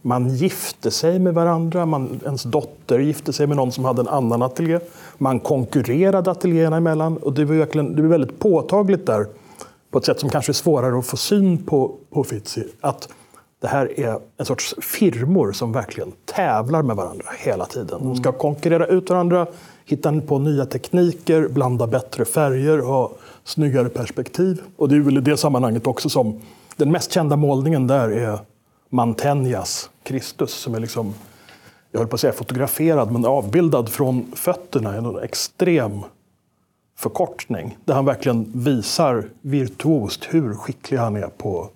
Man 0.01 0.29
gifte 0.29 0.91
sig 0.91 1.19
med 1.19 1.33
varandra, 1.33 1.85
man, 1.85 2.19
ens 2.25 2.43
dotter 2.43 2.99
gifte 2.99 3.33
sig 3.33 3.47
med 3.47 3.57
någon 3.57 3.71
som 3.71 3.85
hade 3.85 4.01
en 4.01 4.07
annan 4.07 4.41
ateljé. 4.41 4.79
Man 5.17 5.39
konkurrerade 5.39 6.31
ateljéerna 6.31 6.77
emellan 6.77 7.17
och 7.17 7.33
det 7.33 7.45
var, 7.45 7.55
verkligen, 7.55 7.95
det 7.95 8.01
var 8.01 8.09
väldigt 8.09 8.39
påtagligt 8.39 9.05
där 9.05 9.25
på 9.91 9.97
ett 9.97 10.05
sätt 10.05 10.19
som 10.19 10.29
kanske 10.29 10.51
är 10.51 10.53
svårare 10.53 10.99
att 10.99 11.05
få 11.05 11.17
syn 11.17 11.63
på 11.63 11.97
på 12.09 12.23
Fitzy. 12.23 12.63
Att 12.81 13.09
det 13.61 13.67
här 13.67 13.99
är 13.99 14.19
en 14.37 14.45
sorts 14.45 14.75
firmor 14.81 15.51
som 15.51 15.71
verkligen 15.71 16.11
tävlar 16.25 16.81
med 16.81 16.95
varandra 16.95 17.25
hela 17.39 17.65
tiden. 17.65 17.99
De 18.03 18.15
ska 18.15 18.31
konkurrera 18.31 18.85
ut 18.85 19.09
varandra, 19.09 19.47
hitta 19.85 20.21
på 20.21 20.39
nya 20.39 20.65
tekniker, 20.65 21.47
blanda 21.47 21.87
bättre 21.87 22.25
färger, 22.25 22.79
ha 22.79 23.11
snyggare 23.43 23.89
perspektiv. 23.89 24.61
Och 24.77 24.89
det 24.89 24.95
är 24.95 24.99
väl 24.99 25.17
i 25.17 25.21
det 25.21 25.37
sammanhanget 25.37 25.87
också 25.87 26.09
som 26.09 26.41
den 26.75 26.91
mest 26.91 27.11
kända 27.11 27.35
målningen 27.35 27.87
där 27.87 28.09
är 28.09 28.39
Mantegnas 28.89 29.89
Kristus 30.03 30.53
som 30.53 30.75
är 30.75 30.79
liksom, 30.79 31.13
jag 31.91 31.99
höll 31.99 32.07
på 32.07 32.15
att 32.15 32.19
säga 32.19 32.33
fotograferad, 32.33 33.11
men 33.11 33.25
avbildad 33.25 33.89
från 33.89 34.31
fötterna 34.35 34.95
i 34.95 34.97
en 34.97 35.19
extrem 35.19 36.03
förkortning. 37.01 37.77
Där 37.85 37.93
han 37.93 38.05
verkligen 38.05 38.51
visar 38.53 39.25
virtuost 39.41 40.27
hur 40.29 40.53
skicklig 40.53 40.97
han 40.97 41.15
är 41.15 41.27
på 41.27 41.69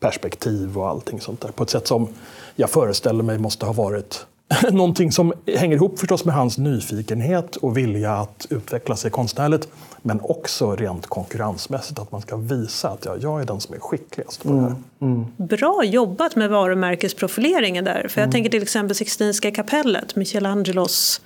perspektiv 0.00 0.78
och 0.78 0.88
allting 0.88 1.20
sånt 1.20 1.40
där. 1.40 1.48
På 1.48 1.62
ett 1.62 1.70
sätt 1.70 1.86
som 1.86 2.08
jag 2.56 2.70
föreställer 2.70 3.22
mig 3.22 3.38
måste 3.38 3.66
ha 3.66 3.72
varit 3.72 4.26
någonting 4.70 5.12
som 5.12 5.32
hänger 5.46 5.76
ihop 5.76 5.98
förstås 5.98 6.24
med 6.24 6.34
hans 6.34 6.58
nyfikenhet 6.58 7.56
och 7.56 7.76
vilja 7.76 8.12
att 8.12 8.46
utveckla 8.50 8.96
sig 8.96 9.10
konstnärligt. 9.10 9.68
Men 10.02 10.20
också 10.22 10.76
rent 10.76 11.06
konkurrensmässigt, 11.06 11.98
att 11.98 12.12
man 12.12 12.20
ska 12.20 12.36
visa 12.36 12.88
att 12.88 13.04
jag, 13.04 13.22
jag 13.22 13.40
är 13.40 13.44
den 13.44 13.60
som 13.60 13.74
är 13.74 13.78
skickligast 13.78 14.42
på 14.42 14.48
det 14.48 14.60
här. 14.60 14.66
Mm. 14.66 15.14
Mm. 15.14 15.26
Bra 15.36 15.84
jobbat 15.84 16.36
med 16.36 16.50
varumärkesprofileringen 16.50 17.84
där. 17.84 18.08
För 18.08 18.20
jag 18.20 18.26
mm. 18.26 18.32
tänker 18.32 18.50
till 18.50 18.62
exempel 18.62 18.94
Sixtinska 18.94 19.50
kapellet, 19.50 20.16
Michelangelos 20.16 21.20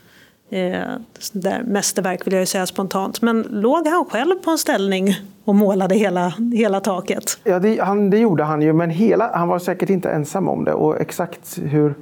eh, 0.55 0.89
där 1.33 1.63
mästerverk 1.63 2.27
vill 2.27 2.33
jag 2.33 2.41
ju 2.41 2.47
säga 2.47 2.67
spontant. 2.67 3.23
Men 3.23 3.47
låg 3.51 3.87
han 3.87 4.05
själv 4.05 4.35
på 4.45 4.51
en 4.51 4.59
ställning 4.59 5.09
och 5.45 5.55
målade 5.55 5.95
hela, 5.95 6.35
hela 6.55 6.81
taket? 6.81 7.39
Ja, 7.45 7.59
det, 7.59 7.81
han, 7.81 8.11
det 8.11 8.19
gjorde 8.19 8.45
han 8.45 8.63
ju, 8.63 8.73
men 8.73 8.91
hela, 8.91 9.31
han 9.37 9.49
var 9.49 9.59
säkert 9.59 9.91
inte 9.91 10.11
ensam 10.11 10.49
om 10.49 10.65
det. 10.65 10.73
Och 10.73 11.01
exakt 11.01 11.59
hur, 11.63 11.95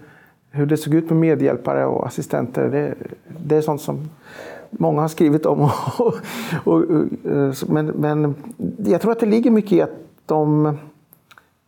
hur 0.50 0.66
det 0.66 0.76
såg 0.76 0.94
ut 0.94 1.10
med 1.10 1.18
medhjälpare 1.18 1.86
och 1.86 2.06
assistenter, 2.06 2.68
det, 2.68 2.94
det 3.46 3.56
är 3.56 3.60
sånt 3.60 3.80
som 3.80 4.10
många 4.70 5.00
har 5.00 5.08
skrivit 5.08 5.46
om. 5.46 5.60
Och, 5.98 6.14
och, 6.64 6.82
och, 6.82 7.68
men, 7.68 7.86
men 7.86 8.34
jag 8.84 9.00
tror 9.00 9.12
att 9.12 9.20
det 9.20 9.26
ligger 9.26 9.50
mycket 9.50 9.72
i 9.72 9.82
att 9.82 9.96
de 10.26 10.78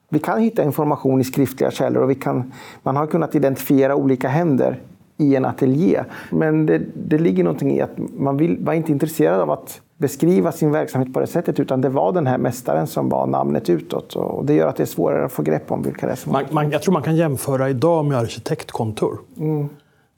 vi 0.09 0.19
kan 0.19 0.41
hitta 0.41 0.63
information 0.63 1.21
i 1.21 1.25
skriftliga 1.25 1.71
källor 1.71 2.03
och 2.03 2.11
vi 2.11 2.15
kan, 2.15 2.53
man 2.83 2.97
har 2.97 3.07
kunnat 3.07 3.35
identifiera 3.35 3.95
olika 3.95 4.29
händer 4.29 4.81
i 5.17 5.37
en 5.37 5.45
ateljé. 5.45 6.05
Men 6.31 6.67
det, 6.67 6.83
det 6.95 7.19
ligger 7.19 7.45
någonting 7.45 7.77
i 7.77 7.81
att 7.81 7.99
man 8.17 8.37
vill, 8.37 8.59
var 8.61 8.73
inte 8.73 8.93
intresserad 8.93 9.41
av 9.41 9.51
att 9.51 9.81
beskriva 9.97 10.53
sin 10.53 10.73
verksamhet 10.73 11.15
på 11.15 11.21
det 11.21 11.27
sättet 11.27 11.61
utan 11.61 11.81
det 11.81 11.89
var 11.89 12.13
den 12.13 12.27
här 12.27 12.39
mästaren 12.39 12.87
som 12.87 13.09
var 13.09 13.27
namnet 13.27 13.71
utåt. 13.71 14.17
Och 14.17 14.45
det 14.45 14.55
gör 14.55 14.69
att 14.69 14.77
det 14.77 14.83
är 14.83 14.87
svårare 14.87 15.25
att 15.25 15.33
få 15.33 15.43
grepp 15.43 15.73
om 15.73 15.83
vilka 15.83 16.07
det 16.07 16.13
är 16.13 16.17
som 16.17 16.33
man, 16.33 16.45
man, 16.51 16.71
Jag 16.71 16.83
tror 16.83 16.93
man 16.93 17.03
kan 17.03 17.17
jämföra 17.17 17.71
idag 17.71 18.05
med 18.05 18.19
arkitektkontor. 18.19 19.19
Mm. 19.39 19.69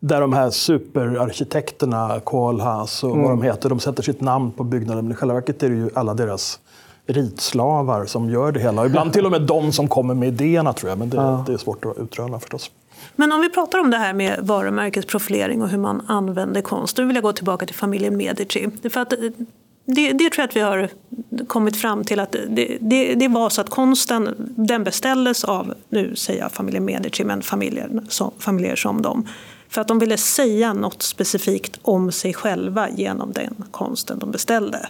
Där 0.00 0.20
de 0.20 0.32
här 0.32 0.50
superarkitekterna, 0.50 2.20
Kohlhaas 2.24 3.04
och 3.04 3.10
mm. 3.10 3.22
vad 3.22 3.32
de 3.32 3.42
heter, 3.42 3.68
de 3.68 3.78
sätter 3.78 4.02
sitt 4.02 4.20
namn 4.20 4.52
på 4.52 4.64
byggnaden. 4.64 5.04
Men 5.04 5.12
i 5.12 5.14
själva 5.14 5.34
verket 5.34 5.62
är 5.62 5.68
det 5.68 5.76
ju 5.76 5.90
alla 5.94 6.14
deras 6.14 6.60
ritslavar 7.06 8.06
som 8.06 8.30
gör 8.30 8.52
det 8.52 8.60
hela. 8.60 8.86
Ibland 8.86 9.12
till 9.12 9.24
och 9.24 9.30
med 9.30 9.42
de 9.42 9.72
som 9.72 9.88
kommer 9.88 10.14
med 10.14 10.28
idéerna 10.28 10.72
tror 10.72 10.90
jag, 10.90 10.98
men 10.98 11.10
det, 11.10 11.16
ja. 11.16 11.44
det 11.46 11.52
är 11.52 11.56
svårt 11.56 11.84
att 11.84 11.98
utröna 11.98 12.38
förstås. 12.38 12.70
Men 13.16 13.32
om 13.32 13.40
vi 13.40 13.48
pratar 13.48 13.78
om 13.78 13.90
det 13.90 13.96
här 13.96 14.12
med 14.12 14.38
varumärkesprofilering 14.42 15.62
och 15.62 15.68
hur 15.68 15.78
man 15.78 16.02
använder 16.06 16.62
konst. 16.62 16.96
Då 16.96 17.04
vill 17.04 17.16
jag 17.16 17.22
gå 17.22 17.32
tillbaka 17.32 17.66
till 17.66 17.74
familjen 17.74 18.16
Medici. 18.16 18.68
För 18.90 19.00
att 19.00 19.12
eh, 19.12 19.18
det, 19.84 20.12
det, 20.12 20.30
tror 20.30 20.42
jag 20.42 20.44
att 20.44 20.56
vi 20.56 20.60
har 20.60 20.88
kommit 21.46 21.76
fram 21.76 22.04
till 22.04 22.20
att 22.20 22.32
det, 22.32 22.78
det, 22.80 23.14
det, 23.14 23.28
var 23.28 23.50
så 23.50 23.60
att 23.60 23.70
konsten 23.70 24.34
den 24.56 24.84
beställdes 24.84 25.44
av, 25.44 25.74
nu 25.88 26.16
säger 26.16 26.40
jag 26.40 26.52
familjen 26.52 26.84
Medici, 26.84 27.24
men 27.24 27.42
familjer 27.42 27.90
som, 28.08 28.30
familjer 28.38 28.76
som 28.76 29.02
dem. 29.02 29.28
För 29.68 29.80
att 29.80 29.88
de 29.88 29.98
ville 29.98 30.16
säga 30.16 30.72
något 30.72 31.02
specifikt 31.02 31.78
om 31.82 32.12
sig 32.12 32.34
själva 32.34 32.90
genom 32.90 33.32
den 33.32 33.64
konsten 33.70 34.18
de 34.18 34.30
beställde. 34.30 34.88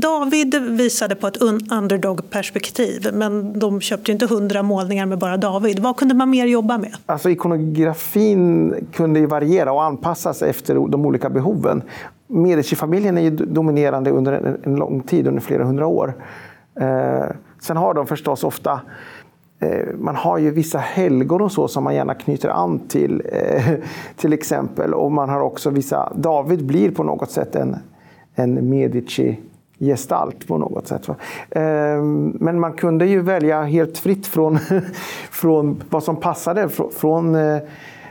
David 0.00 0.54
visade 0.54 1.14
på 1.14 1.26
ett 1.26 1.36
underdog-perspektiv 1.72 3.10
men 3.12 3.58
de 3.58 3.80
köpte 3.80 4.12
inte 4.12 4.26
hundra 4.26 4.62
målningar 4.62 5.06
med 5.06 5.18
bara 5.18 5.36
David. 5.36 5.78
Vad 5.78 5.96
kunde 5.96 6.14
man 6.14 6.30
mer 6.30 6.46
jobba 6.46 6.78
med? 6.78 6.94
Alltså, 7.06 7.30
ikonografin 7.30 8.74
kunde 8.92 9.20
ju 9.20 9.26
variera 9.26 9.72
och 9.72 9.84
anpassas 9.84 10.42
efter 10.42 10.74
de 10.74 11.06
olika 11.06 11.30
behoven. 11.30 11.82
Medici-familjen 12.26 13.18
är 13.18 13.22
ju 13.22 13.30
dominerande 13.30 14.10
under 14.10 14.58
en 14.64 14.76
lång 14.76 15.00
tid, 15.00 15.26
under 15.26 15.40
flera 15.40 15.64
hundra 15.64 15.86
år. 15.86 16.14
Eh, 16.80 17.26
sen 17.60 17.76
har 17.76 17.94
de 17.94 18.06
förstås 18.06 18.44
ofta 18.44 18.80
eh, 19.60 19.86
man 19.98 20.16
har 20.16 20.38
ju 20.38 20.50
vissa 20.50 20.78
helgon 20.78 21.40
och 21.40 21.52
så 21.52 21.68
som 21.68 21.84
man 21.84 21.94
gärna 21.94 22.14
knyter 22.14 22.48
an 22.48 22.80
till, 22.88 23.22
eh, 23.32 23.72
till 24.16 24.32
exempel. 24.32 24.94
Och 24.94 25.12
man 25.12 25.28
har 25.28 25.40
också 25.40 25.70
vissa, 25.70 26.12
David 26.14 26.66
blir 26.66 26.90
på 26.90 27.02
något 27.02 27.30
sätt 27.30 27.56
en, 27.56 27.76
en 28.36 28.70
Medici 28.70 29.36
gestalt 29.78 30.46
på 30.46 30.58
något 30.58 30.88
sätt. 30.88 31.08
Ehm, 31.50 32.36
men 32.40 32.60
man 32.60 32.72
kunde 32.72 33.06
ju 33.06 33.20
välja 33.20 33.62
helt 33.62 33.98
fritt 33.98 34.26
från, 34.26 34.58
från 35.30 35.82
vad 35.90 36.02
som 36.02 36.16
passade. 36.16 36.68
Från 36.96 37.34
eh, 37.34 37.58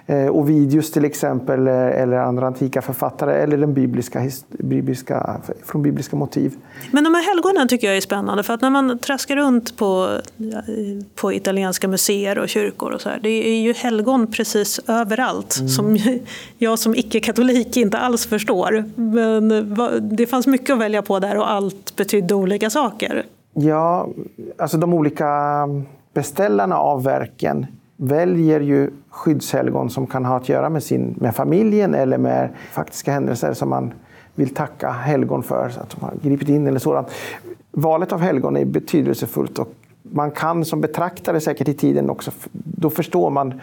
Ovidius 0.08 0.91
till 0.91 1.06
exempel, 1.06 1.68
eh, 1.68 1.74
eller 1.74 2.18
andra 2.18 2.48
antika 2.48 2.82
författare, 2.82 3.34
eller 3.44 3.58
den 3.58 3.74
bibliska, 3.74 4.30
bibliska, 4.50 5.41
från 5.63 5.82
bibliska 5.82 6.15
motiv. 6.15 6.54
Men 6.91 7.04
de 7.04 7.13
här 7.13 7.24
helgonen 7.24 7.68
tycker 7.68 7.88
jag 7.88 7.98
är 7.98 8.02
spännande, 8.02 8.44
för 8.44 8.54
att 8.54 8.62
när 8.62 8.70
man 8.70 9.00
traskar 9.00 9.36
runt 9.36 9.78
på, 9.78 10.10
på 11.15 11.34
italienska 11.34 11.88
museer 11.88 12.39
och 12.39 12.50
kyrkor 12.50 12.91
och 12.91 13.02
så 13.02 13.10
här, 13.10 13.20
det 13.24 13.30
är 13.30 13.62
ju 13.62 13.74
helgon 13.74 14.28
precis 14.28 14.80
överallt, 14.88 15.58
mm. 15.58 15.70
som 15.70 15.98
jag 16.58 16.80
som 16.80 16.96
icke-katolik 16.96 17.78
inte 17.78 17.98
alls 17.98 18.26
förstår. 18.26 18.84
Men 18.96 19.50
det 20.15 20.26
fanns 20.26 20.48
mycket 20.48 20.74
att 20.74 20.80
välja 20.80 21.02
på 21.02 21.20
där 21.20 21.38
och 21.38 21.52
allt 21.52 21.96
betydde 21.96 22.36
olika 22.36 22.70
saker. 22.70 23.26
Ja, 23.54 24.08
alltså 24.58 24.78
de 24.78 24.94
olika 24.94 25.28
beställarna 26.13 26.78
av 26.78 27.04
verken 27.04 27.65
väljer 27.97 28.60
ju 28.60 28.89
skyddshelgon 29.10 29.89
som 29.89 30.08
kan 30.08 30.25
ha 30.25 30.38
att 30.38 30.49
göra 30.49 30.69
med, 30.69 30.84
sin, 30.84 31.15
med 31.17 31.36
familjen 31.36 31.93
eller 31.93 32.17
med 32.17 32.49
faktiska 32.71 33.12
händelser 33.12 33.53
som 33.53 33.69
man 33.69 33.93
vill 34.36 34.53
tacka 34.53 34.91
helgon 34.91 35.43
för, 35.43 35.65
att 35.65 35.89
de 35.89 36.01
har 36.01 36.13
gripit 36.22 36.49
in 36.49 36.67
eller 36.67 36.80
sådant. 36.80 37.07
Valet 37.72 38.13
av 38.13 38.20
helgon 38.20 38.57
är 38.57 38.65
betydelsefullt 38.65 39.59
och 39.59 39.74
man 40.01 40.32
kan 40.32 40.65
som 40.65 40.82
betraktare 40.82 41.39
säkert 41.39 41.67
i 41.67 41.74
tiden 41.74 42.09
också, 42.09 42.32
då 42.53 42.89
förstår 42.89 43.30
man, 43.30 43.61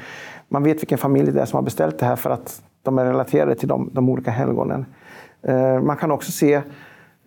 man 0.49 0.63
vet 0.63 0.81
vilken 0.81 0.99
familj 0.99 1.33
det 1.33 1.41
är 1.41 1.47
som 1.47 1.57
har 1.57 1.63
beställt 1.63 1.99
det 1.99 2.07
här 2.07 2.17
för 2.17 2.31
att 2.31 2.63
de 2.83 2.99
är 2.99 3.05
relaterade 3.05 3.55
till 3.55 3.69
de, 3.69 3.91
de 3.93 4.09
olika 4.09 4.31
helgonen. 4.31 4.87
Eh, 5.43 5.81
man 5.81 5.97
kan 5.97 6.11
också 6.11 6.33
se 6.33 6.63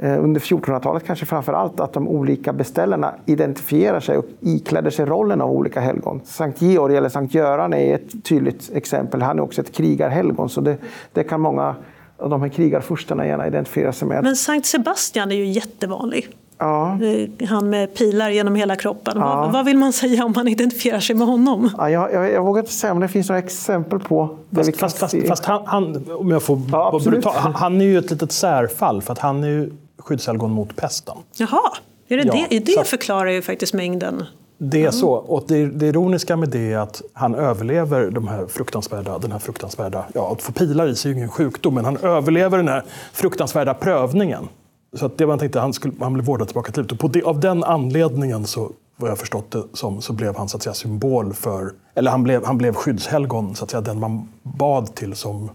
under 0.04 0.40
1400-talet 0.42 1.04
kanske 1.06 1.26
framför 1.26 1.54
allt 1.54 1.80
att 1.80 1.94
de 1.94 2.08
olika 2.08 2.54
beställarna 2.54 3.14
identifierar 3.26 4.00
sig 4.00 4.18
och 4.18 4.26
ikläder 4.42 4.90
sig 4.90 5.06
rollen 5.06 5.42
av 5.42 5.52
olika 5.52 5.80
helgon. 5.80 6.22
Sankt 6.26 6.62
Georg 6.62 6.96
eller 6.98 7.10
Sankt 7.10 7.34
Göran 7.34 7.74
är 7.74 7.96
ett 7.96 8.24
tydligt 8.24 8.72
exempel. 8.74 9.22
Han 9.22 9.40
är 9.40 9.44
också 9.44 9.62
ett 9.62 9.72
krigarhelgon 9.76 10.50
så 10.50 10.62
det, 10.62 10.78
det 11.14 11.24
kan 11.24 11.42
många 11.42 11.76
av 12.18 12.30
de 12.30 12.42
här 12.42 12.50
krigarfurstarna 12.50 13.28
gärna 13.28 13.48
identifiera 13.48 13.94
sig 13.94 14.08
med. 14.08 14.24
Men 14.24 14.36
Sankt 14.36 14.66
Sebastian 14.66 15.32
är 15.32 15.36
ju 15.36 15.46
jättevanlig. 15.46 16.28
Ja. 16.58 16.98
Eh, 17.04 17.48
Han 17.48 17.70
med 17.70 17.96
pilar 17.96 18.30
genom 18.30 18.56
hela 18.56 18.76
kroppen. 18.76 19.14
Ja. 19.20 19.26
Vad, 19.42 19.54
vad 19.54 19.66
vill 19.66 19.78
man 19.78 19.94
säga 19.94 20.26
om 20.26 20.34
man 20.36 20.48
identifierar 20.48 21.00
sig 21.00 21.16
med 21.16 21.28
honom? 21.28 21.70
Ja, 21.78 21.90
jag, 21.90 22.14
jag, 22.14 22.32
jag 22.32 22.44
vågar 22.44 22.60
inte 22.62 22.74
säga 22.74 22.94
om 22.94 23.00
det 23.00 23.08
finns 23.08 23.30
några 23.30 23.40
exempel 23.40 24.00
på 24.00 24.38
vi 24.50 24.58
Fast, 24.58 24.70
kan 24.72 24.80
fast, 24.80 24.98
fast, 24.98 25.12
se- 25.12 25.28
fast 25.28 25.46
han, 25.46 25.62
han, 25.66 26.06
om 26.18 26.32
jag 26.32 26.44
får 26.44 26.60
Ja, 26.72 27.00
brutal, 27.06 27.34
han, 27.36 27.54
han 27.56 27.82
är 27.82 27.86
ju 27.86 27.98
ett 27.98 28.12
litet 28.12 28.32
särfall 28.32 29.02
för 29.02 29.14
att 29.14 29.20
han 29.20 29.44
är 29.44 29.48
ju 29.48 29.72
skyddshelgon 30.06 30.52
mot 30.52 30.76
pesten. 30.76 31.18
Jaha, 31.38 31.72
är 32.08 32.18
det 32.18 32.24
Ja, 32.24 32.46
det? 32.50 32.60
det 32.60 32.88
förklarar 32.88 33.30
ju 33.30 33.42
faktiskt 33.42 33.74
mängden. 33.74 34.24
Det 34.58 34.84
är 34.86 34.92
så. 34.92 35.12
Och 35.12 35.44
det, 35.48 35.66
det 35.66 35.88
ironiska 35.88 36.36
med 36.38 36.50
det 36.50 36.72
är 36.74 36.78
att 36.78 37.02
han 37.14 37.36
överlever 37.36 38.12
de 38.12 38.28
här 38.28 38.48
fruktansvärda, 38.48 39.18
den 39.18 39.32
här 39.32 39.40
fruktansvärda... 39.40 40.06
Ja, 40.14 40.32
att 40.32 40.42
få 40.42 40.52
pilar 40.52 40.88
i 40.88 40.96
sig 40.96 41.10
är 41.12 41.14
ju 41.14 41.18
ingen 41.18 41.30
sjukdom, 41.30 41.74
men 41.74 41.86
han 41.86 41.98
överlever 41.98 42.58
den 42.58 42.68
här 42.68 42.84
fruktansvärda 43.14 43.74
prövningen. 43.74 44.48
Så 44.94 45.06
att 45.06 45.18
det 45.18 45.28
man 45.28 45.40
tänkte, 45.40 45.60
han, 45.60 45.74
skulle, 45.74 45.94
han 46.00 46.14
blev 46.14 46.26
vårdad 46.26 46.48
tillbaka 46.48 46.72
till 46.72 46.82
livet. 46.82 46.92
Och 46.92 47.00
på 47.00 47.08
det, 47.08 47.24
av 47.24 47.40
den 47.40 47.64
anledningen, 47.64 48.46
så, 48.46 48.72
vad 48.98 49.10
jag 49.12 49.18
förstått 49.18 49.52
det 49.52 49.64
som, 49.74 50.02
så 50.02 50.14
blev 50.14 50.36
han 50.38 50.50
så 50.50 50.58
att 50.58 50.64
säga 50.64 50.74
symbol 50.74 51.34
för... 51.34 51.72
Eller 51.96 52.12
han 52.12 52.24
blev, 52.24 52.46
han 52.46 52.58
blev 52.58 52.74
skyddshelgon, 52.74 53.56
så 53.56 53.64
att 53.64 53.72
säga, 53.72 53.82
den 53.82 54.00
man 54.00 54.30
bad 54.44 54.96
till 54.96 55.16
som 55.16 55.50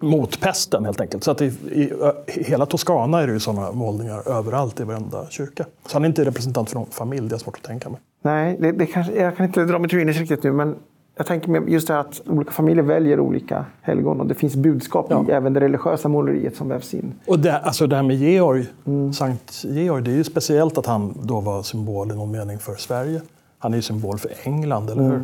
mot 0.00 0.40
pesten 0.40 0.84
helt 0.84 1.00
enkelt. 1.00 1.24
Så 1.24 1.30
att 1.30 1.42
i, 1.42 1.44
i, 1.46 1.92
i 2.26 2.42
hela 2.44 2.66
Toscana 2.66 3.20
är 3.20 3.26
det 3.26 3.32
ju 3.32 3.40
sådana 3.40 3.72
målningar 3.72 4.28
överallt 4.28 4.80
i 4.80 4.84
varenda 4.84 5.26
kyrka. 5.30 5.64
Så 5.86 5.96
han 5.96 6.04
är 6.04 6.08
inte 6.08 6.24
representant 6.24 6.70
för 6.70 6.78
någon 6.78 6.86
familj, 6.90 7.28
det 7.28 7.34
är 7.34 7.38
svårt 7.38 7.56
att 7.56 7.62
tänka 7.62 7.88
mig. 7.88 8.00
Nej, 8.22 8.56
det, 8.60 8.72
det 8.72 8.86
kanske, 8.86 9.12
jag 9.22 9.36
kan 9.36 9.46
inte 9.46 9.64
dra 9.64 9.78
mig 9.78 9.88
till 9.88 9.98
minnes 9.98 10.16
riktigt 10.16 10.42
nu, 10.42 10.52
men 10.52 10.76
jag 11.16 11.26
tänker 11.26 11.50
mig 11.50 11.62
just 11.66 11.88
det 11.88 11.94
här 11.94 12.00
att 12.00 12.20
olika 12.26 12.50
familjer 12.50 12.84
väljer 12.84 13.20
olika 13.20 13.64
helgon 13.82 14.20
och 14.20 14.26
det 14.26 14.34
finns 14.34 14.56
budskap 14.56 15.28
i 15.28 15.32
även 15.32 15.52
det 15.52 15.60
religiösa 15.60 16.08
måleriet 16.08 16.56
som 16.56 16.68
vävs 16.68 16.94
in. 16.94 17.14
Och 17.26 17.38
det, 17.38 17.58
alltså 17.58 17.86
det 17.86 17.96
här 17.96 18.02
med 18.02 18.16
Georg, 18.16 18.66
Sankt 19.14 19.64
Georg, 19.64 20.02
det 20.02 20.10
är 20.10 20.16
ju 20.16 20.24
speciellt 20.24 20.78
att 20.78 20.86
han 20.86 21.14
då 21.22 21.40
var 21.40 21.62
symbol 21.62 22.10
i 22.10 22.14
någon 22.14 22.30
mening 22.30 22.58
för 22.58 22.74
Sverige. 22.74 23.20
Han 23.58 23.74
är 23.74 23.80
symbol 23.80 24.18
för 24.18 24.30
England, 24.42 24.90
eller 24.90 25.02
hur? 25.02 25.22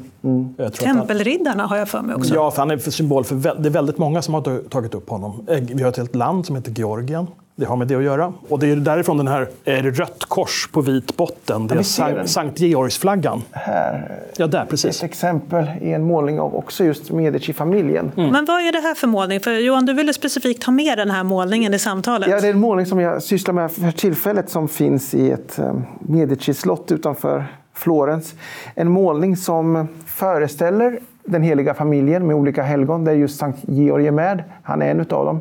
Jag 0.56 0.72
tror 0.72 0.88
att 0.88 0.94
han- 0.96 0.98
Tempelriddarna 1.06 1.66
har 1.66 1.76
jag 1.76 1.88
för 1.88 2.02
mig 2.02 2.14
också. 2.16 2.34
Ja, 2.34 2.50
för 2.50 2.58
han 2.58 2.70
är 2.70 2.78
symbol 2.78 3.24
för 3.24 3.34
det 3.34 3.68
är 3.68 3.72
väldigt 3.72 3.98
många 3.98 4.22
som 4.22 4.34
har 4.34 4.68
tagit 4.68 4.94
upp 4.94 5.08
honom. 5.10 5.46
Eh, 5.48 5.58
Vi 5.60 5.82
har 5.82 5.90
ett 5.90 5.96
helt 5.96 6.14
land 6.14 6.46
som 6.46 6.56
heter 6.56 6.72
Georgien. 6.72 7.26
Det 7.56 7.64
har 7.64 7.76
med 7.76 7.88
det 7.88 7.94
att 7.94 8.02
göra. 8.02 8.32
Och 8.48 8.58
det 8.58 8.70
är 8.70 8.76
därifrån 8.76 9.16
den 9.16 9.28
här 9.28 9.48
är 9.64 9.82
det 9.82 9.90
rött 9.90 10.24
kors 10.28 10.68
på 10.72 10.80
vit 10.80 11.16
botten. 11.16 11.66
Det 11.66 11.74
är 11.74 12.14
den. 12.14 12.28
Sankt, 12.28 12.60
Georgsflaggan. 12.60 13.42
Här, 13.50 14.18
Ja, 14.36 14.46
där 14.46 14.62
ett 14.62 14.68
precis. 14.70 15.02
exempel 15.02 15.66
i 15.80 15.92
en 15.92 16.02
målning 16.04 16.40
av 16.40 16.54
också 16.56 16.84
just 16.84 17.10
Medici-familjen. 17.10 18.12
Men 18.14 18.44
vad 18.44 18.60
är 18.62 18.72
det 18.72 18.78
här 18.80 18.94
för 18.94 19.06
målning? 19.06 19.40
För 19.40 19.50
Johan, 19.52 19.86
du 19.86 19.92
ville 19.92 20.12
specifikt 20.12 20.64
ha 20.64 20.72
med 20.72 20.98
den 20.98 21.10
här 21.10 21.24
målningen 21.24 21.74
i 21.74 21.78
samtalet. 21.78 22.28
Ja, 22.30 22.40
det 22.40 22.46
är 22.46 22.50
en 22.52 22.60
målning 22.60 22.86
som 22.86 23.00
jag 23.00 23.22
sysslar 23.22 23.54
med 23.54 23.72
för 23.72 23.90
tillfället 23.90 24.50
som 24.50 24.68
finns 24.68 25.14
i 25.14 25.30
ett 25.30 25.58
eh, 25.58 25.74
Medici-slott 26.00 26.92
utanför 26.92 27.46
Florens. 27.74 28.34
En 28.74 28.90
målning 28.90 29.36
som 29.36 29.88
föreställer 30.06 30.98
den 31.24 31.42
heliga 31.42 31.74
familjen 31.74 32.26
med 32.26 32.36
olika 32.36 32.62
helgon, 32.62 33.04
där 33.04 33.12
just 33.12 33.38
Sankt 33.38 33.58
Georg 33.62 34.06
är 34.06 34.12
med. 34.12 34.44
Han 34.62 34.82
är 34.82 34.90
en 34.90 35.00
utav 35.00 35.24
dem. 35.26 35.40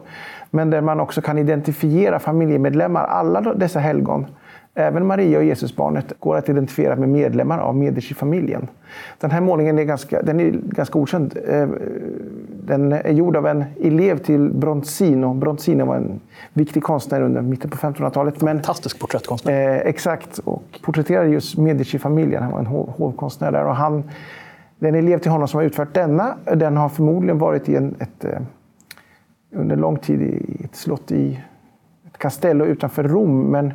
Men 0.49 0.69
där 0.69 0.81
man 0.81 0.99
också 0.99 1.21
kan 1.21 1.37
identifiera 1.37 2.19
familjemedlemmar, 2.19 3.03
alla 3.03 3.41
dessa 3.41 3.79
helgon. 3.79 4.25
Även 4.75 5.05
Maria 5.05 5.37
och 5.37 5.43
Jesusbarnet 5.43 6.13
går 6.19 6.37
att 6.37 6.49
identifiera 6.49 6.95
med 6.95 7.09
medlemmar 7.09 7.59
av 7.59 7.75
Medici-familjen. 7.75 8.67
Den 9.19 9.31
här 9.31 9.41
målningen 9.41 9.79
är 9.79 9.83
ganska, 9.83 10.21
den 10.21 10.39
är 10.39 10.51
ganska 10.51 10.99
okänd. 10.99 11.37
Eh, 11.47 11.67
Den 12.65 12.91
är 12.91 13.11
gjord 13.11 13.35
av 13.35 13.47
en 13.47 13.63
elev 13.81 14.17
till 14.17 14.49
Bronzino. 14.49 15.33
Bronzino 15.33 15.85
var 15.85 15.95
en 15.95 16.19
viktig 16.53 16.83
konstnär 16.83 17.21
under 17.21 17.41
mitten 17.41 17.69
på 17.69 17.77
1500-talet. 17.77 18.41
Men 18.41 18.57
Fantastisk 18.57 18.99
porträttkonstnär. 18.99 19.69
Eh, 19.69 19.77
exakt, 19.77 20.37
och 20.37 20.63
porträtterade 20.81 21.29
just 21.29 21.57
Medici-familjen. 21.57 22.43
Han 22.43 22.51
var 22.51 22.59
en 22.59 22.67
hov- 22.67 22.89
hovkonstnär 22.97 23.51
där. 23.51 23.65
Och 23.65 23.75
han, 23.75 24.03
den 24.79 24.95
elev 24.95 25.17
till 25.17 25.31
honom 25.31 25.47
som 25.47 25.57
har 25.57 25.65
utfört 25.65 25.93
denna, 25.93 26.35
den 26.55 26.77
har 26.77 26.89
förmodligen 26.89 27.37
varit 27.39 27.69
i 27.69 27.75
en, 27.75 27.95
ett, 27.99 28.25
eh, 28.25 28.39
under 29.55 29.75
lång 29.75 29.97
tid 29.97 30.21
i 30.21 30.61
ett 30.65 30.75
slott 30.75 31.11
i 31.11 31.39
ett 32.07 32.17
castello 32.17 32.65
utanför 32.65 33.03
Rom. 33.03 33.41
Men 33.43 33.73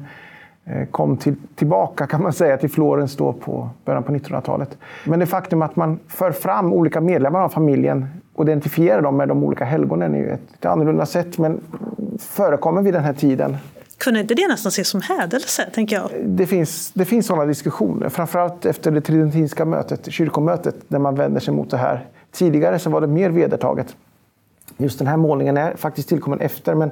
kom 0.90 1.16
till, 1.16 1.34
tillbaka 1.54 2.06
kan 2.06 2.22
man 2.22 2.32
säga 2.32 2.56
till 2.56 2.70
Florens 2.70 3.16
då 3.16 3.32
på 3.32 3.68
början 3.84 4.02
på 4.02 4.12
1900-talet. 4.12 4.78
Men 5.04 5.20
det 5.20 5.26
faktum 5.26 5.62
att 5.62 5.76
man 5.76 5.98
för 6.08 6.32
fram 6.32 6.72
olika 6.72 7.00
medlemmar 7.00 7.40
av 7.40 7.48
familjen 7.48 8.06
och 8.34 8.44
identifierar 8.44 9.02
dem 9.02 9.16
med 9.16 9.28
de 9.28 9.44
olika 9.44 9.64
helgonen 9.64 10.14
är 10.14 10.18
ju 10.18 10.30
ett, 10.30 10.54
ett 10.58 10.64
annorlunda 10.64 11.06
sätt, 11.06 11.38
men 11.38 11.60
förekommer 12.18 12.82
vid 12.82 12.94
den 12.94 13.04
här 13.04 13.12
tiden. 13.12 13.56
Kunde 13.98 14.20
inte 14.20 14.34
det 14.34 14.48
nästan 14.48 14.68
ses 14.68 14.88
som 14.88 15.00
hädelse, 15.00 15.70
tänker 15.74 15.96
jag? 15.96 16.10
Det 16.24 16.46
finns, 16.46 16.92
det 16.92 17.04
finns 17.04 17.26
sådana 17.26 17.44
diskussioner, 17.44 18.08
framförallt 18.08 18.66
efter 18.66 18.90
det 18.90 19.00
tridentinska 19.00 19.64
mötet, 19.64 20.12
kyrkomötet, 20.12 20.74
där 20.88 20.98
man 20.98 21.14
vänder 21.14 21.40
sig 21.40 21.54
mot 21.54 21.70
det 21.70 21.76
här. 21.76 22.06
Tidigare 22.32 22.78
så 22.78 22.90
var 22.90 23.00
det 23.00 23.06
mer 23.06 23.30
vedertaget. 23.30 23.96
Just 24.76 24.98
den 24.98 25.08
här 25.08 25.16
målningen 25.16 25.56
är 25.56 25.76
faktiskt 25.76 26.08
tillkommen 26.08 26.40
efter, 26.40 26.74
men 26.74 26.90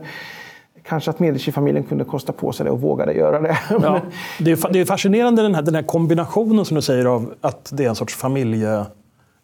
kanske 0.88 1.10
att 1.10 1.18
Medici-familjen 1.18 1.84
kunde 1.84 2.04
kosta 2.04 2.32
på 2.32 2.52
sig 2.52 2.64
det 2.64 2.70
och 2.70 2.80
vågade 2.80 3.12
göra 3.12 3.40
det. 3.40 3.58
Ja, 3.82 4.00
det, 4.38 4.50
är, 4.50 4.72
det 4.72 4.80
är 4.80 4.84
fascinerande 4.84 5.42
den 5.42 5.54
här, 5.54 5.62
den 5.62 5.74
här 5.74 5.82
kombinationen 5.82 6.64
som 6.64 6.74
du 6.74 6.82
säger 6.82 7.04
av 7.04 7.34
att 7.40 7.70
det 7.72 7.84
är 7.84 7.88
en 7.88 7.94
sorts 7.94 8.14
familje, 8.14 8.86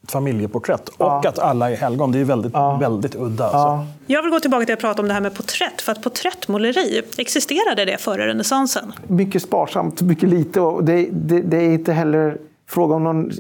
ett 0.04 0.10
familjeporträtt 0.10 0.88
och 0.88 1.26
att 1.26 1.38
alla 1.38 1.70
är 1.70 1.76
helgon. 1.76 2.12
Det 2.12 2.18
är 2.20 2.24
väldigt, 2.24 2.54
väldigt 2.80 3.14
udda. 3.14 3.44
Alltså. 3.44 3.58
Ja. 3.58 3.86
Jag 4.06 4.22
vill 4.22 4.30
gå 4.30 4.40
tillbaka 4.40 4.64
till 4.64 4.72
att 4.72 4.80
prata 4.80 5.02
om 5.02 5.08
det 5.08 5.14
här 5.14 5.20
med 5.20 5.34
porträtt. 5.34 5.80
För 5.80 5.92
att 5.92 6.02
porträttmåleri, 6.02 7.02
existerade 7.18 7.84
det 7.84 7.98
före 7.98 8.26
renässansen? 8.26 8.92
mycket 9.06 9.42
sparsamt, 9.42 10.02
mycket 10.02 10.28
lite. 10.28 10.60
Och 10.60 10.84
det, 10.84 11.08
det, 11.12 11.40
det 11.40 11.56
är 11.56 11.70
inte 11.70 11.92
heller 11.92 12.38
fråga 12.68 12.94
om 12.94 13.04
någon 13.04 13.30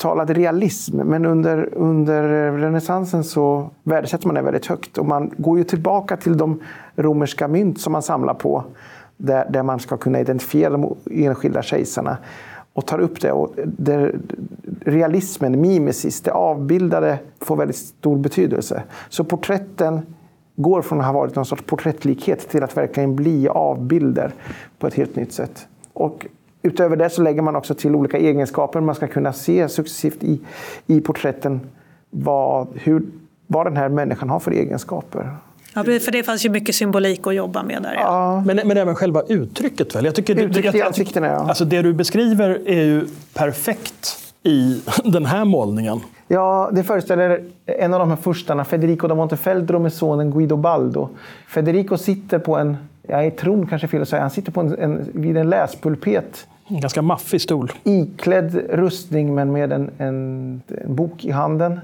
uttalad 0.00 0.30
realism. 0.30 0.96
Men 0.96 1.24
under, 1.24 1.74
under 1.74 2.52
renässansen 2.52 3.24
så 3.24 3.70
värdesätter 3.82 4.26
man 4.26 4.34
det 4.34 4.42
väldigt 4.42 4.66
högt. 4.66 4.98
Och 4.98 5.06
man 5.06 5.30
går 5.36 5.58
ju 5.58 5.64
tillbaka 5.64 6.16
till 6.16 6.36
de 6.36 6.60
romerska 6.96 7.48
mynt 7.48 7.80
som 7.80 7.92
man 7.92 8.02
samlar 8.02 8.34
på. 8.34 8.64
Där, 9.16 9.46
där 9.50 9.62
man 9.62 9.78
ska 9.78 9.96
kunna 9.96 10.20
identifiera 10.20 10.70
de 10.70 10.96
enskilda 11.10 11.62
kejsarna. 11.62 12.18
Och 12.72 12.86
tar 12.86 12.98
upp 12.98 13.20
det. 13.20 13.32
Och 13.32 13.54
det 13.64 14.12
realismen, 14.84 15.60
mimesis, 15.60 16.20
det 16.20 16.32
avbildade 16.32 17.18
får 17.40 17.56
väldigt 17.56 17.76
stor 17.76 18.16
betydelse. 18.16 18.82
Så 19.08 19.24
porträtten 19.24 20.00
går 20.56 20.82
från 20.82 21.00
att 21.00 21.06
ha 21.06 21.12
varit 21.12 21.34
någon 21.34 21.46
sorts 21.46 21.62
porträttlikhet 21.66 22.48
till 22.48 22.62
att 22.62 22.76
verkligen 22.76 23.16
bli 23.16 23.48
avbilder 23.48 24.32
på 24.78 24.86
ett 24.86 24.94
helt 24.94 25.16
nytt 25.16 25.32
sätt. 25.32 25.66
Och 25.92 26.26
utöver 26.62 26.96
det 26.96 27.10
så 27.10 27.22
lägger 27.22 27.42
man 27.42 27.56
också 27.56 27.74
till 27.74 27.94
olika 27.94 28.18
egenskaper. 28.18 28.80
Man 28.80 28.94
ska 28.94 29.06
kunna 29.06 29.32
se 29.32 29.68
successivt 29.68 30.22
i, 30.24 30.40
i 30.86 31.00
porträtten 31.00 31.60
vad, 32.10 32.68
hur, 32.74 33.02
vad 33.46 33.66
den 33.66 33.76
här 33.76 33.88
människan 33.88 34.30
har 34.30 34.40
för 34.40 34.50
egenskaper. 34.50 35.30
Ja, 35.74 35.84
för 35.84 36.12
det 36.12 36.22
fanns 36.22 36.44
ju 36.46 36.50
mycket 36.50 36.74
symbolik 36.74 37.26
att 37.26 37.34
jobba 37.34 37.62
med 37.62 37.82
där. 37.82 37.94
Ja. 37.94 38.42
Men, 38.46 38.60
men 38.64 38.76
även 38.76 38.94
själva 38.94 39.22
uttrycket 39.28 39.94
väl? 39.94 40.04
Jag 40.04 40.14
tycker, 40.14 40.34
du- 40.34 40.42
Uttrycket 40.42 40.64
jag- 40.64 40.74
i 40.74 40.78
jag- 40.78 40.86
ansiktena, 40.86 41.26
ja. 41.26 41.32
Alltså 41.48 41.64
det 41.64 41.82
du 41.82 41.92
beskriver 41.92 42.60
är 42.66 42.82
ju 42.84 43.06
perfekt 43.34 44.16
i 44.42 44.82
den 45.04 45.26
här 45.26 45.44
målningen. 45.44 46.00
Ja, 46.28 46.70
det 46.72 46.82
föreställer 46.84 47.44
en 47.66 47.94
av 47.94 48.00
de 48.00 48.08
här 48.08 48.16
furstarna, 48.16 48.64
Federico 48.64 49.08
da 49.08 49.14
Montefeltro 49.14 49.78
med 49.78 49.92
sonen 49.92 50.30
Guido 50.30 50.56
Baldo. 50.56 51.08
Federico 51.48 51.96
sitter 51.98 52.38
på 52.38 52.56
en, 52.56 52.76
ja, 53.08 53.22
i 53.24 53.30
tron 53.30 53.66
kanske 53.66 53.88
fel 53.88 54.02
att 54.02 54.08
säga, 54.08 54.22
han 54.22 54.30
sitter 54.30 54.52
på 54.52 54.60
en, 54.60 54.78
en, 54.78 55.08
vid 55.14 55.36
en 55.36 55.50
läspulpet 55.50 56.46
En 56.68 56.80
ganska 56.80 57.02
maffig 57.02 57.40
stol. 57.40 57.72
iklädd 57.84 58.54
rustning 58.70 59.34
men 59.34 59.52
med 59.52 59.72
en, 59.72 59.90
en, 59.98 60.62
en 60.68 60.94
bok 60.94 61.24
i 61.24 61.30
handen. 61.30 61.80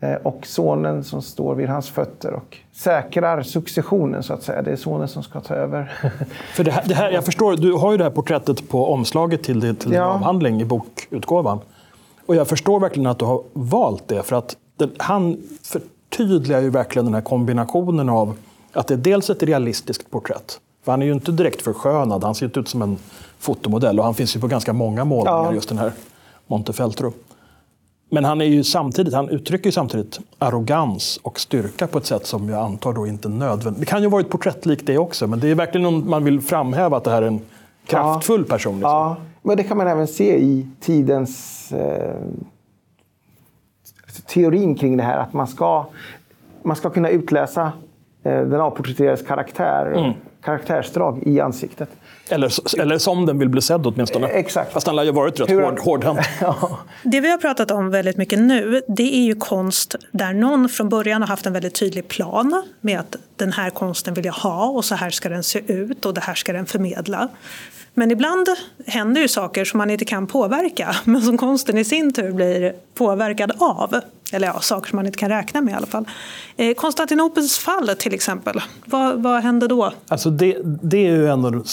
Eh, 0.00 0.14
Och 0.14 0.46
sonen 0.46 1.04
som 1.04 1.22
står 1.22 1.54
vid 1.54 1.68
hans 1.68 1.90
fötter 1.90 2.32
och 2.32 2.58
säkrar 2.72 3.42
successionen 3.42 4.22
så 4.22 4.32
att 4.34 4.42
säga. 4.42 4.62
Det 4.62 4.70
är 4.72 4.76
sonen 4.76 5.08
som 5.08 5.22
ska 5.22 5.40
ta 5.40 5.54
över. 5.54 5.92
För 6.54 6.64
det 6.64 6.70
här, 6.70 6.82
det 6.86 6.94
här, 6.94 7.10
jag 7.10 7.24
förstår, 7.24 7.56
du 7.56 7.72
har 7.72 7.92
ju 7.92 7.98
det 7.98 8.04
här 8.04 8.10
porträttet 8.10 8.68
på 8.68 8.92
omslaget 8.92 9.42
till, 9.42 9.60
till 9.76 9.90
din 9.90 9.98
Ja. 9.98 10.04
avhandling 10.04 10.60
i 10.60 10.64
bokutgåvan. 10.64 11.58
Och 12.26 12.36
jag 12.36 12.48
förstår 12.48 12.80
verkligen 12.80 13.06
att 13.06 13.18
du 13.18 13.24
har 13.24 13.42
valt 13.52 14.08
det. 14.08 14.22
För 14.22 14.36
att 14.36 14.56
den, 14.76 14.90
han 14.98 15.36
förtydligar 15.62 16.60
ju 16.60 16.70
verkligen 16.70 17.04
den 17.06 17.14
här 17.14 17.20
kombinationen 17.20 18.08
av 18.08 18.36
att 18.72 18.86
det 18.86 18.94
är 18.94 18.98
dels 18.98 19.30
ett 19.30 19.42
realistiskt 19.42 20.10
porträtt. 20.10 20.60
För 20.84 20.92
han 20.92 21.02
är 21.02 21.06
ju 21.06 21.12
inte 21.12 21.32
direkt 21.32 21.62
förskönad, 21.62 22.24
han 22.24 22.34
ser 22.34 22.46
inte 22.46 22.60
ut 22.60 22.68
som 22.68 22.82
en 22.82 22.98
fotomodell. 23.38 23.98
Och 23.98 24.04
han 24.04 24.14
finns 24.14 24.36
ju 24.36 24.40
på 24.40 24.46
ganska 24.46 24.72
många 24.72 25.04
målningar, 25.04 25.44
Ja. 25.44 25.54
just 25.54 25.68
den 25.68 25.78
här 25.78 25.92
Montefeltro. 26.46 27.12
Men 28.10 28.24
han, 28.24 28.40
är 28.40 28.44
ju 28.44 28.64
samtidigt, 28.64 29.14
han 29.14 29.28
uttrycker 29.28 29.66
ju 29.66 29.72
samtidigt 29.72 30.20
arrogans 30.38 31.20
och 31.22 31.40
styrka 31.40 31.86
på 31.86 31.98
ett 31.98 32.06
sätt 32.06 32.26
som 32.26 32.48
jag 32.48 32.58
antar 32.64 32.92
då 32.92 33.06
inte 33.06 33.28
nödvändigt. 33.28 33.80
Det 33.80 33.86
kan 33.86 34.02
ju 34.02 34.08
vara 34.08 34.20
ett 34.20 34.30
porträttlikt 34.30 34.86
det 34.86 34.98
också, 34.98 35.26
men 35.26 35.40
det 35.40 35.48
är 35.48 35.54
verkligen 35.54 35.86
om 35.86 36.10
man 36.10 36.24
vill 36.24 36.40
framhäva 36.40 36.96
att 36.96 37.04
det 37.04 37.10
här 37.10 37.22
är 37.22 37.26
en 37.26 37.40
kraftfull 37.86 38.44
person. 38.44 38.74
Liksom. 38.74 38.90
Ja, 38.90 39.16
men 39.42 39.56
det 39.56 39.62
kan 39.64 39.76
man 39.76 39.86
även 39.86 40.06
se 40.06 40.38
i 40.38 40.68
tidens 40.80 41.72
eh, 41.72 42.14
teorin 44.26 44.74
kring 44.74 44.96
det 44.96 45.02
här. 45.02 45.18
Att 45.18 45.32
man 45.32 45.46
ska, 45.46 45.86
man 46.62 46.76
ska 46.76 46.90
kunna 46.90 47.08
utläsa 47.08 47.72
den 48.22 48.60
avporträtterades 48.60 49.22
karaktär, 49.22 50.14
karaktärsdrag 50.44 51.22
i 51.26 51.40
ansiktet. 51.40 51.88
Eller, 52.28 52.80
eller 52.80 52.98
som 52.98 53.26
den 53.26 53.38
vill 53.38 53.48
bli 53.48 53.60
sedd 53.62 53.86
åtminstone. 53.86 54.26
Exakt. 54.26 54.72
Fast 54.72 54.86
han 54.86 54.96
lär 54.96 55.02
ju 55.02 55.12
varit 55.12 55.40
rätt 55.40 55.50
Hur- 55.50 55.62
hård, 55.62 55.80
hårdhänt. 55.80 56.18
Det 57.02 57.20
vi 57.20 57.30
har 57.30 57.38
pratat 57.38 57.70
om 57.70 57.90
väldigt 57.90 58.16
mycket 58.16 58.38
nu, 58.38 58.82
det 58.88 59.14
är 59.16 59.24
ju 59.24 59.34
konst 59.34 59.96
där 60.12 60.32
någon 60.32 60.68
från 60.68 60.88
början 60.88 61.22
har 61.22 61.28
haft 61.28 61.46
en 61.46 61.52
väldigt 61.52 61.74
tydlig 61.74 62.08
plan 62.08 62.62
med 62.80 63.00
att 63.00 63.16
den 63.36 63.52
här 63.52 63.70
konsten 63.70 64.14
vill 64.14 64.24
jag 64.24 64.32
ha 64.32 64.66
och 64.66 64.84
så 64.84 64.94
här 64.94 65.10
ska 65.10 65.28
den 65.28 65.42
se 65.42 65.72
ut 65.72 66.06
och 66.06 66.14
det 66.14 66.20
här 66.20 66.34
ska 66.34 66.52
den 66.52 66.66
förmedla. 66.66 67.28
Men 67.94 68.10
ibland 68.10 68.48
händer 68.86 69.20
ju 69.20 69.28
saker 69.28 69.64
som 69.64 69.78
man 69.78 69.90
inte 69.90 70.04
kan 70.04 70.26
påverka, 70.26 70.96
men 71.04 71.22
som 71.22 71.38
konsten 71.38 71.78
i 71.78 71.84
sin 71.84 72.12
tur 72.12 72.32
blir 72.32 72.74
påverkad 72.94 73.52
av. 73.58 74.00
Eller 74.32 74.46
ja, 74.46 74.60
saker 74.60 74.90
som 74.90 74.96
man 74.96 75.06
inte 75.06 75.18
kan 75.18 75.28
räkna 75.28 75.60
med 75.60 75.72
i 75.72 75.76
alla 75.76 75.86
fall. 75.86 76.04
Eh, 76.56 76.74
Konstantinopels 76.74 77.58
fall 77.58 77.88
till 77.98 78.14
exempel, 78.14 78.60
vad, 78.84 79.22
vad 79.22 79.42
hände 79.42 79.68
då? 79.68 79.92
Alltså 80.08 80.30
det, 80.30 80.56
det 80.64 81.06
är 81.06 81.10
ju 81.10 81.28
en 81.28 81.64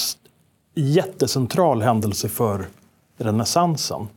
jättecentral 0.76 1.82
händelse 1.82 2.30
för 2.30 2.68
renässansen. 3.18 4.08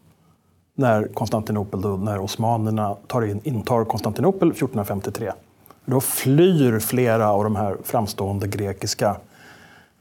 När 0.74 1.09
Konstantinopel, 1.14 1.80
då, 1.80 1.96
när 1.96 2.20
osmanerna 2.20 2.94
tar 3.07 3.22
in, 3.22 3.40
intar 3.44 3.84
Konstantinopel 3.84 4.48
1453. 4.48 5.32
Då 5.84 6.00
flyr 6.00 6.78
flera 6.78 7.30
av 7.30 7.44
de 7.44 7.57
här 7.57 7.76
framstående 7.84 8.46
grekiska 8.46 9.16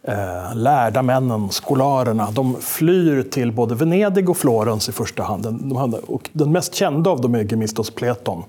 eh, 0.04 0.56
lärda 0.56 1.02
männen, 1.02 1.49
skolarerna. 1.49 2.32
De 2.32 2.56
flyr 2.56 3.24
till 3.24 3.52
både 3.52 3.76
Venedig 3.76 4.30
och 4.30 4.38
Florens 4.38 4.89
i 4.89 4.91
första 4.91 5.24
hand. 5.24 5.43
Den, 5.43 5.70
de 5.70 5.78
hade, 5.78 5.97
och 5.97 6.30
den 6.34 6.52
mest 6.52 6.76
kända 6.76 7.10
av 7.10 7.22
dem 7.22 7.36
är 7.36 7.43
Gemistos 7.43 7.89
Pleton 7.89 8.43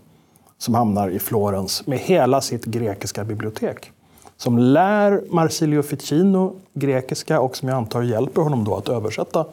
som 0.59 0.75
hamnar 0.75 1.09
i 1.09 1.19
Florens 1.19 1.87
med 1.87 1.99
hela 1.99 2.41
sitt 2.41 2.65
grekiska 2.65 3.25
bibliotek. 3.25 3.91
Som 4.37 4.59
lär 4.59 5.23
Marsilio 5.31 5.83
Ficino 5.83 6.57
grekiska 6.75 7.41
och 7.41 7.57
som 7.57 7.69
jag 7.69 7.77
antar 7.77 8.03
hjälper 8.03 8.43
honom 8.43 8.65
då 8.65 8.77
att 8.77 8.89
översätta 8.89 9.47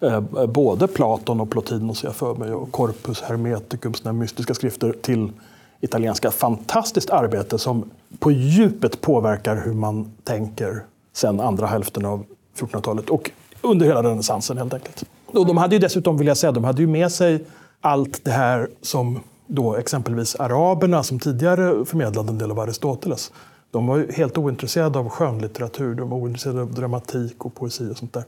eh, 0.00 0.20
både 0.46 0.88
Platon 0.88 1.40
och 1.40 1.50
Plotinos, 1.50 2.04
jag 2.04 2.14
för 2.14 2.34
mig, 2.34 2.52
och 2.52 2.72
Corpus 2.72 3.22
Hermeticum, 3.22 3.94
sina 3.94 4.12
mystiska 4.12 4.54
skrifter, 4.54 4.94
till 5.02 5.32
italienska. 5.80 6.30
Fantastiskt 6.30 7.10
arbete 7.10 7.58
som 7.58 7.90
på 8.18 8.30
djupet 8.30 9.00
påverkar 9.00 9.62
hur 9.64 9.74
man 9.74 10.12
tänker 10.24 10.84
sen 11.12 11.40
andra 11.40 11.66
hälften 11.66 12.06
av 12.06 12.24
1400-talet 12.58 13.10
och 13.10 13.30
under 13.62 13.86
hela 13.86 14.02
renässansen 14.02 14.58
helt 14.58 14.74
enkelt. 14.74 15.04
Och 15.26 15.46
de 15.46 15.56
hade 15.56 15.74
ju 15.74 15.80
dessutom, 15.80 16.18
vill 16.18 16.26
jag 16.26 16.36
säga, 16.36 16.52
de 16.52 16.64
hade 16.64 16.82
ju 16.82 16.88
med 16.88 17.12
sig 17.12 17.44
allt 17.80 18.24
det 18.24 18.30
här 18.30 18.68
som 18.82 19.20
då 19.46 19.76
exempelvis 19.76 20.36
araberna 20.36 21.02
som 21.02 21.18
tidigare 21.18 21.84
förmedlade 21.84 22.28
en 22.28 22.38
del 22.38 22.50
av 22.50 22.60
Aristoteles. 22.60 23.32
De 23.70 23.86
var 23.86 23.96
ju 23.96 24.12
helt 24.12 24.38
ointresserade 24.38 24.98
av 24.98 25.08
skönlitteratur, 25.08 25.94
de 25.94 26.10
var 26.10 26.18
ointresserade 26.18 26.62
av 26.62 26.74
dramatik 26.74 27.44
och 27.44 27.54
poesi 27.54 27.90
och 27.92 27.96
sånt 27.96 28.12
där. 28.12 28.24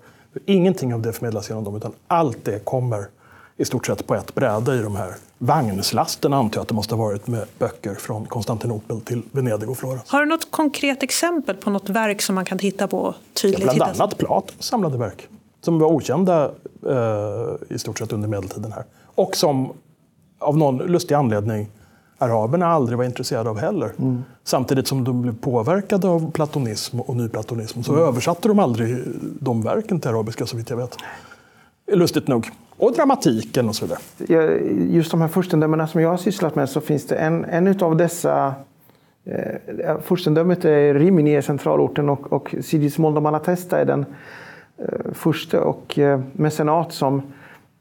Ingenting 0.47 0.95
av 0.95 1.03
det 1.03 1.13
förmedlas 1.13 1.49
genom 1.49 1.65
dem, 1.65 1.77
utan 1.77 1.93
allt 2.07 2.45
det 2.45 2.65
kommer 2.65 3.09
i 3.63 3.65
stort 3.65 3.87
sett 3.87 4.07
på 4.07 4.15
ett 4.15 4.35
bräde 4.35 4.75
i 4.75 4.83
de 4.83 4.97
här 4.97 5.15
vagnslasterna, 5.39 6.37
antar 6.37 6.59
jag 6.59 6.63
att 6.63 6.69
det 6.69 6.75
måste 6.75 6.95
ha 6.95 7.05
varit 7.05 7.27
med 7.27 7.47
böcker 7.59 7.95
från 7.95 8.27
Konstantinopel 8.27 9.01
till 9.01 9.23
Venedig 9.33 9.71
och 9.71 9.79
Florens. 9.79 10.03
Har 10.07 10.21
du 10.21 10.27
något 10.27 10.51
konkret 10.51 11.03
exempel 11.03 11.57
på 11.57 11.71
något 11.71 11.89
verk 11.89 12.23
som 12.23 12.35
man 12.35 12.45
kan 12.45 12.59
titta 12.59 12.89
på 12.89 13.15
tydligt? 13.43 13.63
Bland 13.63 13.77
hitta- 13.77 14.03
annat 14.03 14.19
Platons 14.19 14.63
samlade 14.63 14.99
verk, 14.99 15.29
som 15.65 15.79
var 15.79 15.89
okända 15.89 16.51
eh, 16.89 17.75
i 17.75 17.79
stort 17.79 17.99
sett 17.99 18.13
under 18.13 18.29
medeltiden 18.29 18.73
här. 18.73 18.85
Och 19.15 19.37
som 19.37 19.73
av 20.39 20.59
någon 20.59 20.79
lustig 20.79 21.15
anledning 21.15 21.69
araberna 22.19 22.67
aldrig 22.67 22.99
var 22.99 23.05
intresserade 23.05 23.51
av 23.51 23.59
heller. 23.59 23.93
Samtidigt 24.45 24.89
som 24.89 25.05
de 25.05 25.23
blev 25.23 25.37
påverkade 25.41 26.09
av 26.09 26.31
platonism 26.31 27.01
och 27.01 27.17
nyplatonism 27.17 27.83
så 27.83 27.97
översatte 27.97 28.49
de 28.49 28.59
aldrig 28.59 28.99
de 29.41 29.63
verken 29.63 30.01
till 30.01 30.11
arabiska 30.11 30.47
så 30.47 30.57
vitt 30.57 30.71
jag 30.71 30.77
vet. 30.77 30.97
Lustigt 31.87 32.29
nog. 32.29 32.51
Och 32.77 32.93
dramatiken 32.93 33.69
och 33.69 33.77
så 33.77 33.87
vidare. 33.87 34.61
Just 34.91 35.11
de 35.11 35.21
här 35.21 35.29
furstendömena 35.29 35.87
som 35.87 36.01
jag 36.01 36.09
har 36.09 36.17
sysslat 36.17 36.55
med 36.55 36.69
så 36.69 36.81
finns 36.81 37.07
det 37.07 37.17
en, 37.17 37.45
en 37.45 37.81
av 37.81 37.97
dessa 37.97 38.55
Eh, 39.25 40.01
furstendömet 40.01 40.65
är 40.65 40.95
Rimini 40.95 41.35
är 41.35 41.41
centralorten 41.41 42.09
och, 42.09 42.33
och 42.33 42.55
Sigismondo 42.61 43.21
Malatesta 43.21 43.79
är 43.79 43.85
den 43.85 44.07
eh, 44.79 45.13
första 45.13 45.61
och 45.61 45.99
eh, 45.99 46.21
mecenat 46.33 46.93
som 46.93 47.23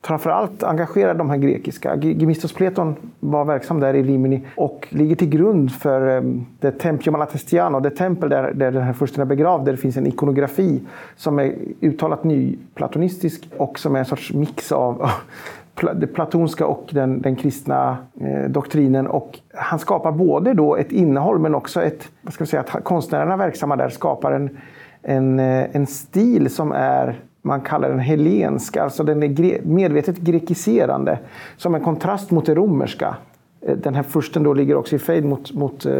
framförallt 0.04 0.64
engagerar 0.64 1.14
de 1.14 1.30
här 1.30 1.38
grekiska. 1.38 1.98
Gemistos 2.02 2.54
Pleton 2.54 2.96
var 3.20 3.46
verksam 3.46 3.80
där 3.80 3.94
i 3.94 4.04
Rimini 4.04 4.42
och 4.56 4.88
ligger 4.90 5.16
till 5.16 5.30
grund 5.30 5.72
för 5.72 6.08
ehm, 6.08 6.46
det 6.60 6.72
Tempio 6.72 7.12
Malatestiano, 7.12 7.80
det 7.80 7.90
tempel 7.90 8.30
där, 8.30 8.54
där 8.54 8.72
den 8.72 8.84
här 8.84 8.94
fursten 8.94 9.22
är 9.22 9.26
begravd, 9.26 9.66
där 9.66 9.72
det 9.72 9.78
finns 9.78 9.98
en 9.98 10.08
ikonografi 10.08 10.82
som 11.16 11.40
är 11.40 11.56
uttalat 11.82 12.24
nyplatonistisk 12.24 13.50
och 13.58 13.80
som 13.80 13.96
är 13.96 14.00
en 14.00 14.06
sorts 14.06 14.34
mix 14.34 14.72
av 14.72 15.10
det 15.96 16.08
platonska 16.08 16.66
och 16.66 16.90
den, 16.92 17.22
den 17.22 17.36
kristna 17.36 17.98
eh, 18.22 18.50
doktrinen. 18.50 19.08
Och 19.08 19.40
han 19.54 19.80
skapar 19.80 20.12
både 20.12 20.54
då 20.54 20.76
ett 20.76 20.92
innehåll 20.92 21.40
men 21.40 21.56
också 21.56 21.82
ett, 21.82 22.10
vad 22.22 22.34
ska 22.34 22.44
vi 22.44 22.50
säga, 22.50 22.64
att 22.68 22.84
konstnärerna 22.84 23.38
verksamma 23.38 23.76
där 23.76 23.90
skapar 23.90 24.32
en, 24.32 24.58
en, 25.02 25.40
eh, 25.40 25.76
en 25.76 25.88
stil 25.88 26.50
som 26.50 26.72
är 26.72 27.20
man 27.42 27.62
kallar 27.62 27.90
den 27.90 28.00
helensk, 28.00 28.78
alltså 28.78 29.04
den 29.04 29.24
är 29.24 29.28
gre- 29.28 29.66
medvetet 29.66 30.18
grekiserande. 30.18 31.20
Som 31.58 31.76
en 31.76 31.82
kontrast 31.82 32.32
mot 32.32 32.46
det 32.46 32.56
romerska. 32.56 33.16
Eh, 33.62 33.78
Den 33.78 33.96
här 33.96 34.04
fursten 34.04 34.44
då 34.44 34.54
ligger 34.54 34.76
också 34.76 34.96
i 34.96 35.00
fejd 35.00 35.26
mot, 35.26 35.54
mot 35.54 35.86
eh, 35.86 35.94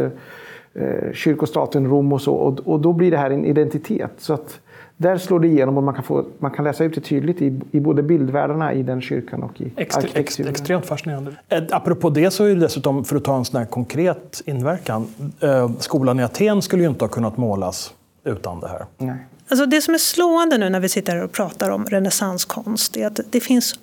eh, 0.74 1.12
kyrkostaten 1.12 1.86
Rom 1.86 2.12
och 2.12 2.20
så. 2.22 2.34
Och, 2.34 2.58
och 2.60 2.80
då 2.80 2.92
blir 2.92 3.10
det 3.10 3.16
här 3.16 3.30
en 3.30 3.44
identitet. 3.44 4.12
Så 4.18 4.32
att 4.34 4.60
där 4.96 5.16
slår 5.18 5.40
det 5.40 5.48
igenom 5.48 5.76
och 5.76 5.82
man 5.82 5.94
kan, 5.94 6.02
få, 6.04 6.24
man 6.38 6.50
kan 6.50 6.64
läsa 6.64 6.84
ut 6.84 6.94
det 6.94 7.00
tydligt 7.00 7.42
i, 7.42 7.60
i 7.70 7.80
både 7.80 8.02
bildvärldarna 8.02 8.72
i 8.72 8.82
den 8.82 9.00
kyrkan 9.00 9.42
och 9.42 9.60
i 9.60 9.64
Extre, 9.64 9.82
ex, 9.82 9.96
arkitekturen. 10.06 10.50
extremt 10.50 10.86
fascinerande. 10.86 11.30
Apropå 11.70 12.10
det 12.10 12.30
så 12.30 12.44
är 12.44 12.48
det 12.48 12.60
dessutom, 12.60 13.04
för 13.04 13.16
att 13.16 13.24
ta 13.24 13.36
en 13.36 13.44
sån 13.44 13.58
här 13.58 13.66
konkret 13.66 14.42
inverkan, 14.46 15.06
eh, 15.40 15.70
skolan 15.78 16.20
i 16.20 16.22
Aten 16.22 16.62
skulle 16.62 16.82
ju 16.82 16.88
inte 16.88 17.04
ha 17.04 17.08
kunnat 17.08 17.36
målas 17.36 17.94
utan 18.24 18.60
det 18.60 18.68
här. 18.68 18.84
Nej. 18.98 19.16
Alltså 19.52 19.66
det 19.66 19.82
som 19.82 19.94
är 19.94 19.98
slående 19.98 20.58
nu 20.58 20.70
när 20.70 20.80
vi 20.80 20.88
sitter 20.88 21.12
här 21.16 21.24
och 21.24 21.32
pratar 21.32 21.70
om 21.70 21.86
renässanskonst 21.86 22.96
är 22.96 23.06
att 23.06 23.20
det 23.30 23.40
finns 23.40 23.74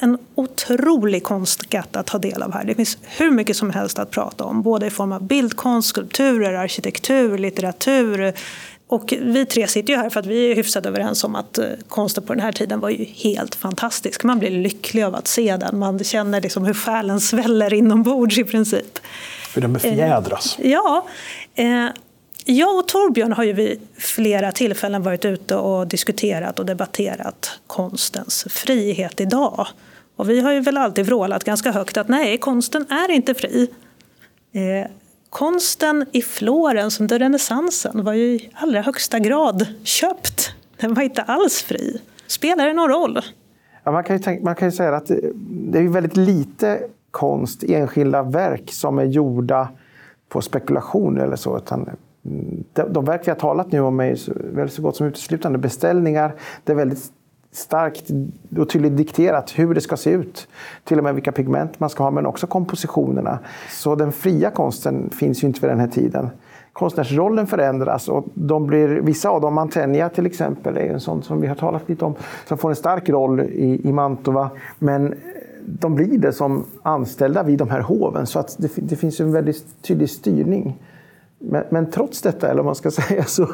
en 0.00 0.18
otrolig 0.34 1.22
konstskatt 1.22 1.96
att 1.96 2.06
ta 2.06 2.18
del 2.18 2.42
av 2.42 2.52
här. 2.52 2.64
Det 2.64 2.74
finns 2.74 2.98
hur 3.02 3.30
mycket 3.30 3.56
som 3.56 3.70
helst 3.70 3.98
att 3.98 4.10
prata 4.10 4.44
om, 4.44 4.62
både 4.62 4.86
i 4.86 4.90
form 4.90 5.12
av 5.12 5.22
bildkonst, 5.22 5.88
skulpturer, 5.88 6.54
arkitektur, 6.54 7.38
litteratur. 7.38 8.32
Och 8.86 9.14
vi 9.20 9.46
tre 9.46 9.66
sitter 9.66 9.92
ju 9.92 9.98
här 9.98 10.10
för 10.10 10.20
att 10.20 10.26
vi 10.26 10.50
är 10.50 10.56
hyfsat 10.56 10.86
överens 10.86 11.24
om 11.24 11.34
att 11.34 11.58
eh, 11.58 11.66
konsten 11.88 12.24
på 12.24 12.34
den 12.34 12.42
här 12.42 12.52
tiden 12.52 12.80
var 12.80 12.90
ju 12.90 13.04
helt 13.04 13.54
fantastisk. 13.54 14.24
Man 14.24 14.38
blir 14.38 14.50
lycklig 14.50 15.02
av 15.02 15.14
att 15.14 15.28
se 15.28 15.56
den. 15.56 15.78
Man 15.78 16.04
känner 16.04 16.40
liksom 16.40 16.64
hur 16.64 16.74
själen 16.74 17.20
sväller 17.20 17.74
inombords 17.74 18.38
i 18.38 18.44
princip. 18.44 18.98
För 19.48 19.60
den 19.60 19.72
befjädras. 19.72 20.56
Ja, 20.62 21.06
eh, 21.54 21.86
jag 22.52 22.78
och 22.78 22.88
Torbjörn 22.88 23.32
har 23.32 23.44
ju 23.44 23.52
vid 23.52 23.80
flera 23.96 24.52
tillfällen 24.52 25.02
varit 25.02 25.24
ute 25.24 25.56
och 25.56 25.86
diskuterat 25.86 26.58
och 26.58 26.66
debatterat 26.66 27.60
konstens 27.66 28.46
frihet 28.50 29.20
idag. 29.20 29.66
Och 30.16 30.30
vi 30.30 30.40
har 30.40 30.52
ju 30.52 30.60
väl 30.60 30.76
alltid 30.76 31.06
vrålat 31.06 31.44
ganska 31.44 31.72
högt 31.72 31.96
att 31.96 32.08
nej, 32.08 32.38
konsten 32.38 32.86
är 32.90 33.10
inte 33.10 33.34
fri. 33.34 33.70
Eh, 34.52 34.90
konsten 35.30 36.06
i 36.12 36.22
Florens 36.22 37.00
under 37.00 37.18
renässansen 37.18 38.04
var 38.04 38.12
ju 38.12 38.24
i 38.24 38.50
allra 38.54 38.80
högsta 38.80 39.18
grad 39.18 39.66
köpt. 39.82 40.52
Den 40.80 40.94
var 40.94 41.02
inte 41.02 41.22
alls 41.22 41.62
fri. 41.62 42.00
Spelar 42.26 42.66
det 42.66 42.72
någon 42.72 42.88
roll? 42.88 43.20
Ja, 43.84 43.92
man, 43.92 44.04
kan 44.04 44.16
ju 44.16 44.22
tänka, 44.22 44.44
man 44.44 44.54
kan 44.54 44.68
ju 44.68 44.72
säga 44.72 44.96
att 44.96 45.10
det, 45.40 45.78
är 45.78 45.88
väldigt 45.88 46.16
lite 46.16 46.80
konst, 47.10 47.62
enskilda 47.62 48.22
verk 48.22 48.72
som 48.72 48.98
är 48.98 49.04
gjorda 49.04 49.68
på 50.28 50.42
spekulation 50.42 51.20
eller 51.20 51.36
så. 51.36 51.56
Utan 51.56 51.90
de, 52.72 52.92
de 52.92 53.04
verk 53.04 53.20
vi 53.24 53.30
har 53.30 53.38
talat 53.38 53.72
nu 53.72 53.80
om 53.80 54.00
är 54.00 54.14
så, 54.14 54.32
väl 54.36 54.70
så 54.70 54.82
gott 54.82 54.96
som 54.96 55.06
uteslutande 55.06 55.58
beställningar. 55.58 56.34
Det 56.64 56.72
är 56.72 56.76
väldigt 56.76 57.12
starkt 57.52 58.10
och 58.58 58.68
tydligt 58.68 58.96
dikterat 58.96 59.58
hur 59.58 59.74
det 59.74 59.80
ska 59.80 59.96
se 59.96 60.10
ut. 60.10 60.48
Till 60.84 60.98
och 60.98 61.04
med 61.04 61.14
vilka 61.14 61.32
pigment 61.32 61.80
man 61.80 61.90
ska 61.90 62.02
ha, 62.02 62.10
men 62.10 62.26
också 62.26 62.46
kompositionerna. 62.46 63.38
Så 63.70 63.94
den 63.94 64.12
fria 64.12 64.50
konsten 64.50 65.10
finns 65.10 65.42
ju 65.42 65.46
inte 65.46 65.60
vid 65.60 65.70
den 65.70 65.80
här 65.80 65.88
tiden. 65.88 66.30
Konstnärsrollen 66.72 67.46
förändras 67.46 68.08
och 68.08 68.24
de 68.34 68.66
blir, 68.66 68.88
vissa 68.88 69.28
av 69.28 69.40
dem, 69.40 69.54
Mantegna 69.54 70.08
till 70.08 70.26
exempel, 70.26 70.76
är 70.76 70.92
en 70.92 71.00
sån 71.00 71.22
som 71.22 71.40
vi 71.40 71.46
har 71.46 71.54
talat 71.54 71.88
lite 71.88 72.04
om, 72.04 72.14
som 72.48 72.58
får 72.58 72.70
en 72.70 72.76
stark 72.76 73.08
roll 73.08 73.40
i, 73.40 73.88
i 73.88 73.92
Mantova. 73.92 74.50
Men 74.78 75.12
eh, 75.12 75.18
de 75.64 75.94
blir 75.94 76.18
det 76.18 76.32
som 76.32 76.64
anställda 76.82 77.42
vid 77.42 77.58
de 77.58 77.70
här 77.70 77.80
hoven, 77.80 78.26
så 78.26 78.38
att 78.38 78.56
det, 78.58 78.70
det 78.76 78.96
finns 78.96 79.20
en 79.20 79.32
väldigt 79.32 79.82
tydlig 79.82 80.10
styrning. 80.10 80.76
Men, 81.38 81.64
men 81.70 81.90
trots 81.90 82.22
detta, 82.22 82.46
eller 82.46 82.56
vad 82.56 82.64
man 82.64 82.74
ska 82.74 82.90
säga, 83.08 83.24
så, 83.24 83.48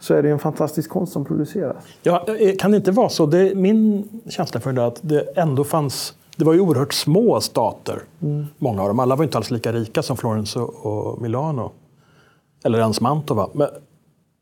så 0.00 0.14
är 0.14 0.22
det 0.22 0.30
en 0.30 0.38
fantastisk 0.38 0.90
konst 0.90 1.12
som 1.12 1.24
produceras. 1.24 1.76
Ja, 2.02 2.26
eh, 2.40 2.56
kan 2.56 2.70
det 2.70 2.76
inte 2.76 2.90
vara 2.90 3.08
så? 3.08 3.26
Det 3.26 3.38
är 3.38 3.54
min 3.54 4.08
känsla 4.28 4.60
för 4.60 4.72
det 4.72 4.86
att 4.86 4.98
det 5.02 5.36
ändå 5.36 5.64
fanns 5.64 6.14
det 6.36 6.44
var 6.44 6.52
ju 6.52 6.60
oerhört 6.60 6.92
små 6.92 7.40
stater, 7.40 8.02
många 8.58 8.82
av 8.82 8.88
dem. 8.88 9.00
Alla 9.00 9.16
var 9.16 9.24
inte 9.24 9.38
alls 9.38 9.50
lika 9.50 9.72
rika 9.72 10.02
som 10.02 10.16
Florens 10.16 10.56
och 10.56 11.22
Milano. 11.22 11.70
Eller 12.64 12.78
ens 12.78 13.00
Mantova. 13.00 13.48
Men 13.52 13.68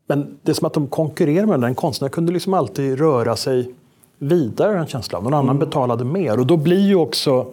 men 0.07 0.37
det 0.43 0.51
är 0.51 0.53
som 0.53 0.67
att 0.67 0.73
de 0.73 0.87
konkurrerar 0.87 1.45
med 1.45 1.59
den. 1.59 1.63
En 1.63 1.75
konstnär 1.75 2.09
kunde 2.09 2.31
liksom 2.31 2.53
alltid 2.53 2.99
röra 2.99 3.35
sig 3.35 3.73
vidare, 4.17 4.79
en 4.79 4.87
känsla 4.87 5.17
av. 5.17 5.23
Någon 5.23 5.33
annan 5.33 5.59
betalade 5.59 6.03
mer. 6.05 6.39
Och 6.39 6.47
då 6.47 6.57
blir 6.57 6.87
ju 6.87 6.95
också 6.95 7.47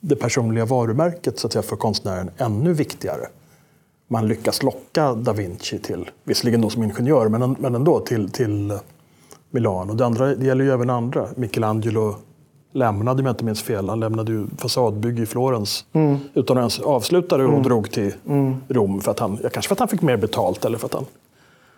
det 0.00 0.16
personliga 0.16 0.64
varumärket 0.64 1.38
så 1.38 1.46
att 1.46 1.52
säga, 1.52 1.62
för 1.62 1.76
konstnären 1.76 2.30
ännu 2.36 2.72
viktigare. 2.72 3.26
Man 4.14 4.28
lyckas 4.28 4.62
locka 4.62 5.14
da 5.14 5.32
Vinci 5.32 5.78
till, 5.78 6.10
visserligen 6.24 6.60
då 6.60 6.70
som 6.70 6.82
ingenjör, 6.82 7.28
men, 7.28 7.56
men 7.58 7.74
ändå 7.74 8.00
till, 8.00 8.30
till 8.30 8.78
Milano. 9.50 9.94
Det, 9.94 10.06
andra, 10.06 10.34
det 10.34 10.46
gäller 10.46 10.64
ju 10.64 10.70
även 10.70 10.90
andra. 10.90 11.26
Michelangelo 11.36 12.14
lämnade, 12.72 13.20
om 13.20 13.26
jag 13.26 13.32
inte 13.32 13.44
minns 13.44 13.62
fel, 13.62 13.88
han 13.88 14.00
lämnade 14.00 14.32
ju 14.32 14.46
fasadbygge 14.58 15.22
i 15.22 15.26
Florens 15.26 15.84
mm. 15.92 16.16
utan 16.34 16.56
att 16.56 16.60
ens 16.60 16.80
avsluta 16.80 17.36
det 17.36 17.44
och 17.44 17.50
mm. 17.50 17.62
drog 17.62 17.90
till 17.90 18.14
mm. 18.28 18.56
Rom. 18.68 19.00
För 19.00 19.10
att 19.10 19.18
han, 19.18 19.38
ja, 19.42 19.48
kanske 19.48 19.68
för 19.68 19.74
att 19.74 19.78
han 19.78 19.88
fick 19.88 20.02
mer 20.02 20.16
betalt 20.16 20.64
eller 20.64 20.78
för 20.78 20.86
att 20.86 20.94
han 20.94 21.04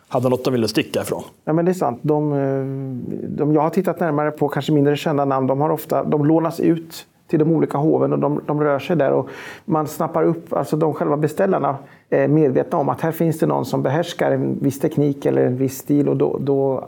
hade 0.09 0.29
något 0.29 0.45
de 0.45 0.53
ville 0.53 0.69
sticka 0.69 1.03
ifrån. 1.03 1.23
Ja, 1.45 1.53
men 1.53 1.65
det 1.65 1.71
är 1.71 1.75
sant. 1.75 1.99
De, 2.03 2.33
eh, 2.33 3.29
de 3.29 3.55
jag 3.55 3.61
har 3.61 3.71
tittat 3.71 4.01
närmare 4.01 4.31
på, 4.31 4.49
kanske 4.49 4.73
mindre 4.73 4.97
kända 4.97 5.25
namn, 5.25 5.47
de, 5.47 5.61
har 5.61 5.71
ofta, 5.71 6.05
de 6.05 6.27
lånas 6.27 6.61
ut 6.61 7.07
till 7.29 7.39
de 7.39 7.53
olika 7.53 7.79
hoven 7.79 8.13
och 8.13 8.19
de, 8.19 8.41
de 8.47 8.61
rör 8.61 8.79
sig 8.79 8.97
där. 8.97 9.13
Och 9.13 9.29
man 9.65 9.87
snappar 9.87 10.25
upp, 10.25 10.53
alltså 10.53 10.77
de 10.77 10.95
själva 10.95 11.17
beställarna 11.17 11.77
är 12.11 12.29
medvetna 12.29 12.79
om 12.79 12.89
att 12.89 13.01
här 13.01 13.13
finns 13.13 13.39
det 13.39 13.47
någon 13.47 13.67
som 13.67 13.83
behärskar 13.83 14.31
en 14.31 14.59
viss 14.61 14.81
teknik 14.81 15.27
eller 15.27 15.47
en 15.47 15.57
viss 15.57 15.79
stil 15.79 16.09
och 16.09 16.17
då, 16.17 16.39
då 16.41 16.85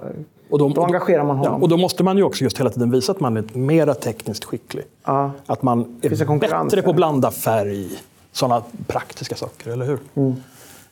och 0.51 0.59
då, 0.59 0.69
då 0.69 0.85
engagerar 0.85 1.25
man 1.25 1.37
honom. 1.37 1.53
Ja, 1.53 1.63
och 1.63 1.69
då 1.69 1.77
måste 1.77 2.05
man 2.05 2.17
ju 2.17 2.23
också 2.23 2.45
just 2.45 2.61
hela 2.61 2.71
tiden 2.71 2.91
visa 2.91 3.13
att 3.13 3.21
man 3.21 3.37
är 3.37 3.45
mera 3.53 3.95
tekniskt 3.95 4.45
skicklig. 4.45 4.85
Ja. 5.05 5.31
Att 5.47 5.63
man 5.63 6.01
är 6.03 6.39
bättre 6.39 6.83
på 6.83 6.91
att 6.91 6.97
blanda 6.97 7.31
färg, 7.31 7.89
sådana 8.33 8.63
praktiska 8.87 9.35
saker, 9.35 9.71
eller 9.71 9.87
hur? 9.87 9.99
Mm. 10.15 10.35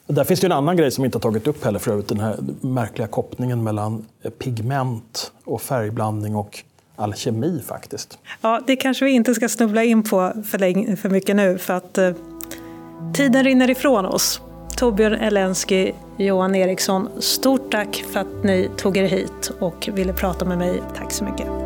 Där 0.07 0.25
finns 0.25 0.41
det 0.41 0.47
en 0.47 0.53
annan 0.53 0.77
grej 0.77 0.91
som 0.91 1.03
vi 1.03 1.07
inte 1.07 1.17
har 1.17 1.21
tagit 1.21 1.47
upp 1.47 1.65
heller 1.65 1.79
för 1.79 1.91
övrigt. 1.91 2.09
Den 2.09 2.21
här 2.21 2.37
märkliga 2.61 3.09
kopplingen 3.09 3.65
mellan 3.65 4.05
pigment 4.39 5.33
och 5.45 5.61
färgblandning 5.61 6.37
och 6.37 6.65
alkemi 6.97 7.63
faktiskt. 7.67 8.19
Ja, 8.41 8.61
det 8.67 8.77
kanske 8.77 9.05
vi 9.05 9.11
inte 9.11 9.35
ska 9.35 9.49
snubbla 9.49 9.85
in 9.85 10.03
på 10.03 10.33
för, 10.47 10.97
för 10.97 11.09
mycket 11.09 11.37
nu 11.37 11.59
för 11.59 11.75
att 11.75 11.99
eh, 11.99 12.11
tiden 13.15 13.45
rinner 13.45 13.71
ifrån 13.71 14.07
oss. 14.07 14.41
Torbjörn 14.77 15.15
Elensky, 15.15 15.93
Johan 16.17 16.55
Eriksson, 16.55 17.09
stort 17.19 17.73
tack 17.73 18.05
för 18.13 18.21
att 18.21 18.45
ni 18.45 18.71
tog 18.77 18.97
er 18.97 19.05
hit 19.05 19.51
och 19.59 19.89
ville 19.95 20.13
prata 20.13 20.45
med 20.45 20.59
mig. 20.59 20.83
Tack 20.97 21.13
så 21.13 21.25
mycket. 21.25 21.66